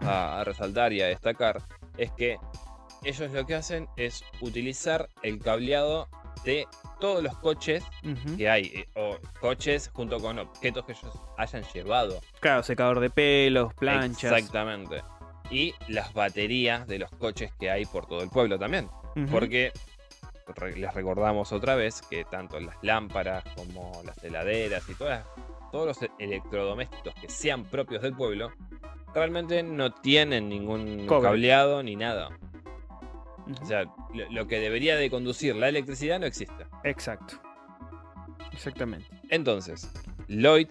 [0.01, 1.63] a, a resaltar y a destacar
[1.97, 2.37] es que
[3.03, 6.09] ellos lo que hacen es utilizar el cableado
[6.45, 6.67] de
[6.99, 7.83] todos los coches
[8.37, 12.19] que hay, eh, o coches junto con objetos que ellos hayan llevado.
[12.39, 14.31] Claro, secador de pelos, planchas.
[14.31, 15.03] Exactamente.
[15.49, 18.89] Y las baterías de los coches que hay por todo el pueblo también.
[19.31, 19.71] Porque
[20.75, 25.25] les recordamos otra vez que tanto las lámparas como las heladeras y todas,
[25.71, 28.51] todos los electrodomésticos que sean propios del pueblo
[29.13, 31.29] realmente no tienen ningún Cobre.
[31.29, 32.29] cableado ni nada.
[33.61, 33.83] O sea,
[34.13, 36.65] lo, lo que debería de conducir la electricidad no existe.
[36.83, 37.41] Exacto.
[38.51, 39.07] Exactamente.
[39.29, 39.91] Entonces,
[40.27, 40.69] Lloyd,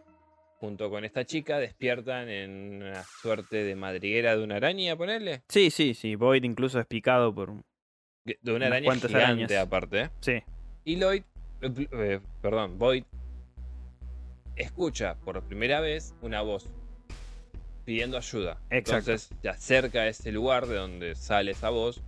[0.59, 5.43] junto con esta chica, despiertan en una suerte de madriguera de una araña, ponerle.
[5.49, 6.17] Sí, sí, sí.
[6.17, 7.65] Void incluso es picado por un.
[8.25, 9.53] De una araña gigante arañas.
[9.53, 10.01] aparte.
[10.01, 10.11] ¿eh?
[10.21, 10.43] Sí.
[10.85, 11.23] Y Lloyd,
[11.61, 13.05] eh, eh, perdón, Boyd,
[14.57, 16.69] escucha por primera vez una voz
[17.85, 18.59] pidiendo ayuda.
[18.71, 19.13] Exacto.
[19.13, 22.03] Entonces se acerca a ese lugar de donde sale esa voz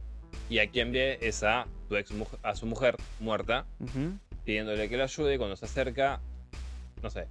[0.50, 3.66] y a quien ve es a, su ex a su mujer muerta
[4.44, 5.38] pidiéndole que lo ayude.
[5.38, 6.20] Cuando se acerca,
[7.02, 7.26] no sé,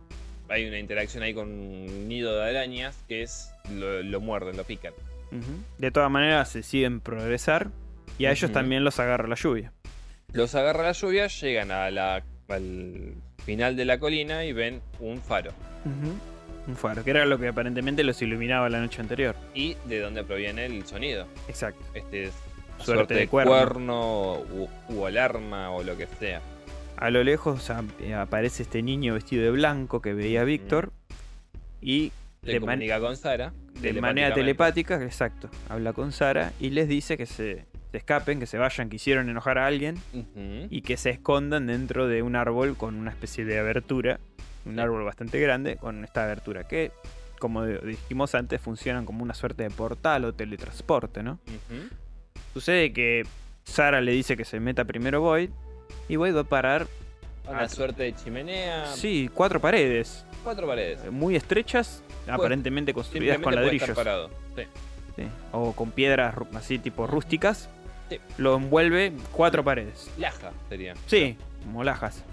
[0.50, 4.64] hay una interacción ahí con un nido de arañas que es lo, lo muerden, lo
[4.64, 4.94] pican.
[5.78, 7.70] De todas maneras, se siguen progresar.
[8.18, 9.74] Y a ellos también los agarra la lluvia.
[10.34, 13.14] Los agarra la lluvia, llegan a la- al
[13.46, 15.52] final de la colina y ven un faro.
[16.68, 19.36] Un faro, que era lo que aparentemente los iluminaba la noche anterior.
[19.54, 21.28] y de dónde proviene el sonido.
[21.48, 21.84] Exacto.
[21.94, 22.34] Este es
[22.78, 23.52] Suerte suerte, de cuerno.
[23.52, 26.42] cuerno, u, u alarma o lo que sea.
[26.98, 27.70] A lo lejos
[28.02, 30.46] eh, aparece este niño vestido de blanco que veía a.
[30.46, 30.92] Víctor.
[31.82, 32.12] Y
[32.44, 33.54] Se de, comunica con Sara.
[33.82, 38.48] de manera telepática, exacto, habla con Sara y les dice que se, se escapen, que
[38.48, 39.98] se vayan, que hicieron enojar a alguien
[40.72, 44.20] y que se escondan dentro de un árbol con una especie de abertura,
[44.66, 44.80] un Sí.
[44.80, 46.92] árbol bastante grande con esta abertura que,
[47.40, 51.34] como dijimos antes, funcionan como una suerte de portal o teletransporte, ¿no?
[51.46, 51.90] Ujú.
[52.54, 53.24] Sucede que
[53.64, 55.50] Sara le dice que se meta primero Void
[56.10, 56.88] y Void va a parar,
[57.48, 58.88] Una suerte de chimenea.
[58.94, 61.00] sí, cuatro paredes Cuatro paredes.
[61.06, 63.90] eh, muy estrechas, aparentemente construidas con ladrillos.
[63.92, 64.30] parado.
[64.56, 64.64] Sí.
[65.18, 67.70] sí, o con piedras así tipo rústicas.
[68.10, 68.20] Sí.
[68.38, 70.10] Lo envuelve cuatro paredes.
[70.18, 70.94] Laja sería.
[71.08, 72.24] Sí, como lajas.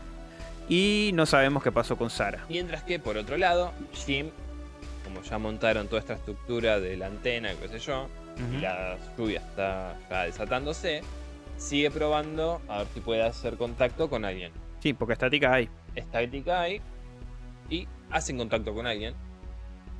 [0.68, 2.44] Y no sabemos qué pasó con Sara.
[2.48, 4.30] Mientras que por otro lado, Jim,
[5.04, 9.40] como ya montaron toda esta estructura de la antena, qué sé yo, y la lluvia
[9.40, 11.02] está desatándose,
[11.56, 14.52] sigue probando a ver si puede hacer contacto con alguien.
[14.80, 15.68] Sí, porque estática hay.
[15.94, 16.80] estática ahí
[17.70, 19.14] y hacen contacto con alguien.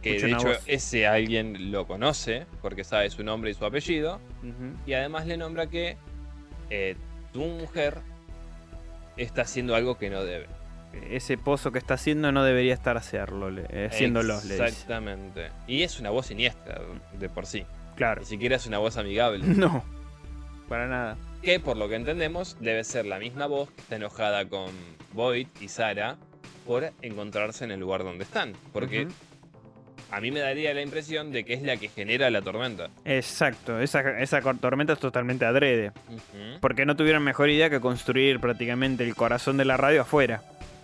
[0.03, 0.63] Que de hecho voz.
[0.67, 4.21] ese alguien lo conoce porque sabe su nombre y su apellido.
[4.87, 5.97] Y además le nombra que
[6.69, 6.97] eh,
[7.33, 8.01] tu mujer
[9.17, 10.47] está haciendo algo que no debe.
[11.11, 14.65] Ese pozo que está haciendo no debería estar hacerlo, eh, haciéndolo, le dice.
[14.67, 15.51] Exactamente.
[15.67, 16.81] Y es una voz siniestra
[17.19, 17.65] de por sí.
[17.97, 18.21] Claro.
[18.21, 19.45] Ni siquiera es una voz amigable.
[19.57, 19.85] No,
[20.69, 21.17] para nada.
[21.43, 24.71] que por lo que entendemos debe ser la misma voz que está enojada con
[25.13, 26.17] Boyd y Sara
[26.67, 28.55] por encontrarse en el lugar donde están.
[28.73, 29.07] Porque
[30.11, 32.89] a mí me daría la impresión de que es la que genera la tormenta.
[33.05, 35.93] Exacto, esa, tormenta es totalmente adrede.
[36.61, 40.43] Porque no tuvieron mejor idea que construir prácticamente el corazón de la radio afuera.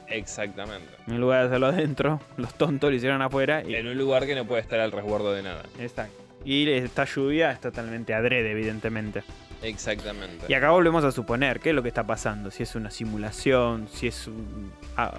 [0.09, 0.89] Exactamente.
[1.07, 3.63] En lugar de hacerlo adentro, los tontos lo hicieron afuera.
[3.65, 5.63] Y, En un lugar que no puede estar al resguardo de nada.
[5.79, 6.30] Exacto.
[6.45, 9.23] Y esta lluvia es totalmente adrede, evidentemente.
[9.63, 10.47] Exactamente.
[10.49, 12.51] Y acá volvemos a suponer qué es lo que está pasando.
[12.51, 14.73] Si es una simulación, si es un-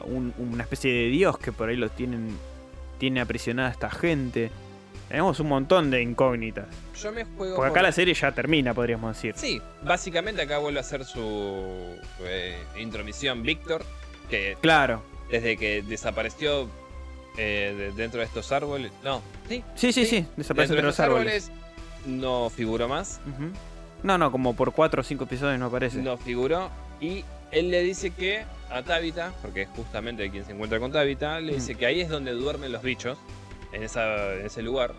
[0.06, 2.36] un- una especie de dios que por ahí los tienen,
[2.98, 4.50] tiene aprisionada a esta gente.
[5.10, 6.66] Tenemos un montón de incógnitas.
[7.00, 7.56] Yo me juego.
[7.56, 9.34] Porque acá por- la serie ya termina, podríamos decir.
[9.38, 13.84] Sí, básicamente acá vuelve a hacer su eh, intromisión Víctor,
[14.30, 15.04] que Claro.
[15.30, 16.70] desde que desapareció
[17.38, 18.92] eh, de- dentro de estos árboles.
[19.04, 20.26] No, sí, Sí, sí, Sí, sí.
[20.38, 21.50] Desaparecen dentro de de los árboles.
[21.50, 21.52] árboles
[22.06, 23.20] no figuró más.
[24.04, 25.98] No, no, como por cuatro o cinco episodios no aparece.
[26.02, 26.70] No figuró.
[27.00, 31.40] Y él le dice que a Tabitha, porque es justamente quien se encuentra con Tabitha,
[31.40, 33.18] le dice que ahí es donde duermen los bichos.
[33.74, 34.94] En, esa, en ese lugar.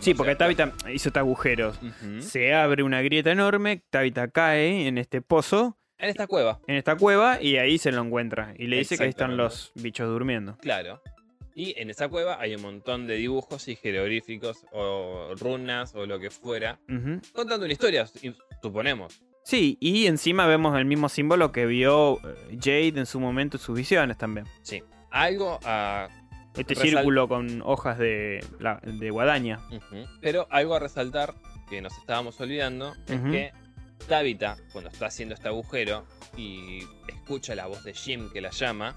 [0.00, 1.80] Sí, O porque sea, Tabitha hizo este agujeros.
[2.20, 6.94] Se abre una grieta enorme, Tabitha cae en este pozo, En esta cueva, en esta
[6.96, 8.52] cueva, y ahí se lo encuentra.
[8.58, 10.58] Y le dice que ahí están los bichos durmiendo.
[10.60, 11.00] claro.
[11.58, 16.20] Y en esa cueva hay un montón de dibujos y jeroglíficos o runas o lo
[16.20, 16.78] que fuera.
[17.34, 18.06] Contando una historia,
[18.62, 19.20] suponemos.
[19.42, 23.62] Sí, y encima vemos el mismo símbolo que vio eh, Jade en su momento en
[23.62, 24.46] sus visiones también.
[24.62, 24.82] Sí.
[25.10, 26.08] Algo a
[26.56, 29.58] Este Resal- círculo con hojas de, la- de guadaña.
[30.20, 31.34] Pero algo a resaltar
[31.68, 33.52] que nos estábamos olvidando es que
[34.06, 36.06] Tabitha, cuando está haciendo este agujero
[36.36, 38.96] y escucha la voz de Jim que la llama,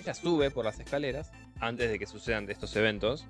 [0.00, 1.30] ella sube por las escaleras
[1.62, 3.24] antes de que sucedan estos eventos.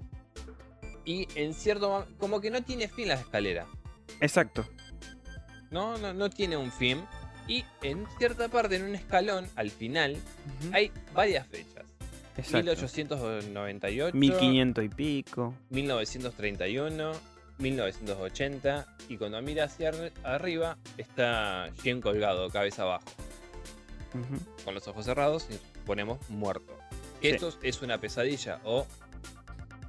[1.04, 3.66] Y en cierto mo- como que no tiene fin la escalera.
[4.20, 4.66] Exacto.
[5.70, 7.02] No, no, no tiene un fin.
[7.48, 10.16] Y en cierta parte, en un escalón, al final,
[10.72, 11.84] hay varias fechas.
[12.36, 12.58] Exacto.
[12.58, 15.54] 1898, 1500 y pico.
[15.70, 17.12] 1931,
[17.58, 23.04] 1980 y cuando mira hacia ar- arriba está Jim colgado, cabeza abajo,
[24.64, 26.78] con los ojos cerrados y ponemos muerto.
[27.22, 27.28] Sí.
[27.28, 28.86] Esto es una pesadilla o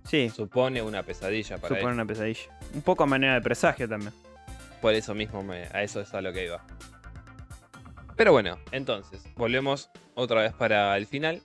[0.09, 1.93] Sí, supone una pesadilla para supone él.
[1.93, 2.59] una pesadilla.
[2.73, 4.13] Un poco a manera de presagio también.
[4.81, 6.63] Por eso mismo me- a eso es a lo que iba.
[8.15, 11.41] Pero bueno, entonces, volvemos otra vez para el final.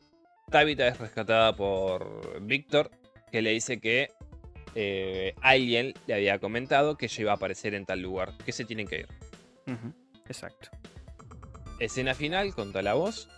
[0.51, 2.91] Tabitha es rescatada por Víctor,
[3.33, 4.09] que le dice que
[4.75, 8.65] eh, alguien le había comentado que ella iba a aparecer en tal lugar, que se
[8.65, 9.09] tienen que ir.
[10.29, 10.69] Exacto.
[11.81, 13.29] Escena final con toda la voz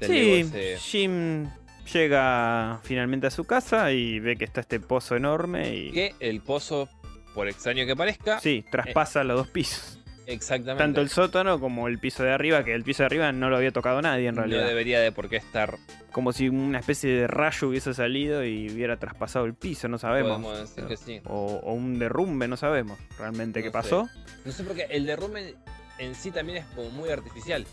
[0.00, 1.48] Sí, ese- Jim
[1.92, 5.90] llega finalmente a su casa y ve que está este pozo enorme y...
[5.92, 6.88] que el pozo,
[7.34, 10.00] por extraño que parezca, Sí, traspasa los dos pisos.
[10.26, 13.50] exactamente Tanto el sótano como el piso de arriba, que el piso de arriba no
[13.50, 14.66] lo había tocado nadie en no realidad.
[14.66, 15.76] debería de por qué estar,
[16.12, 20.40] Como si una especie de rayo hubiese salido y hubiera traspasado el piso, no sabemos.
[20.40, 21.20] podemos decir que sí.
[21.26, 23.72] O, o un derrumbe, no sabemos realmente No qué sé.
[23.72, 24.08] pasó.
[24.44, 25.54] No sé por qué el derrumbe
[25.98, 27.66] en sí también es como muy artificial.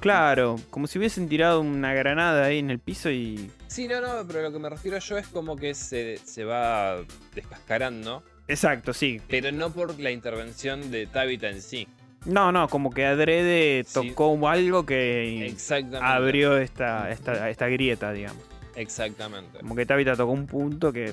[0.00, 3.50] Claro, como si hubiesen tirado una granada ahí en el piso y...
[3.66, 6.98] Sí, no, no, pero lo que me refiero yo es como que se, se va
[7.34, 9.20] descascarando, Exacto, sí.
[9.28, 11.88] pero no por la intervención de Tabitha en sí.
[12.24, 13.92] No, no, como que adrede Sí.
[14.14, 16.04] tocó algo que Exactamente.
[16.06, 18.42] abrió esta, esta, esta grieta, digamos.
[18.76, 19.58] Exactamente.
[19.58, 21.12] Como que Tabitha tocó un punto que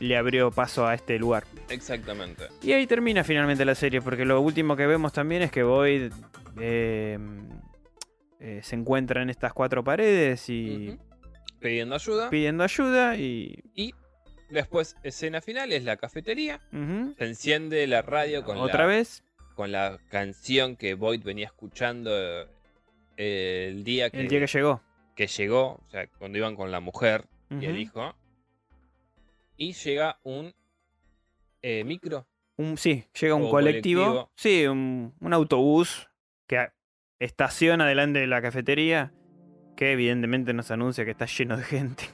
[0.00, 1.44] le abrió paso a este lugar.
[1.68, 2.44] Exactamente.
[2.62, 6.12] Y ahí termina finalmente la serie, porque lo último que vemos también es que Boyd
[6.58, 7.18] eh,
[8.40, 10.98] eh, se encuentra en estas cuatro paredes y.
[11.60, 12.30] Pidiendo ayuda.
[12.30, 13.62] pidiendo ayuda y...
[13.74, 13.94] Y
[14.48, 16.58] después, escena final, es la cafetería.
[16.70, 19.22] Se enciende la radio con, Otra la, vez,
[19.54, 22.10] con la canción que Boyd venía escuchando
[23.18, 24.80] eh, el día que, el día que llegó.
[25.14, 28.14] que llegó, o sea, cuando iban con la mujer y el hijo.
[29.58, 30.54] Y llega un
[31.60, 32.26] eh, micro.
[32.56, 34.02] Un, sí, llega un colectivo.
[34.02, 34.30] colectivo.
[34.34, 36.08] Sí, un, un autobús
[36.46, 36.70] que
[37.20, 39.12] estaciona delante de la cafetería.
[39.76, 42.04] Que evidentemente nos anuncia que está lleno de gente.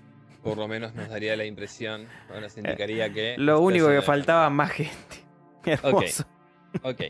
[0.42, 3.34] Por lo menos nos daría la impresión, o nos indicaría que...
[3.34, 5.24] Eh, Lo único que faltaba, más gente.
[5.64, 6.24] Hermoso.
[6.82, 7.02] Ok.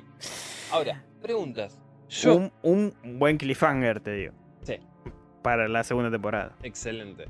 [0.70, 1.78] Ahora, preguntas.
[2.08, 2.36] Yo...
[2.36, 4.32] Un, un buen cliffhanger, te digo.
[4.62, 4.78] Sí.
[5.42, 6.56] Para la segunda temporada.
[6.62, 7.26] Excelente.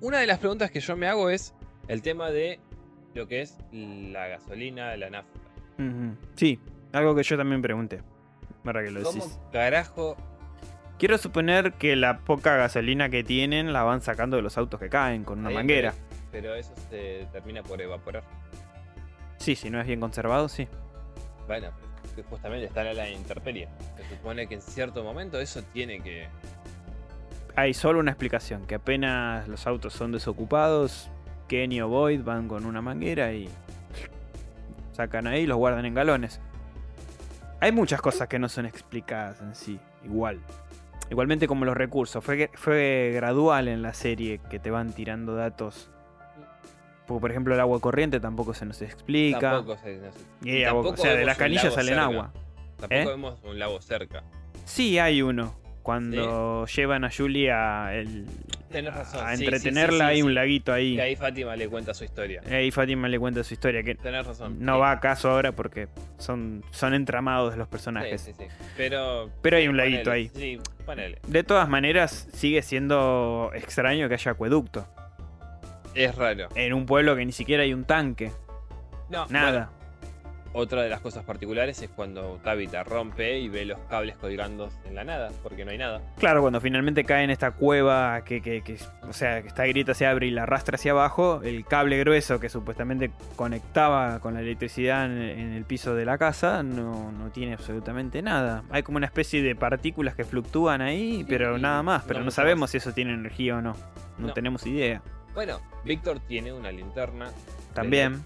[0.00, 1.54] Una de las preguntas que yo me hago es
[1.86, 2.58] el tema de
[3.14, 5.40] lo que es la gasolina, la nafta.
[6.34, 6.58] Sí,
[6.92, 8.02] algo que yo también pregunté.
[8.64, 9.38] Para que lo ¿Cómo decís.
[9.52, 10.16] carajo?
[10.98, 14.90] Quiero suponer que la poca gasolina que tienen la van sacando de los autos que
[14.90, 15.94] caen con una Ahí, manguera.
[16.30, 18.22] Pero, pero eso se termina por evaporar.
[19.38, 20.68] Sí, si no es bien conservado, sí.
[21.46, 21.68] Bueno,
[22.14, 23.68] pero justamente está en la intemperie.
[23.96, 26.28] Se supone que en cierto momento eso tiene que.
[27.56, 31.10] Hay solo una explicación, que apenas los autos son desocupados,
[31.48, 33.48] Kenny o Boyd van con una manguera y
[34.92, 36.40] sacan ahí y los guardan en galones.
[37.60, 40.40] Hay muchas cosas que no son explicadas en sí, igual.
[41.10, 45.90] Igualmente como los recursos, fue, fue gradual en la serie que te van tirando datos.
[47.06, 49.40] Porque, por ejemplo, el agua corriente tampoco se nos explica.
[49.40, 49.96] Tampoco se.
[49.98, 52.04] no se- Y y agua- o sea, de las canillas salen cerca.
[52.04, 52.32] agua.
[52.78, 53.06] Tampoco ¿Eh?
[53.06, 54.22] vemos un lago cerca.
[54.64, 55.52] Sí, hay uno.
[55.82, 58.26] Cuando llevan a Julie a, el-
[58.92, 59.26] razón.
[59.26, 60.94] a entretenerla, sí, sí, hay un laguito ahí.
[60.94, 62.42] Y ahí Fátima le cuenta su historia.
[62.50, 64.56] Ahí Fátima le cuenta su historia, que Tenés razón.
[64.60, 65.88] no va a caso ahora porque
[66.18, 68.20] son, son entramados los personajes.
[68.20, 68.44] sí, sí.
[68.76, 69.30] Pero.
[69.42, 70.28] Pero hay un ponele, laguito ahí.
[70.34, 71.18] Sí, ponele.
[71.26, 74.86] De todas maneras, sigue siendo extraño que haya acueducto.
[75.94, 76.48] Es raro.
[76.54, 78.30] En un pueblo que ni siquiera hay un tanque.
[79.08, 79.50] No, Nada.
[79.50, 79.79] bueno,
[80.52, 84.94] otra de las cosas particulares es cuando Tabitha rompe y ve los cables colgando en
[84.96, 86.00] la nada, porque no hay nada.
[86.18, 88.76] Claro, cuando finalmente cae en esta cueva que, que- que-
[89.08, 92.40] o sea, que esta grieta se abre y la arrastra hacia abajo, el cable grueso
[92.40, 97.30] que supuestamente conectaba con la electricidad en, en el piso de la casa no, no
[97.30, 98.64] tiene absolutamente nada.
[98.70, 102.04] Hay como una especie de partículas que fluctúan ahí, pero nada más.
[102.04, 102.70] Pero no, sabemos más.
[102.70, 103.74] si eso tiene energía o no.
[104.18, 104.32] No, No.
[104.32, 105.00] tenemos idea.
[105.34, 107.30] Bueno, Víctor tiene una linterna.
[107.74, 108.22] También.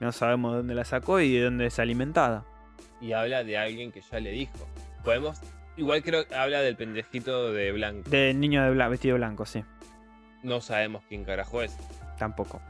[0.00, 2.44] No sabemos de dónde la sacó y de dónde es alimentada.
[3.00, 4.66] y habla de alguien que ya le dijo.
[5.04, 5.40] Podemos.
[5.76, 8.08] Igual creo que habla del pendejito de blanco.
[8.08, 9.62] Del niño de bla- vestido blanco, sí.
[10.42, 11.76] no sabemos quién carajo es.
[12.18, 12.60] Tampoco.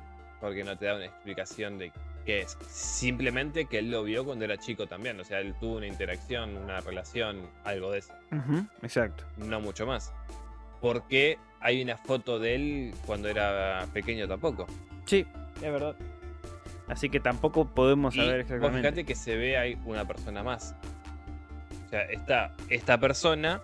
[0.41, 1.93] Porque no te da una explicación de
[2.25, 2.59] qué es.
[2.69, 5.19] Simplemente que él lo vio cuando era chico también.
[5.21, 8.13] O sea, él tuvo una interacción, una relación, algo de eso.
[8.83, 9.25] Exacto.
[9.37, 10.13] No mucho más.
[10.81, 14.67] Porque hay una foto de él cuando era pequeño tampoco.
[15.05, 15.25] Sí,
[15.57, 15.95] es verdad.
[16.89, 18.79] Así que tampoco podemos Y saber exactamente.
[18.81, 20.75] fíjate que se ve ahí una persona más.
[21.87, 23.61] O sea, está esta persona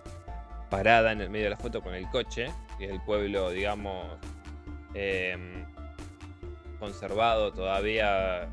[0.69, 2.47] parada en el medio de la foto con el coche,
[2.77, 4.07] que es el pueblo, digamos,
[4.93, 5.65] em,
[6.79, 8.47] conservado todavía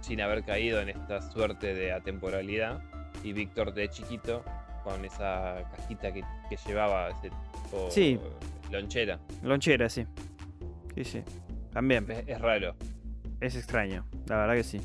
[0.00, 2.80] sin haber caído en esta suerte de atemporalidad.
[3.22, 4.44] Y Víctor de chiquito
[4.84, 8.20] con esa cajita que, que llevaba, ese tipo Sí.
[8.70, 9.18] lonchera.
[9.42, 10.06] Lonchera, sí.
[10.94, 11.22] Sí, sí.
[11.72, 12.06] También.
[12.10, 12.76] Es, es raro.
[13.40, 14.80] Es extraño, la verdad que sí.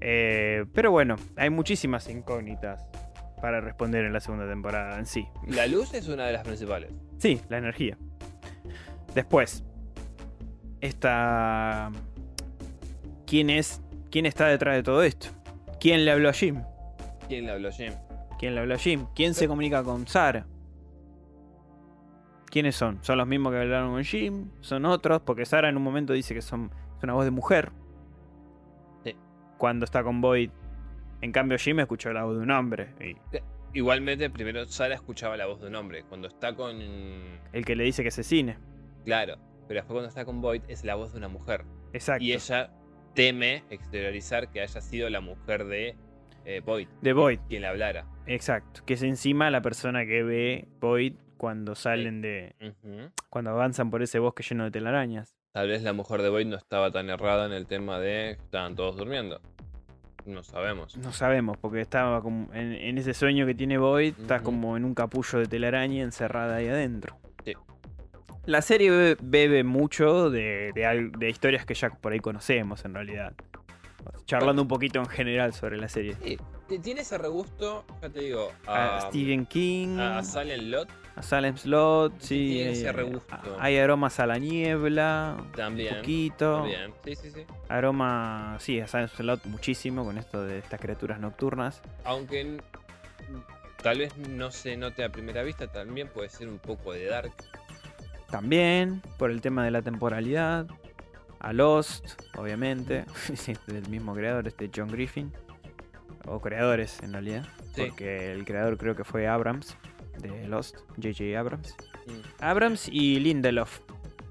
[0.00, 2.86] Eh, pero bueno, hay muchísimas incógnitas
[3.40, 5.26] para responder en la segunda temporada en sí.
[5.48, 6.92] La luz es una de las principales.
[7.18, 7.98] Sí, la energía.
[9.14, 9.64] Después,
[10.80, 11.90] esta...
[13.26, 13.80] ¿Quién es?
[14.10, 15.28] ¿Quién está detrás de todo esto?
[15.80, 16.62] ¿Quién le habló a Jim?
[17.28, 17.92] ¿Quién le habló Jim?
[18.38, 19.06] ¿Quién le habló a Jim?
[19.14, 20.46] ¿Quién se comunica con Sara?
[22.46, 23.02] ¿Quiénes son?
[23.02, 24.50] ¿Son los mismos que hablaron con Jim?
[24.60, 25.22] ¿Son otros?
[25.22, 26.70] Porque Sara en un momento dice que son,
[27.04, 27.72] una voz de mujer.
[29.04, 29.14] Sí.
[29.58, 30.50] Cuando está con Boyd.
[31.20, 32.88] En cambio Jim escuchó la voz de un hombre.
[33.00, 33.16] Y
[33.74, 36.04] Igualmente, primero Sara escuchaba la voz de un hombre.
[36.08, 36.76] Cuando está con.
[36.80, 38.56] el que le dice que asesine.
[39.04, 39.36] Claro.
[39.66, 41.64] Pero después cuando está con Boyd es la voz de una mujer.
[41.92, 42.22] Exacto.
[42.22, 42.70] Y ella
[43.14, 45.96] teme exteriorizar que haya sido la mujer de
[46.44, 47.38] eh, Boyd De Boyd.
[47.48, 48.06] quien le hablara.
[48.26, 48.82] Exacto.
[48.84, 52.54] Que es encima la persona que ve Boyd cuando salen de...
[53.28, 55.33] Cuando avanzan por ese bosque lleno de telarañas.
[55.54, 58.42] Tal vez la mujer de Boyd no estaba tan errada en el tema de que
[58.42, 59.40] estaban todos durmiendo.
[60.26, 60.96] No sabemos.
[60.96, 64.84] No sabemos, porque estaba como en, en ese sueño que tiene Boyd, está como en
[64.84, 67.16] un capullo de telaraña encerrada ahí adentro.
[67.44, 67.52] Sí.
[68.46, 73.32] La serie bebe, bebe mucho de, de historias que ya por ahí conocemos en realidad.
[74.24, 76.16] Charlando un poquito en general sobre la serie.
[76.20, 76.36] Sí,
[76.80, 81.56] tiene ese regusto, ya te digo, A, a, Stephen King, a Silent Lot a Salem
[81.56, 82.60] Slot, sí.
[82.60, 82.92] ese.
[83.60, 85.96] Hay aromas a la niebla, un también.
[85.96, 86.58] poquito.
[86.58, 86.92] También.
[87.04, 87.44] Sí, sí, sí.
[87.68, 91.82] Aroma, sí, a Salem Slot muchísimo con esto de estas criaturas nocturnas.
[92.04, 92.60] Aunque
[93.82, 97.32] tal vez no se note a primera vista, también puede ser un poco de dark.
[98.30, 100.66] También por el tema de la temporalidad.
[101.38, 103.04] A Lost, obviamente.
[103.34, 105.32] sí, del mismo creador, este John Griffin.
[106.26, 107.46] O creadores, en realidad.
[107.74, 107.84] Sí.
[107.88, 109.76] Porque el creador creo que fue Abrams,
[110.18, 110.76] de Lost.
[110.96, 111.38] J.J.
[111.38, 111.74] Abrams.
[112.40, 113.80] Abrams y Lindelof.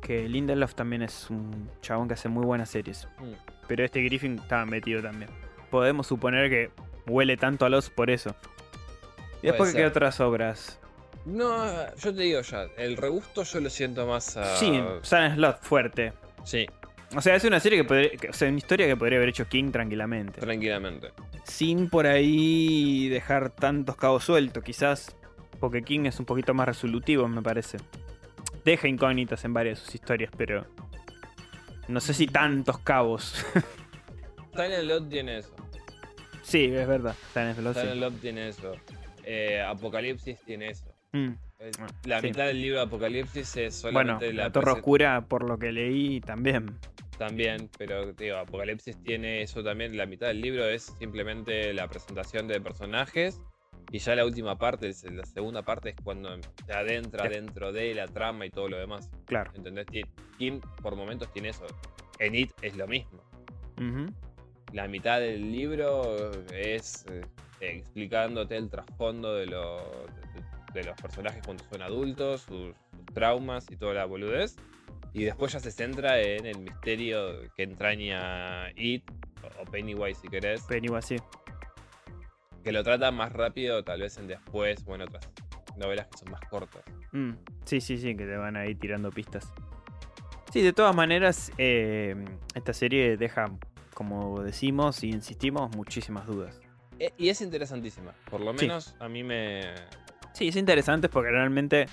[0.01, 3.07] Que Lindelof también es un chabón que hace muy buenas series.
[3.68, 5.30] Pero este Griffin estaba metido también.
[5.69, 6.72] Podemos suponer que
[7.07, 8.35] huele tanto a Lost por eso.
[9.41, 9.73] Y después.
[9.73, 10.80] ¿qué otras obras?
[11.26, 11.65] No,
[11.95, 14.57] yo te digo ya, el regusto yo lo siento más a.
[14.57, 16.11] Sí, Silent Slot fuerte.
[16.43, 16.68] Sí,
[17.15, 18.10] O sea, es una serie que podría.
[18.30, 20.41] o sea, una historia que podría haber hecho King tranquilamente.
[20.41, 21.11] tranquilamente.
[21.45, 25.15] Sin por ahí dejar tantos cabos sueltos, quizás.
[25.64, 27.77] Porque King es un poquito más resolutivo, me parece.
[28.65, 30.68] Deja incógnitas en varias de sus historias, pero.
[31.88, 33.45] No sé si tantos cabos.
[34.53, 35.56] Silent Lot tiene eso.
[36.41, 37.15] sí, es verdad.
[37.31, 37.80] Silent sí.
[37.80, 38.76] Silent Lot tiene eso.
[39.23, 40.94] Eh, Apocalipsis tiene eso.
[41.14, 41.30] Mm.
[41.80, 42.27] Ah, La sí.
[42.27, 45.72] mitad del libro de Apocalipsis es Bueno, solamente la, la, Torre Oscura, por lo que
[45.72, 46.77] leí, también.
[47.18, 49.95] También, pero digo, Apocalipsis tiene eso también.
[49.95, 53.40] La mitad del libro es simplemente la presentación de personajes.
[53.91, 56.30] Y ya la última parte, la segunda parte es cuando
[56.65, 57.30] se adentra Ya.
[57.30, 59.10] dentro de la trama y todo lo demás.
[59.26, 59.51] Claro.
[59.55, 59.85] ¿Entendés?
[60.39, 61.65] Kim por momentos tiene eso.
[62.19, 63.22] En It es lo mismo.
[64.72, 67.22] La mitad del libro es eh,
[67.60, 70.05] explicándote el trasfondo de, lo-
[70.73, 74.55] de- de los personajes cuando son adultos, sus, sus traumas y toda la boludez.
[75.14, 79.03] Y después ya se centra en el misterio que entraña It
[79.43, 80.64] o- o Pennywise si querés.
[80.64, 81.23] Pennywise, sí.
[82.64, 85.27] Que lo trata más rápido tal vez en después, bueno, otras
[85.77, 86.84] novelas que son más cortas.
[87.11, 87.31] Mm,
[87.65, 89.52] Sí, sí, sí, que te van a ir tirando pistas.
[90.52, 92.15] Sí, de todas maneras, eh,
[92.53, 93.49] esta serie deja,
[93.94, 96.60] como decimos y insistimos, muchísimas dudas.
[96.99, 98.14] E- y es interesantísima.
[98.30, 98.65] Por lo Sí.
[98.68, 99.61] menos a mí me...
[100.34, 101.88] Sí, es interesante porque realmente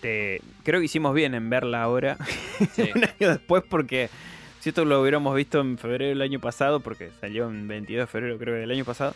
[0.00, 2.16] te- creo que hicimos bien en verla ahora,
[2.74, 2.90] Sí.
[2.94, 4.10] un año después, porque
[4.60, 8.06] si esto lo hubiéramos visto en febrero del año pasado, porque salió en 22 de
[8.06, 9.14] febrero creo que del año pasado,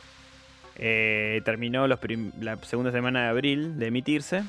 [0.76, 1.98] eh, terminó los
[2.40, 4.42] la segunda semana de abril de emitirse.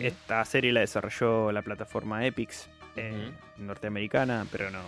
[0.00, 4.80] Esta serie la desarrolló la plataforma Epix eh, norteamericana, pero no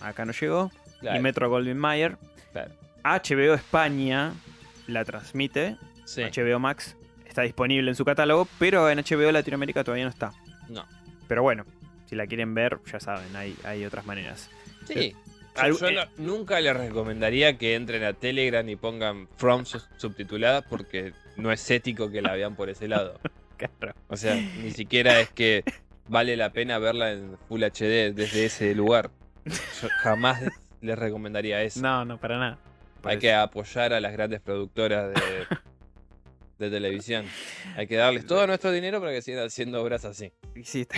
[0.00, 0.70] acá no llegó.
[1.00, 2.16] Claro, Y Metro Goldwyn Mayer.
[2.52, 2.72] claro.
[3.04, 4.32] HBO España
[4.86, 5.76] la transmite.
[6.04, 6.22] Sí.
[6.22, 6.96] HBO Max
[7.26, 10.32] está disponible en su catálogo, pero en HBO Latinoamérica todavía no está.
[10.68, 10.86] No.
[11.28, 11.64] Pero bueno,
[12.06, 14.50] si la quieren ver, ya saben, hay, hay otras maneras.
[14.86, 14.94] Sí.
[14.96, 15.16] Eh,
[15.56, 19.64] Yo- eh, no- nunca les recomendaría que entren a Telegram y pongan From
[19.96, 23.18] subtitulada porque no es ético que la vean por ese lado.
[23.78, 23.94] Claro.
[24.08, 25.62] O sea, ni siquiera es que
[26.08, 29.10] vale la pena verla en Full HD desde ese lugar.
[29.44, 30.42] Yo jamás
[30.80, 31.80] les recomendaría eso.
[31.80, 32.58] No, no, para nada.
[33.04, 35.46] Hay que apoyar a las grandes productoras de,
[36.58, 37.24] de televisión.
[37.76, 40.32] Hay que darles todo nuestro dinero para que sigan haciendo obras así.
[40.64, 40.96] Sí, está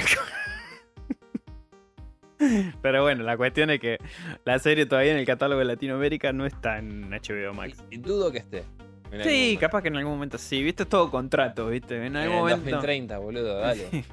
[2.83, 3.99] Pero bueno, la cuestión es que
[4.45, 7.83] la serie todavía en el catálogo de Latinoamérica no está en HBO Max.
[7.91, 8.65] Y, y dudo que esté.
[9.13, 10.63] en Sí, capaz que en algún momento sí.
[10.63, 11.97] Viste, es todo contrato, ¿viste?
[11.97, 12.71] En En algún el momento.
[12.71, 13.89] 2030, boludo, dale.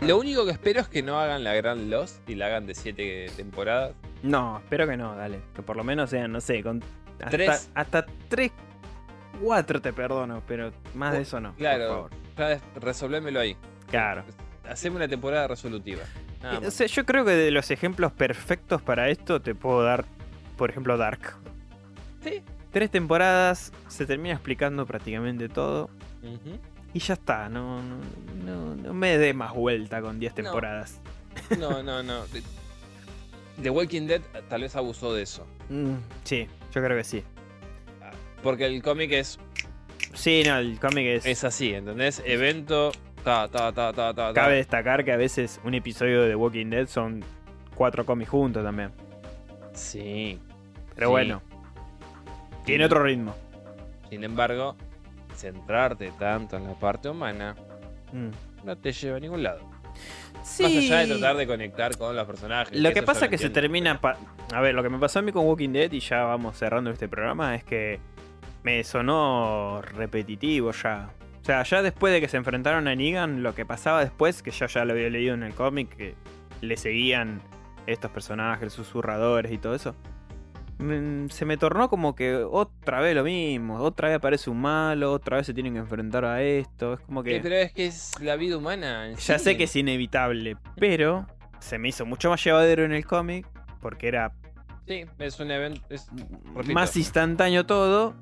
[0.00, 0.06] Sí.
[0.06, 2.76] Lo único que espero es que no hagan la gran Lost y la hagan de
[2.76, 3.96] 7 temporadas.
[4.22, 5.40] No, espero que no, dale.
[5.56, 6.80] Que por lo menos sean, no sé, con
[7.18, 7.68] hasta, Tres.
[7.74, 8.52] hasta 3,
[9.42, 11.52] 4 te perdono, pero más de eso no.
[11.56, 12.08] Claro.
[12.36, 12.60] Por favor.
[12.80, 13.56] Resolvémelo ahí.
[13.90, 14.22] Claro.
[14.70, 16.02] Haceme una temporada resolutiva.
[16.42, 16.74] Nada Eh, O más.
[16.74, 20.04] sea, yo creo que de los ejemplos perfectos para esto te puedo dar,
[20.56, 21.20] por ejemplo, Dark.
[22.22, 22.42] Sí.
[22.72, 25.90] Tres temporadas, se termina explicando prácticamente todo.
[26.94, 27.96] Y ya está, no, no,
[28.44, 30.42] no, no me dé más vuelta con 10 No.
[30.42, 31.00] temporadas.
[31.58, 32.24] No, no, no.
[32.26, 32.42] The-
[33.62, 35.46] The Walking Dead tal vez abusó de eso.
[35.68, 35.94] Mm,
[36.24, 37.24] sí, yo creo que sí.
[38.42, 39.38] Porque el cómic es,
[40.14, 41.26] Sí, no, el cómic es...
[41.26, 42.22] es así, ¿entendés?
[42.24, 42.92] Evento,
[43.24, 43.72] ta, ta,
[44.14, 44.32] ta.
[44.34, 47.24] Cabe destacar que a veces un episodio de The Walking Dead son
[47.74, 48.90] cuatro cómics juntos también.
[49.72, 50.38] Sí.
[50.94, 51.10] Pero Sí.
[51.12, 51.42] bueno,
[52.64, 53.34] tiene otro ritmo.
[54.10, 54.76] Sin embargo,
[55.36, 57.54] centrarte tanto en la parte humana
[58.12, 58.30] Mm.
[58.64, 59.60] no te lleva a ningún lado.
[60.42, 60.62] Sí.
[60.62, 62.76] Más allá de tratar de conectar con los personajes.
[62.80, 64.00] Lo que pasa es que se termina...
[64.54, 66.90] A ver, lo que me pasó a mí con Walking Dead, y ya vamos cerrando
[66.90, 68.00] este programa, es que
[68.62, 71.10] me sonó repetitivo ya.
[71.48, 74.50] O sea, ya después de que se enfrentaron a Negan, lo que pasaba después, que
[74.50, 76.14] yo ya lo había leído en el cómic, que
[76.60, 77.40] le seguían
[77.86, 79.94] estos personajes, susurradores y todo eso,
[80.76, 85.10] mm, se me tornó como que otra vez lo mismo, otra vez aparece un malo,
[85.10, 87.36] otra vez se tienen que enfrentar a esto, es como que...
[87.36, 89.08] Eh, pero es que es la vida humana.
[89.12, 89.44] Ya sí.
[89.44, 91.26] sé que es inevitable, pero
[91.60, 93.46] se me hizo mucho más llevadero en el cómic,
[93.80, 94.32] porque era
[94.86, 95.80] Sí, es un evento.
[95.88, 96.08] es-
[96.74, 98.14] más instantáneo todo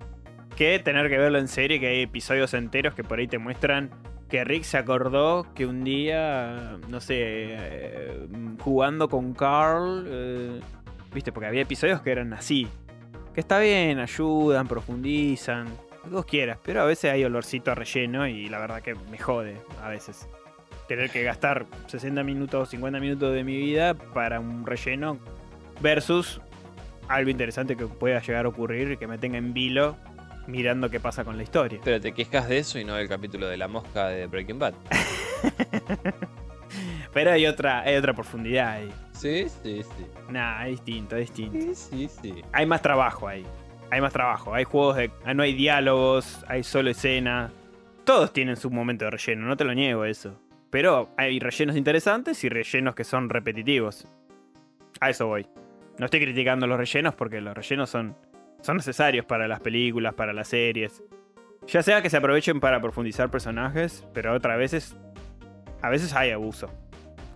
[0.57, 3.91] que tener que verlo en serie, que hay episodios enteros que por ahí te muestran
[4.29, 8.27] que Rick se acordó que un día, no sé, eh,
[8.61, 10.61] jugando con Carl, eh,
[11.15, 12.67] viste, porque había episodios que eran así,
[13.35, 17.75] que está bien, ayudan, profundizan, lo que vos quieras, pero a veces hay olorcito a
[17.75, 20.29] relleno y la verdad que me jode a veces.
[20.89, 25.19] Tener que gastar 60 minutos, 50 minutos de mi vida para un relleno
[25.81, 26.41] versus
[27.09, 29.97] algo interesante que pueda llegar a ocurrir y que me tenga en vilo
[30.47, 31.81] mirando qué pasa con la historia.
[31.85, 34.75] Pero te quejas de eso y no del capítulo de la mosca de Breaking Bad.
[37.13, 38.93] Pero hay otra, hay otra profundidad ahí.
[39.13, 40.07] Sí, sí, sí.
[40.29, 41.75] Nah, es distinto, es distinto.
[41.75, 42.43] Sí, sí, sí.
[42.53, 43.45] Hay más trabajo ahí.
[43.91, 44.53] Hay más trabajo.
[44.55, 45.11] Hay juegos de.
[45.25, 47.51] ah, No hay diálogos, hay solo escena.
[48.05, 50.39] Todos tienen su momento de relleno, no te lo niego eso.
[50.71, 54.07] Pero hay rellenos interesantes y rellenos que son repetitivos.
[55.01, 55.47] A eso voy.
[55.99, 58.15] No estoy criticando los rellenos porque los rellenos son,
[58.67, 61.03] son necesarios para las películas, para las series.
[61.69, 64.97] Ya sea que se aprovechen para profundizar personajes, pero otras veces.
[65.83, 66.69] A veces hay abuso.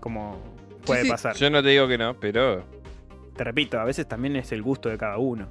[0.01, 0.43] Como
[0.85, 1.37] puede Sí, sí, pasar.
[1.37, 2.65] Yo no te digo que no, pero.
[3.37, 5.49] Te repito, a veces también es el gusto de cada uno.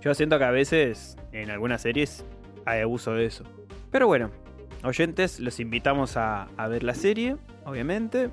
[0.00, 2.24] Yo siento que a veces en algunas series
[2.64, 3.44] hay abuso de eso.
[3.90, 4.30] Pero bueno,
[4.84, 8.30] oyentes, los invitamos a, a ver la serie, obviamente.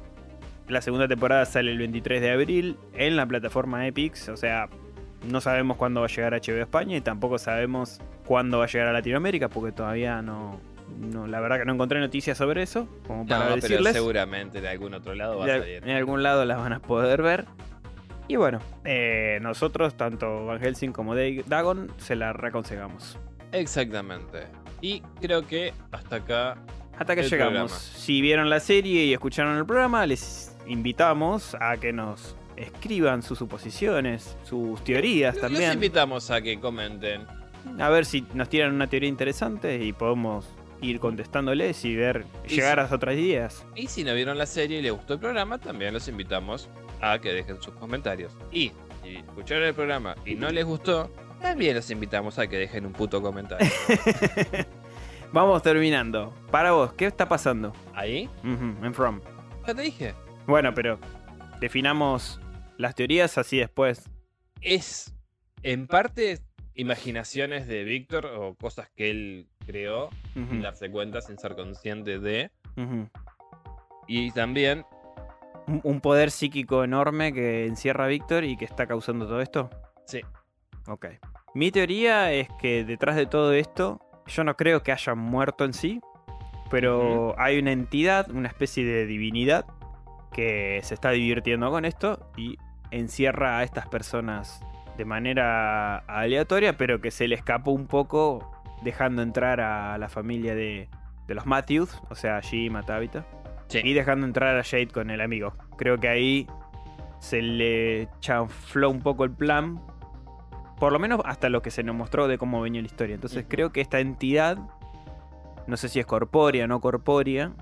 [0.68, 4.68] La segunda temporada sale el 23 de abril en la plataforma Epix, o sea,
[5.24, 8.68] no sabemos cuándo va a llegar a HBO España y tampoco sabemos cuándo va a
[8.68, 10.60] llegar a Latinoamérica porque todavía no,
[11.00, 14.62] no la verdad que no encontré noticias sobre eso, como para No, pero decirles seguramente
[14.62, 15.84] de algún otro lado va a salir.
[15.84, 17.46] en algún lado las van a poder ver.
[18.28, 23.20] Y bueno, eh, nosotros, tanto Van Helsing como Dag- Dagon, se la reaconsejamos.
[23.52, 24.48] Exactamente.
[24.82, 26.58] Y creo que hasta acá.
[26.98, 27.54] Hasta que El llegamos.
[27.72, 27.78] programa.
[27.80, 33.38] Si vieron la serie y escucharon el programa, les invitamos a que nos escriban sus
[33.40, 35.74] suposiciones, sus teorías Los también.
[35.74, 37.26] invitamos a que comenten.
[37.80, 40.46] A ver si nos tiran una teoría interesante y podemos
[40.82, 43.66] ir contestándoles y ver, Y llegar si- a otras ideas.
[43.76, 46.70] Y si no vieron la serie y les gustó el programa, también los invitamos
[47.02, 48.32] a que dejen sus comentarios.
[48.52, 48.72] Y
[49.04, 51.10] si escucharon el programa y no les gustó,
[51.42, 53.68] también los invitamos a que dejen un puto comentario.
[55.34, 56.34] Vamos terminando.
[56.52, 57.74] Para vos, ¿qué está pasando?
[57.94, 59.20] Ahí, en From.
[59.68, 60.14] ya te dije.
[60.46, 61.00] Bueno, pero
[61.60, 62.40] definamos
[62.78, 64.10] las teorías así después.
[64.62, 65.14] Es
[65.64, 66.40] en parte
[66.76, 72.52] imaginaciones de Víctor o cosas que él creó sin darse cuenta, sin ser consciente de.
[74.08, 74.86] Y también
[75.68, 79.70] un, poder psíquico enorme que encierra a Víctor y que está causando todo esto.
[80.06, 80.22] Sí.
[80.88, 81.08] Ok.
[81.54, 85.74] Mi teoría es que detrás de todo esto, yo no creo que hayan muerto en
[85.74, 86.02] sí,
[86.70, 89.66] pero hay una entidad, una especie de divinidad,
[90.34, 92.58] que se está divirtiendo con esto y
[93.00, 94.62] encierra a estas personas
[94.98, 98.52] de manera aleatoria, pero que se le escapó un poco
[98.84, 100.90] dejando entrar a la familia de,
[101.28, 103.26] de los Matthews, o sea, Jim, a Tabitha,
[103.68, 103.82] Sí.
[103.84, 105.54] y dejando entrar a Jade con el amigo.
[105.76, 106.48] Creo que ahí
[107.20, 109.82] se le chanfló un poco el plan,
[110.80, 113.16] por lo menos hasta lo que se nos mostró de cómo venía la historia.
[113.16, 114.58] Entonces creo que esta entidad,
[115.66, 117.54] no sé si es corpórea o no corpórea,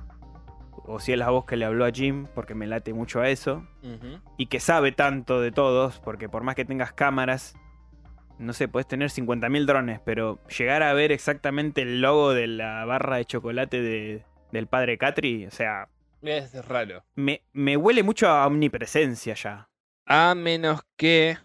[0.85, 3.29] o si es la voz que le habló a Jim, porque me late mucho a
[3.29, 3.65] eso,
[4.37, 7.55] y que sabe tanto de todos, porque por más que tengas cámaras,
[8.39, 12.83] no sé, puedes tener 50.000 drones, pero llegar a ver exactamente el logo de la
[12.85, 15.87] barra de chocolate de- del padre Catri, o sea,
[16.21, 17.03] Es raro.
[17.15, 19.69] me, me huele mucho a omnipresencia ya.
[20.05, 21.37] A menos que.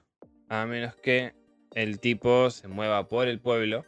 [0.49, 1.35] A menos que
[1.75, 3.85] el tipo se mueva por el pueblo.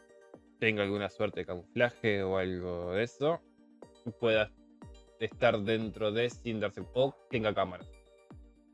[0.59, 3.41] Tenga alguna suerte de camuflaje o algo de eso.
[4.05, 4.11] Y
[5.25, 6.83] estar dentro de sin darse.
[6.93, 7.83] O tenga cámara.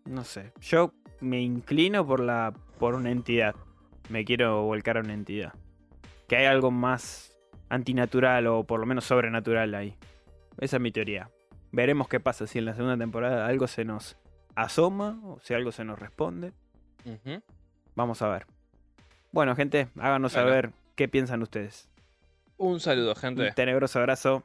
[0.06, 3.56] No sé, yo me inclino por la por una entidad.
[4.10, 5.54] Me quiero volcar a una entidad.
[6.28, 7.38] Que hay algo más
[7.70, 9.96] antinatural o por lo menos sobrenatural ahí.
[10.60, 11.30] Esa es mi teoría.
[11.72, 14.18] Veremos qué pasa si en la segunda temporada algo se nos
[14.56, 16.54] asoma o si algo se nos responde.
[17.96, 18.46] Vamos a ver.
[19.32, 20.48] Bueno, gente, háganos Bueno.
[20.50, 21.90] saber qué piensan ustedes.
[22.58, 23.48] Un saludo, gente.
[23.50, 24.44] Un tenebroso abrazo.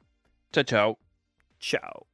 [0.53, 0.99] Chao, chao.
[1.63, 2.12] Chao.